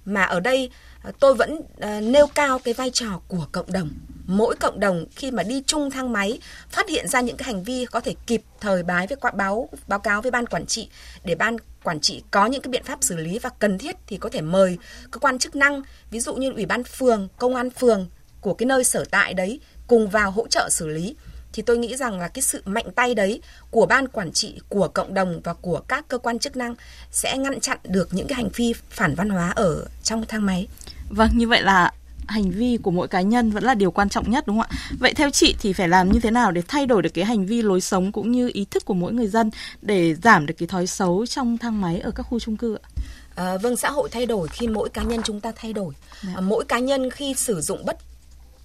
Mà 0.06 0.24
ở 0.24 0.40
đây 0.40 0.70
Ờ, 1.04 1.12
tôi 1.20 1.36
vẫn 1.36 1.60
ờ, 1.80 2.02
nêu 2.02 2.28
cao 2.28 2.60
cái 2.60 2.74
vai 2.74 2.90
trò 2.90 3.22
của 3.28 3.48
cộng 3.52 3.72
đồng. 3.72 3.90
Mỗi 4.26 4.56
cộng 4.56 4.80
đồng 4.80 5.06
khi 5.16 5.32
mà 5.32 5.44
đi 5.44 5.64
chung 5.68 5.92
thang 5.92 6.14
máy, 6.14 6.40
phát 6.70 6.90
hiện 6.90 7.08
ra 7.08 7.22
những 7.22 7.38
cái 7.38 7.46
hành 7.46 7.64
vi 7.64 7.86
có 7.86 8.00
thể 8.00 8.16
kịp 8.28 8.42
thời 8.60 8.84
bái 8.84 9.08
với 9.08 9.18
báo 9.34 9.70
báo 9.88 10.00
cáo 10.00 10.22
với 10.22 10.32
ban 10.32 10.46
quản 10.46 10.66
trị. 10.66 10.90
Để 11.24 11.36
ban 11.36 11.58
quản 11.84 12.00
trị 12.00 12.24
có 12.32 12.46
những 12.46 12.62
cái 12.62 12.70
biện 12.70 12.84
pháp 12.84 13.04
xử 13.04 13.18
lý 13.18 13.40
và 13.40 13.50
cần 13.60 13.78
thiết 13.78 13.96
thì 14.08 14.18
có 14.18 14.30
thể 14.30 14.42
mời 14.42 14.78
cơ 15.12 15.20
quan 15.20 15.40
chức 15.40 15.56
năng, 15.56 15.82
ví 16.12 16.20
dụ 16.20 16.36
như 16.36 16.52
ủy 16.52 16.66
ban 16.66 16.84
phường, 16.84 17.28
công 17.38 17.56
an 17.56 17.70
phường 17.70 18.08
của 18.42 18.54
cái 18.54 18.66
nơi 18.66 18.84
sở 18.84 19.06
tại 19.12 19.34
đấy 19.34 19.60
cùng 19.88 20.10
vào 20.10 20.32
hỗ 20.32 20.48
trợ 20.48 20.70
xử 20.72 20.88
lý 20.88 21.16
thì 21.54 21.64
tôi 21.64 21.78
nghĩ 21.78 21.96
rằng 21.96 22.20
là 22.20 22.28
cái 22.28 22.42
sự 22.42 22.62
mạnh 22.66 22.86
tay 22.96 23.16
đấy 23.16 23.42
của 23.72 23.86
ban 23.86 24.08
quản 24.08 24.32
trị, 24.32 24.60
của 24.70 24.88
cộng 24.88 25.14
đồng 25.14 25.42
và 25.44 25.54
của 25.54 25.82
các 25.88 26.08
cơ 26.08 26.18
quan 26.18 26.40
chức 26.40 26.58
năng 26.58 26.76
sẽ 27.12 27.38
ngăn 27.38 27.60
chặn 27.60 27.78
được 27.84 28.14
những 28.14 28.28
cái 28.28 28.36
hành 28.36 28.50
vi 28.56 28.74
phản 28.90 29.16
văn 29.16 29.30
hóa 29.30 29.50
ở 29.56 29.86
trong 30.04 30.26
thang 30.26 30.46
máy. 30.46 30.68
Vâng, 31.10 31.30
như 31.34 31.48
vậy 31.48 31.62
là 31.62 31.92
hành 32.28 32.52
vi 32.52 32.78
của 32.84 32.92
mỗi 32.92 33.08
cá 33.08 33.22
nhân 33.22 33.52
vẫn 33.52 33.64
là 33.64 33.74
điều 33.74 33.92
quan 33.92 34.10
trọng 34.10 34.32
nhất 34.32 34.48
đúng 34.48 34.60
không 34.60 34.68
ạ? 34.72 34.78
Vậy 35.00 35.14
theo 35.14 35.30
chị 35.30 35.56
thì 35.60 35.74
phải 35.74 35.88
làm 35.88 36.12
như 36.12 36.20
thế 36.20 36.32
nào 36.32 36.52
để 36.52 36.62
thay 36.68 36.86
đổi 36.86 37.02
được 37.02 37.14
cái 37.14 37.26
hành 37.26 37.46
vi 37.46 37.62
lối 37.62 37.82
sống 37.82 38.12
cũng 38.12 38.32
như 38.32 38.52
ý 38.54 38.66
thức 38.72 38.86
của 38.86 38.94
mỗi 38.94 39.14
người 39.14 39.28
dân 39.28 39.52
để 39.82 40.16
giảm 40.16 40.46
được 40.46 40.54
cái 40.58 40.68
thói 40.68 40.88
xấu 40.88 41.26
trong 41.26 41.58
thang 41.58 41.82
máy 41.82 42.00
ở 42.00 42.12
các 42.12 42.24
khu 42.24 42.40
chung 42.40 42.58
cư 42.58 42.76
ạ? 42.76 42.90
À, 43.36 43.58
vâng, 43.58 43.76
xã 43.76 43.92
hội 43.92 44.10
thay 44.12 44.26
đổi 44.26 44.48
khi 44.48 44.68
mỗi 44.68 44.90
cá 44.90 45.04
nhân 45.04 45.22
chúng 45.24 45.40
ta 45.40 45.52
thay 45.56 45.74
đổi. 45.74 45.94
À, 46.36 46.42
mỗi 46.42 46.66
cá 46.66 46.80
nhân 46.80 47.10
khi 47.10 47.34
sử 47.34 47.62
dụng 47.62 47.86
bất 47.86 47.98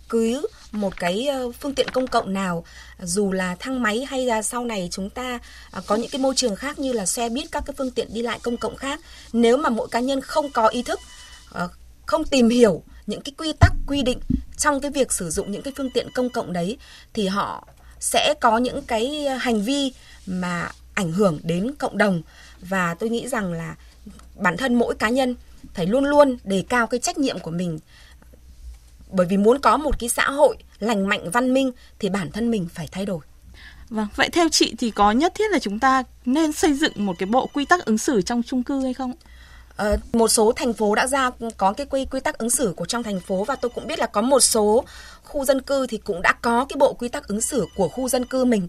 cứ 0.08 0.46
một 0.72 0.96
cái 0.96 1.26
ờ, 1.26 1.52
phương 1.52 1.74
tiện 1.74 1.88
công 1.88 2.06
cộng 2.06 2.32
nào, 2.32 2.64
dù 3.02 3.32
là 3.32 3.56
thang 3.58 3.82
máy 3.82 4.04
hay 4.08 4.26
là 4.26 4.42
sau 4.42 4.64
này 4.64 4.88
chúng 4.90 5.10
ta 5.10 5.38
à, 5.70 5.80
có 5.86 5.96
những 5.96 6.10
cái 6.10 6.20
môi 6.20 6.34
trường 6.34 6.56
khác 6.56 6.78
như 6.78 6.92
là 6.92 7.06
xe 7.06 7.28
buýt, 7.28 7.52
các 7.52 7.62
cái 7.66 7.74
phương 7.78 7.90
tiện 7.90 8.08
đi 8.14 8.22
lại 8.22 8.38
công 8.42 8.56
cộng 8.56 8.76
khác, 8.76 9.00
nếu 9.32 9.56
mà 9.56 9.70
mỗi 9.70 9.88
cá 9.88 10.00
nhân 10.00 10.20
không 10.20 10.50
có 10.50 10.68
ý 10.68 10.82
thức 10.82 11.00
ờ, 11.50 11.68
không 12.06 12.24
tìm 12.24 12.48
hiểu 12.48 12.82
những 13.06 13.20
cái 13.20 13.32
quy 13.38 13.52
tắc, 13.60 13.72
quy 13.86 14.02
định 14.02 14.18
trong 14.56 14.80
cái 14.80 14.90
việc 14.90 15.12
sử 15.12 15.30
dụng 15.30 15.52
những 15.52 15.62
cái 15.62 15.72
phương 15.76 15.90
tiện 15.90 16.08
công 16.14 16.30
cộng 16.30 16.52
đấy, 16.52 16.76
thì 17.14 17.26
họ 17.26 17.68
sẽ 18.00 18.34
có 18.40 18.58
những 18.58 18.82
cái 18.82 19.26
hành 19.40 19.62
vi 19.62 19.92
mà 20.26 20.70
ảnh 20.94 21.12
hưởng 21.12 21.38
đến 21.42 21.74
cộng 21.78 21.98
đồng. 21.98 22.22
Và 22.60 22.94
tôi 22.94 23.10
nghĩ 23.10 23.28
rằng 23.28 23.52
là 23.52 23.76
bản 24.34 24.56
thân 24.56 24.74
mỗi 24.74 24.94
cá 24.94 25.08
nhân 25.08 25.34
phải 25.74 25.86
luôn 25.86 26.04
luôn 26.04 26.36
đề 26.44 26.64
cao 26.68 26.86
cái 26.86 27.00
trách 27.00 27.18
nhiệm 27.18 27.38
của 27.38 27.50
mình 27.50 27.78
bởi 29.10 29.26
vì 29.26 29.36
muốn 29.36 29.58
có 29.58 29.76
một 29.76 29.98
cái 29.98 30.08
xã 30.08 30.30
hội 30.30 30.56
lành 30.78 31.08
mạnh 31.08 31.30
văn 31.30 31.54
minh 31.54 31.72
thì 31.98 32.08
bản 32.08 32.30
thân 32.30 32.50
mình 32.50 32.68
phải 32.74 32.88
thay 32.92 33.06
đổi 33.06 33.20
Vâng, 33.90 34.06
vậy 34.16 34.28
theo 34.32 34.48
chị 34.48 34.74
thì 34.78 34.90
có 34.90 35.10
nhất 35.12 35.32
thiết 35.34 35.50
là 35.50 35.58
chúng 35.58 35.78
ta 35.78 36.02
nên 36.24 36.52
xây 36.52 36.74
dựng 36.74 36.92
một 36.96 37.14
cái 37.18 37.26
bộ 37.26 37.46
quy 37.46 37.64
tắc 37.64 37.84
ứng 37.84 37.98
xử 37.98 38.22
trong 38.22 38.42
chung 38.42 38.62
cư 38.62 38.80
hay 38.84 38.94
không? 38.94 39.12
Ờ, 39.76 39.96
một 40.12 40.28
số 40.28 40.52
thành 40.52 40.72
phố 40.72 40.94
đã 40.94 41.06
ra 41.06 41.30
có 41.56 41.72
cái 41.72 41.86
quy 41.90 42.04
quy 42.04 42.20
tắc 42.20 42.38
ứng 42.38 42.50
xử 42.50 42.72
của 42.76 42.84
trong 42.84 43.02
thành 43.02 43.20
phố 43.20 43.44
và 43.44 43.56
tôi 43.56 43.70
cũng 43.74 43.86
biết 43.86 43.98
là 43.98 44.06
có 44.06 44.20
một 44.20 44.40
số 44.40 44.84
khu 45.24 45.44
dân 45.44 45.62
cư 45.62 45.86
thì 45.86 45.98
cũng 45.98 46.22
đã 46.22 46.32
có 46.42 46.64
cái 46.64 46.76
bộ 46.78 46.92
quy 46.92 47.08
tắc 47.08 47.28
ứng 47.28 47.40
xử 47.40 47.66
của 47.76 47.88
khu 47.88 48.08
dân 48.08 48.24
cư 48.24 48.44
mình. 48.44 48.68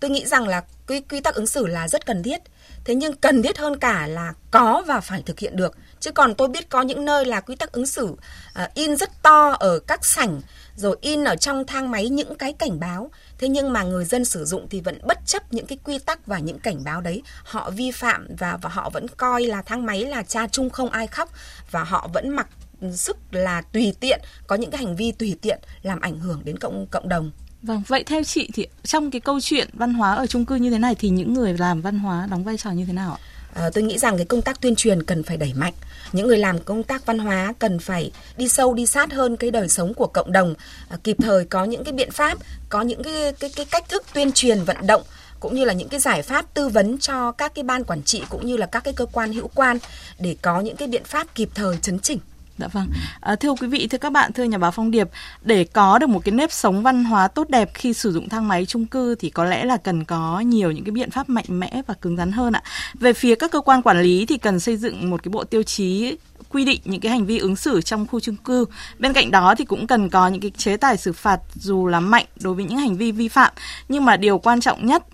Tôi 0.00 0.10
nghĩ 0.10 0.26
rằng 0.26 0.48
là 0.48 0.64
quy 0.88 1.00
quy 1.00 1.20
tắc 1.20 1.34
ứng 1.34 1.46
xử 1.46 1.66
là 1.66 1.88
rất 1.88 2.06
cần 2.06 2.22
thiết. 2.22 2.40
Thế 2.84 2.94
nhưng 2.94 3.16
cần 3.16 3.42
thiết 3.42 3.58
hơn 3.58 3.78
cả 3.78 4.06
là 4.06 4.32
có 4.50 4.82
và 4.86 5.00
phải 5.00 5.22
thực 5.26 5.38
hiện 5.38 5.56
được 5.56 5.76
chứ 6.04 6.12
còn 6.12 6.34
tôi 6.34 6.48
biết 6.48 6.68
có 6.68 6.82
những 6.82 7.04
nơi 7.04 7.24
là 7.24 7.40
quy 7.40 7.56
tắc 7.56 7.72
ứng 7.72 7.86
xử 7.86 8.04
uh, 8.04 8.74
in 8.74 8.96
rất 8.96 9.22
to 9.22 9.50
ở 9.50 9.78
các 9.78 10.04
sảnh 10.04 10.40
rồi 10.76 10.96
in 11.00 11.24
ở 11.24 11.36
trong 11.36 11.66
thang 11.66 11.90
máy 11.90 12.08
những 12.08 12.34
cái 12.34 12.52
cảnh 12.52 12.80
báo. 12.80 13.10
Thế 13.38 13.48
nhưng 13.48 13.72
mà 13.72 13.82
người 13.82 14.04
dân 14.04 14.24
sử 14.24 14.44
dụng 14.44 14.66
thì 14.70 14.80
vẫn 14.80 14.98
bất 15.06 15.18
chấp 15.26 15.52
những 15.52 15.66
cái 15.66 15.78
quy 15.84 15.98
tắc 15.98 16.26
và 16.26 16.38
những 16.38 16.58
cảnh 16.58 16.84
báo 16.84 17.00
đấy. 17.00 17.22
Họ 17.44 17.70
vi 17.70 17.90
phạm 17.90 18.26
và 18.38 18.58
và 18.62 18.70
họ 18.70 18.90
vẫn 18.90 19.06
coi 19.08 19.42
là 19.42 19.62
thang 19.62 19.86
máy 19.86 20.04
là 20.04 20.22
cha 20.22 20.48
chung 20.48 20.70
không 20.70 20.90
ai 20.90 21.06
khóc. 21.06 21.30
Và 21.70 21.84
họ 21.84 22.08
vẫn 22.14 22.28
mặc 22.28 22.48
sức 22.92 23.16
là 23.30 23.62
tùy 23.62 23.94
tiện 24.00 24.20
có 24.46 24.56
những 24.56 24.70
cái 24.70 24.78
hành 24.78 24.96
vi 24.96 25.12
tùy 25.12 25.36
tiện 25.42 25.58
làm 25.82 26.00
ảnh 26.00 26.20
hưởng 26.20 26.40
đến 26.44 26.58
cộng 26.58 26.86
cộng 26.86 27.08
đồng. 27.08 27.30
Vâng, 27.62 27.82
vậy 27.88 28.04
theo 28.06 28.24
chị 28.24 28.50
thì 28.54 28.66
trong 28.82 29.10
cái 29.10 29.20
câu 29.20 29.40
chuyện 29.40 29.68
văn 29.72 29.94
hóa 29.94 30.14
ở 30.14 30.26
chung 30.26 30.44
cư 30.44 30.54
như 30.54 30.70
thế 30.70 30.78
này 30.78 30.94
thì 30.94 31.08
những 31.08 31.34
người 31.34 31.54
làm 31.58 31.80
văn 31.80 31.98
hóa 31.98 32.26
đóng 32.30 32.44
vai 32.44 32.56
trò 32.56 32.70
như 32.70 32.84
thế 32.84 32.92
nào 32.92 33.12
ạ? 33.12 33.33
À, 33.54 33.70
tôi 33.74 33.84
nghĩ 33.84 33.98
rằng 33.98 34.16
cái 34.16 34.26
công 34.26 34.42
tác 34.42 34.60
tuyên 34.60 34.76
truyền 34.76 35.02
cần 35.02 35.22
phải 35.22 35.36
đẩy 35.36 35.52
mạnh. 35.54 35.72
Những 36.12 36.26
người 36.26 36.38
làm 36.38 36.58
công 36.58 36.82
tác 36.82 37.06
văn 37.06 37.18
hóa 37.18 37.52
cần 37.58 37.78
phải 37.78 38.10
đi 38.36 38.48
sâu 38.48 38.74
đi 38.74 38.86
sát 38.86 39.12
hơn 39.12 39.36
cái 39.36 39.50
đời 39.50 39.68
sống 39.68 39.94
của 39.94 40.06
cộng 40.06 40.32
đồng, 40.32 40.54
à, 40.88 40.96
kịp 41.04 41.16
thời 41.20 41.44
có 41.44 41.64
những 41.64 41.84
cái 41.84 41.92
biện 41.92 42.10
pháp, 42.10 42.38
có 42.68 42.82
những 42.82 43.02
cái 43.02 43.32
cái 43.32 43.50
cái 43.56 43.66
cách 43.70 43.88
thức 43.88 44.04
tuyên 44.14 44.32
truyền 44.32 44.64
vận 44.64 44.86
động 44.86 45.02
cũng 45.40 45.54
như 45.54 45.64
là 45.64 45.72
những 45.72 45.88
cái 45.88 46.00
giải 46.00 46.22
pháp 46.22 46.54
tư 46.54 46.68
vấn 46.68 46.98
cho 46.98 47.32
các 47.32 47.54
cái 47.54 47.62
ban 47.62 47.84
quản 47.84 48.02
trị 48.02 48.22
cũng 48.28 48.46
như 48.46 48.56
là 48.56 48.66
các 48.66 48.84
cái 48.84 48.94
cơ 48.94 49.06
quan 49.06 49.32
hữu 49.32 49.48
quan 49.54 49.78
để 50.18 50.36
có 50.42 50.60
những 50.60 50.76
cái 50.76 50.88
biện 50.88 51.04
pháp 51.04 51.34
kịp 51.34 51.48
thời 51.54 51.76
chấn 51.82 51.98
chỉnh. 51.98 52.18
Dạ 52.58 52.68
vâng. 52.68 52.88
À, 53.20 53.36
thưa 53.36 53.54
quý 53.60 53.66
vị, 53.68 53.86
thưa 53.86 53.98
các 53.98 54.12
bạn, 54.12 54.32
thưa 54.32 54.44
nhà 54.44 54.58
báo 54.58 54.70
Phong 54.70 54.90
Điệp, 54.90 55.08
để 55.42 55.64
có 55.64 55.98
được 55.98 56.08
một 56.08 56.24
cái 56.24 56.32
nếp 56.32 56.52
sống 56.52 56.82
văn 56.82 57.04
hóa 57.04 57.28
tốt 57.28 57.48
đẹp 57.48 57.70
khi 57.74 57.92
sử 57.92 58.12
dụng 58.12 58.28
thang 58.28 58.48
máy 58.48 58.66
chung 58.66 58.86
cư 58.86 59.14
thì 59.14 59.30
có 59.30 59.44
lẽ 59.44 59.64
là 59.64 59.76
cần 59.76 60.04
có 60.04 60.40
nhiều 60.40 60.70
những 60.70 60.84
cái 60.84 60.92
biện 60.92 61.10
pháp 61.10 61.28
mạnh 61.28 61.44
mẽ 61.48 61.82
và 61.86 61.94
cứng 61.94 62.16
rắn 62.16 62.32
hơn 62.32 62.52
ạ. 62.52 62.62
Về 62.94 63.12
phía 63.12 63.34
các 63.34 63.50
cơ 63.50 63.60
quan 63.60 63.82
quản 63.82 64.02
lý 64.02 64.26
thì 64.26 64.38
cần 64.38 64.60
xây 64.60 64.76
dựng 64.76 65.10
một 65.10 65.22
cái 65.22 65.30
bộ 65.30 65.44
tiêu 65.44 65.62
chí 65.62 66.16
quy 66.48 66.64
định 66.64 66.80
những 66.84 67.00
cái 67.00 67.12
hành 67.12 67.26
vi 67.26 67.38
ứng 67.38 67.56
xử 67.56 67.82
trong 67.82 68.06
khu 68.06 68.20
chung 68.20 68.36
cư. 68.36 68.64
Bên 68.98 69.12
cạnh 69.12 69.30
đó 69.30 69.54
thì 69.58 69.64
cũng 69.64 69.86
cần 69.86 70.10
có 70.10 70.28
những 70.28 70.40
cái 70.40 70.50
chế 70.50 70.76
tài 70.76 70.96
xử 70.96 71.12
phạt 71.12 71.40
dù 71.54 71.86
là 71.86 72.00
mạnh 72.00 72.26
đối 72.40 72.54
với 72.54 72.64
những 72.64 72.78
hành 72.78 72.96
vi 72.96 73.12
vi 73.12 73.28
phạm. 73.28 73.52
Nhưng 73.88 74.04
mà 74.04 74.16
điều 74.16 74.38
quan 74.38 74.60
trọng 74.60 74.86
nhất 74.86 75.04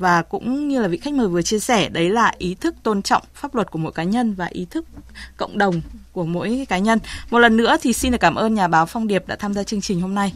và 0.00 0.22
cũng 0.22 0.68
như 0.68 0.80
là 0.82 0.88
vị 0.88 0.96
khách 0.96 1.14
mời 1.14 1.28
vừa 1.28 1.42
chia 1.42 1.58
sẻ, 1.58 1.88
đấy 1.88 2.10
là 2.10 2.32
ý 2.38 2.54
thức 2.54 2.74
tôn 2.82 3.02
trọng 3.02 3.22
pháp 3.34 3.54
luật 3.54 3.70
của 3.70 3.78
mỗi 3.78 3.92
cá 3.92 4.02
nhân 4.02 4.34
và 4.34 4.46
ý 4.46 4.66
thức 4.70 4.84
cộng 5.36 5.58
đồng 5.58 5.80
của 6.12 6.24
mỗi 6.24 6.66
cá 6.68 6.78
nhân. 6.78 6.98
Một 7.30 7.38
lần 7.38 7.56
nữa 7.56 7.76
thì 7.80 7.92
xin 7.92 8.12
được 8.12 8.18
cảm 8.20 8.34
ơn 8.34 8.54
nhà 8.54 8.68
báo 8.68 8.86
Phong 8.86 9.06
Điệp 9.06 9.26
đã 9.26 9.36
tham 9.36 9.54
gia 9.54 9.62
chương 9.62 9.80
trình 9.80 10.00
hôm 10.00 10.14
nay. 10.14 10.32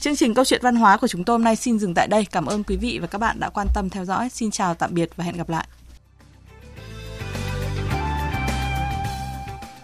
Chương 0.00 0.16
trình 0.16 0.34
câu 0.34 0.44
chuyện 0.44 0.60
văn 0.62 0.76
hóa 0.76 0.96
của 0.96 1.08
chúng 1.08 1.24
tôi 1.24 1.34
hôm 1.34 1.44
nay 1.44 1.56
xin 1.56 1.78
dừng 1.78 1.94
tại 1.94 2.08
đây. 2.08 2.26
Cảm 2.32 2.46
ơn 2.46 2.64
quý 2.64 2.76
vị 2.76 2.98
và 2.98 3.06
các 3.06 3.18
bạn 3.18 3.40
đã 3.40 3.48
quan 3.48 3.66
tâm 3.74 3.90
theo 3.90 4.04
dõi. 4.04 4.28
Xin 4.28 4.50
chào, 4.50 4.74
tạm 4.74 4.94
biệt 4.94 5.10
và 5.16 5.24
hẹn 5.24 5.36
gặp 5.36 5.48
lại. 5.48 5.66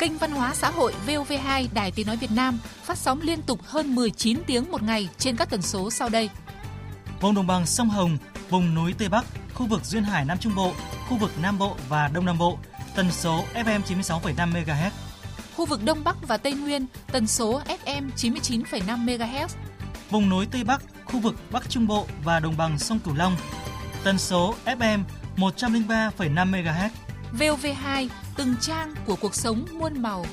Kênh 0.01 0.19
Văn 0.19 0.31
hóa 0.31 0.55
xã 0.55 0.71
hội 0.71 0.95
VOV2 1.07 1.67
Đài 1.75 1.91
Tiếng 1.91 2.07
Nói 2.07 2.17
Việt 2.17 2.31
Nam 2.31 2.59
phát 2.85 2.99
sóng 2.99 3.21
liên 3.23 3.43
tục 3.43 3.61
hơn 3.65 3.95
19 3.95 4.39
tiếng 4.47 4.71
một 4.71 4.83
ngày 4.83 5.09
trên 5.19 5.37
các 5.37 5.51
tần 5.51 5.63
số 5.63 5.91
sau 5.91 6.09
đây. 6.09 6.31
Vùng 7.21 7.35
đồng 7.35 7.47
bằng 7.47 7.67
sông 7.67 7.89
Hồng, 7.89 8.19
vùng 8.51 8.75
núi 8.75 8.95
Tây 8.99 9.09
Bắc, 9.09 9.25
khu 9.55 9.67
vực 9.67 9.85
Duyên 9.85 10.03
Hải 10.03 10.25
Nam 10.25 10.39
Trung 10.39 10.55
Bộ, 10.57 10.73
khu 11.09 11.17
vực 11.17 11.31
Nam 11.43 11.59
Bộ 11.59 11.77
và 11.89 12.09
Đông 12.09 12.27
Nam 12.27 12.39
Bộ, 12.39 12.59
tần 12.97 13.13
số 13.13 13.45
FM 13.55 13.81
96,5 13.83 14.53
MHz. 14.53 14.91
Khu 15.57 15.67
vực 15.67 15.85
Đông 15.85 16.05
Bắc 16.05 16.17
và 16.29 16.37
Tây 16.37 16.53
Nguyên, 16.53 16.87
tần 17.13 17.27
số 17.27 17.61
FM 17.85 18.11
99,5 18.17 19.05
MHz. 19.05 19.49
Vùng 20.11 20.29
núi 20.29 20.47
Tây 20.51 20.65
Bắc, 20.65 20.83
khu 21.05 21.21
vực 21.21 21.35
Bắc 21.51 21.71
Trung 21.71 21.87
Bộ 21.87 22.07
và 22.25 22.41
đồng 22.41 22.57
bằng 22.57 22.79
sông 22.79 22.99
Cửu 22.99 23.15
Long, 23.15 23.37
tần 24.05 24.19
số 24.19 24.55
FM 24.65 25.03
103,5 25.37 26.51
MHz. 26.51 26.89
VOV2 27.39 28.09
từng 28.37 28.55
trang 28.61 28.95
của 29.07 29.17
cuộc 29.17 29.35
sống 29.35 29.67
muôn 29.73 30.03
màu. 30.03 30.25